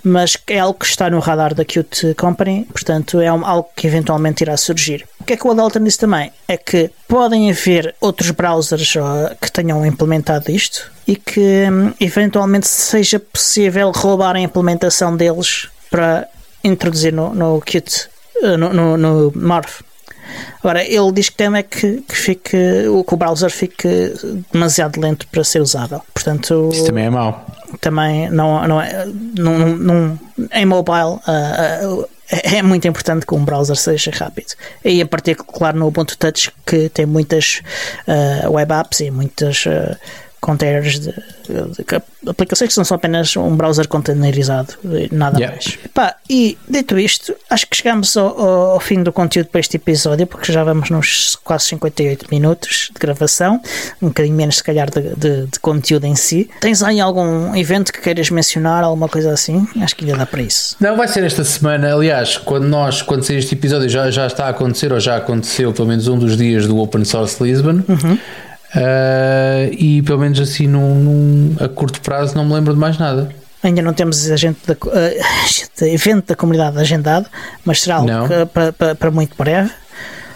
mas 0.02 0.36
é 0.46 0.58
algo 0.58 0.78
que 0.78 0.86
está 0.86 1.08
no 1.08 1.20
radar 1.20 1.54
da 1.54 1.64
Qt 1.64 2.14
Company, 2.16 2.66
portanto 2.72 3.20
é 3.20 3.28
algo 3.28 3.68
que 3.76 3.86
eventualmente 3.86 4.42
irá 4.42 4.56
surgir. 4.56 5.06
O 5.30 5.32
que 5.32 5.34
é 5.34 5.36
que 5.36 5.46
o 5.46 5.52
Adalton 5.52 5.84
disse 5.84 5.98
também? 5.98 6.32
É 6.48 6.56
que 6.56 6.90
podem 7.06 7.52
haver 7.52 7.94
outros 8.00 8.32
browsers 8.32 8.94
que 9.40 9.52
tenham 9.52 9.86
implementado 9.86 10.50
isto 10.50 10.90
e 11.06 11.14
que 11.14 11.68
hum, 11.70 11.92
eventualmente 12.00 12.66
seja 12.66 13.20
possível 13.20 13.92
roubar 13.92 14.34
a 14.34 14.40
implementação 14.40 15.16
deles 15.16 15.68
para 15.88 16.26
introduzir 16.64 17.12
no, 17.12 17.32
no 17.32 17.60
Qt, 17.60 18.08
eh, 18.42 18.56
no, 18.56 18.72
no, 18.72 18.96
no 18.96 19.32
Morph. 19.36 19.82
Agora, 20.58 20.84
ele 20.84 21.12
diz 21.12 21.28
que 21.28 21.44
é 21.44 21.62
que, 21.62 22.00
que, 22.00 22.16
fique, 22.16 22.50
que 22.50 23.14
o 23.14 23.16
browser 23.16 23.50
fique 23.50 23.88
demasiado 24.52 25.00
lento 25.00 25.28
para 25.28 25.44
ser 25.44 25.60
usável. 25.60 26.02
Portanto, 26.12 26.70
Isso 26.72 26.86
também 26.86 27.06
é 27.06 27.10
mau. 27.10 27.46
Também 27.80 28.28
não, 28.30 28.66
não 28.66 28.82
é. 28.82 29.06
Não, 29.38 29.76
não, 29.76 30.18
em 30.52 30.66
mobile. 30.66 31.20
Uh, 31.28 32.00
uh, 32.00 32.08
é 32.30 32.62
muito 32.62 32.86
importante 32.86 33.26
que 33.26 33.34
um 33.34 33.44
browser 33.44 33.76
seja 33.76 34.10
rápido. 34.12 34.54
E 34.84 35.02
a 35.02 35.06
partir, 35.06 35.36
claro, 35.36 35.78
no 35.78 35.86
Ubuntu 35.86 36.16
Touch, 36.16 36.52
que 36.64 36.88
tem 36.88 37.06
muitas 37.06 37.60
uh, 38.06 38.50
web 38.50 38.72
apps 38.72 39.00
e 39.00 39.10
muitas 39.10 39.66
containers 40.40 40.98
de, 40.98 41.12
de, 41.12 42.28
aplicações 42.28 42.68
que 42.68 42.74
são 42.74 42.84
só 42.84 42.94
apenas 42.94 43.36
um 43.36 43.54
browser 43.56 43.86
containerizado, 43.86 44.74
nada 45.12 45.38
yeah. 45.38 45.56
mais. 45.56 45.78
Pá, 45.92 46.16
e 46.28 46.56
dito 46.68 46.98
isto, 46.98 47.34
acho 47.48 47.66
que 47.66 47.76
chegamos 47.76 48.16
ao, 48.16 48.40
ao, 48.72 48.80
fim 48.80 49.02
do 49.02 49.12
conteúdo 49.12 49.48
para 49.48 49.60
este 49.60 49.76
episódio, 49.76 50.26
porque 50.26 50.52
já 50.52 50.64
vamos 50.64 50.90
nos 50.90 51.36
quase 51.44 51.66
58 51.66 52.26
minutos 52.30 52.90
de 52.92 52.98
gravação, 52.98 53.60
um 54.00 54.08
bocadinho 54.08 54.34
menos 54.34 54.56
se 54.56 54.64
calhar 54.64 54.90
de, 54.90 55.14
de, 55.16 55.46
de 55.46 55.60
conteúdo 55.60 56.06
em 56.06 56.16
si. 56.16 56.50
Tens 56.60 56.82
aí 56.82 57.00
algum 57.00 57.54
evento 57.54 57.92
que 57.92 58.00
queiras 58.00 58.30
mencionar, 58.30 58.82
alguma 58.82 59.08
coisa 59.08 59.32
assim? 59.32 59.68
Acho 59.80 59.94
que 59.94 60.04
ainda 60.04 60.18
dá 60.18 60.26
para 60.26 60.42
isso. 60.42 60.76
Não, 60.80 60.96
vai 60.96 61.08
ser 61.08 61.22
esta 61.24 61.44
semana, 61.44 61.94
aliás, 61.94 62.38
quando 62.38 62.66
nós, 62.66 63.02
quando 63.02 63.22
sair 63.22 63.38
este 63.38 63.54
episódio, 63.54 63.88
já, 63.88 64.10
já 64.10 64.26
está 64.26 64.46
a 64.46 64.50
acontecer, 64.50 64.92
ou 64.92 65.00
já 65.00 65.16
aconteceu 65.16 65.72
pelo 65.72 65.88
menos 65.88 66.08
um 66.08 66.18
dos 66.18 66.36
dias 66.36 66.66
do 66.66 66.78
Open 66.78 67.04
Source 67.04 67.42
Lisbon. 67.42 67.82
Uhum. 67.88 68.18
Uh, 68.74 69.72
e 69.72 70.00
pelo 70.02 70.20
menos 70.20 70.38
assim 70.38 70.68
num, 70.68 70.94
num, 70.94 71.56
a 71.58 71.68
curto 71.68 72.00
prazo 72.00 72.36
não 72.36 72.44
me 72.44 72.54
lembro 72.54 72.72
de 72.72 72.78
mais 72.78 72.98
nada. 72.98 73.28
Ainda 73.62 73.82
não 73.82 73.92
temos 73.92 74.30
agente 74.30 74.60
da, 74.66 74.74
uh, 74.74 75.84
evento 75.86 76.28
da 76.28 76.36
comunidade 76.36 76.78
agendado, 76.78 77.26
mas 77.64 77.82
será 77.82 77.96
algo 77.96 78.46
para, 78.52 78.72
para, 78.72 78.94
para 78.94 79.10
muito 79.10 79.36
breve. 79.36 79.70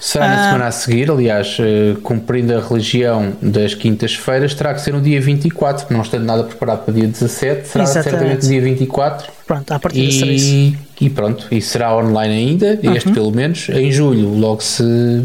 Será 0.00 0.28
na 0.28 0.34
ah. 0.34 0.44
semana 0.44 0.66
a 0.66 0.70
seguir, 0.70 1.10
aliás, 1.10 1.56
uh, 1.58 1.98
cumprindo 2.02 2.54
a 2.54 2.60
religião 2.60 3.32
das 3.40 3.72
quintas-feiras, 3.72 4.52
terá 4.52 4.74
que 4.74 4.82
ser 4.82 4.92
no 4.92 5.00
dia 5.00 5.18
24, 5.18 5.86
não 5.94 6.02
estando 6.02 6.24
nada 6.24 6.44
preparado 6.44 6.84
para 6.84 6.92
o 6.92 6.94
dia 6.94 7.08
17, 7.08 7.66
será 7.66 7.84
Exatamente. 7.84 8.10
certamente 8.10 8.46
dia 8.46 8.60
24. 8.60 9.32
Pronto, 9.46 9.72
a 9.72 9.78
partir 9.78 10.06
e, 10.06 10.12
será 10.12 10.32
isso. 10.32 10.78
E 11.00 11.08
pronto, 11.08 11.46
e 11.50 11.62
será 11.62 11.96
online 11.96 12.34
ainda, 12.34 12.78
este 12.82 13.08
uhum. 13.08 13.14
pelo 13.14 13.30
menos, 13.30 13.68
em 13.70 13.90
julho, 13.90 14.28
logo 14.28 14.60
se 14.60 15.24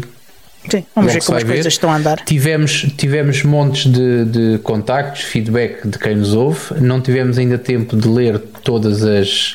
Sim, 0.68 0.84
vamos 0.94 1.12
ver 1.12 1.24
como 1.24 1.38
as 1.38 1.44
coisas 1.44 1.66
estão 1.66 1.90
a 1.90 1.96
andar. 1.96 2.24
Tivemos, 2.24 2.86
tivemos 2.96 3.42
montes 3.42 3.90
de, 3.90 4.24
de 4.24 4.58
contactos, 4.58 5.22
feedback 5.22 5.86
de 5.86 5.98
quem 5.98 6.16
nos 6.16 6.34
ouve. 6.34 6.80
Não 6.80 7.00
tivemos 7.00 7.38
ainda 7.38 7.56
tempo 7.56 7.96
de 7.96 8.06
ler 8.06 8.38
todas 8.62 9.02
as, 9.02 9.52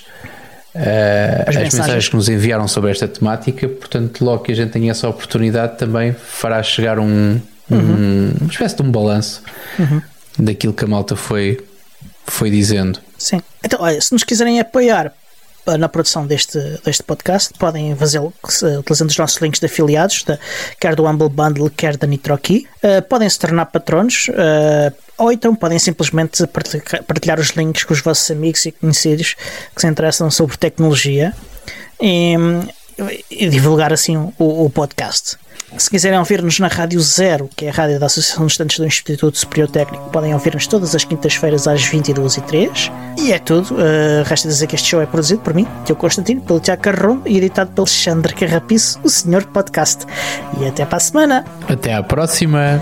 uh, 0.74 1.44
as, 1.46 1.50
as 1.50 1.56
mensagens. 1.56 1.74
mensagens. 1.74 2.10
que 2.10 2.16
nos 2.16 2.30
enviaram 2.30 2.68
sobre 2.68 2.92
esta 2.92 3.08
temática. 3.08 3.68
Portanto, 3.68 4.26
logo 4.26 4.44
que 4.44 4.52
a 4.52 4.56
gente 4.56 4.72
tenha 4.72 4.92
essa 4.92 5.08
oportunidade, 5.08 5.78
também 5.78 6.14
fará 6.14 6.62
chegar 6.64 6.98
um, 6.98 7.40
um 7.70 7.76
uhum. 7.76 8.34
uma 8.42 8.50
espécie 8.50 8.76
de 8.76 8.82
um 8.82 8.92
balanço 8.92 9.44
uhum. 9.78 10.02
daquilo 10.40 10.74
que 10.74 10.86
a 10.86 10.88
malta 10.88 11.16
foi, 11.16 11.60
foi 12.26 12.50
dizendo. 12.50 13.00
Sim. 13.18 13.42
Então, 13.64 13.80
olha, 13.82 14.02
se 14.02 14.12
nos 14.12 14.24
quiserem 14.24 14.60
apoiar 14.60 15.14
na 15.78 15.90
produção 15.90 16.26
deste, 16.26 16.60
deste 16.84 17.04
podcast. 17.04 17.54
Podem 17.58 17.96
fazê-lo 17.96 18.34
utilizando 18.80 19.10
os 19.10 19.18
nossos 19.18 19.42
links 19.42 19.60
de 19.60 19.66
afiliados, 19.66 20.24
de, 20.24 20.38
quer 20.80 20.96
do 20.96 21.06
Humble 21.06 21.30
Bundle, 21.30 21.70
quer 21.70 21.98
da 21.98 22.08
NitroKey. 22.08 22.68
Uh, 22.84 23.02
podem 23.04 23.30
se 23.30 23.40
tornar 23.40 23.66
patronos. 23.68 24.28
Uh, 24.30 24.94
ou 25.18 25.32
então 25.32 25.56
podem 25.56 25.80
simplesmente 25.80 26.44
partilhar 27.08 27.40
os 27.40 27.50
links 27.52 27.84
com 27.84 27.94
os 27.94 28.02
vossos 28.02 28.30
amigos 28.30 28.66
e 28.66 28.72
conhecidos 28.72 29.36
que 29.74 29.82
se 29.82 29.88
interessam 29.88 30.30
sobre 30.30 30.58
tecnologia 30.58 31.34
e, 32.02 32.36
e 33.32 33.50
divulgar 33.50 33.94
assim 33.94 34.18
o, 34.18 34.34
o 34.38 34.70
podcast. 34.70 35.38
Se 35.78 35.90
quiserem 35.90 36.18
ouvir-nos 36.18 36.60
na 36.60 36.68
Rádio 36.68 37.00
Zero, 37.02 37.50
que 37.56 37.66
é 37.66 37.70
a 37.70 37.74
rádio 37.74 38.00
da 38.00 38.06
Associação 38.06 38.46
de 38.46 38.52
Estudantes 38.54 38.80
do 38.80 38.86
Instituto 38.86 39.38
Superior 39.38 39.70
Técnico, 39.70 40.10
podem 40.10 40.34
ouvir-nos 40.34 40.68
todas 40.68 40.96
as 40.96 41.04
quintas-feiras 41.04 41.68
às 41.68 41.82
22h03. 41.82 42.92
E 43.18 43.34
é 43.34 43.40
tudo. 43.40 43.74
Uh, 43.74 44.24
resta 44.26 44.48
dizer 44.48 44.68
que 44.68 44.76
este 44.76 44.90
show 44.90 45.02
é 45.02 45.06
produzido 45.06 45.42
por 45.42 45.54
mim, 45.54 45.68
Tio 45.84 45.96
Constantino, 45.96 46.42
pelo 46.42 46.60
Tiago 46.60 46.82
Carrão 46.82 47.22
e 47.26 47.38
editado 47.38 47.72
pelo 47.72 47.88
Alexandre 47.88 48.34
Carrapiço, 48.34 49.00
o 49.04 49.10
Senhor 49.10 49.44
Podcast. 49.46 50.06
E 50.60 50.68
até 50.68 50.86
para 50.86 50.98
a 50.98 51.02
semana. 51.02 51.46
Até 51.68 51.94
à 51.94 52.04
próxima. 52.04 52.80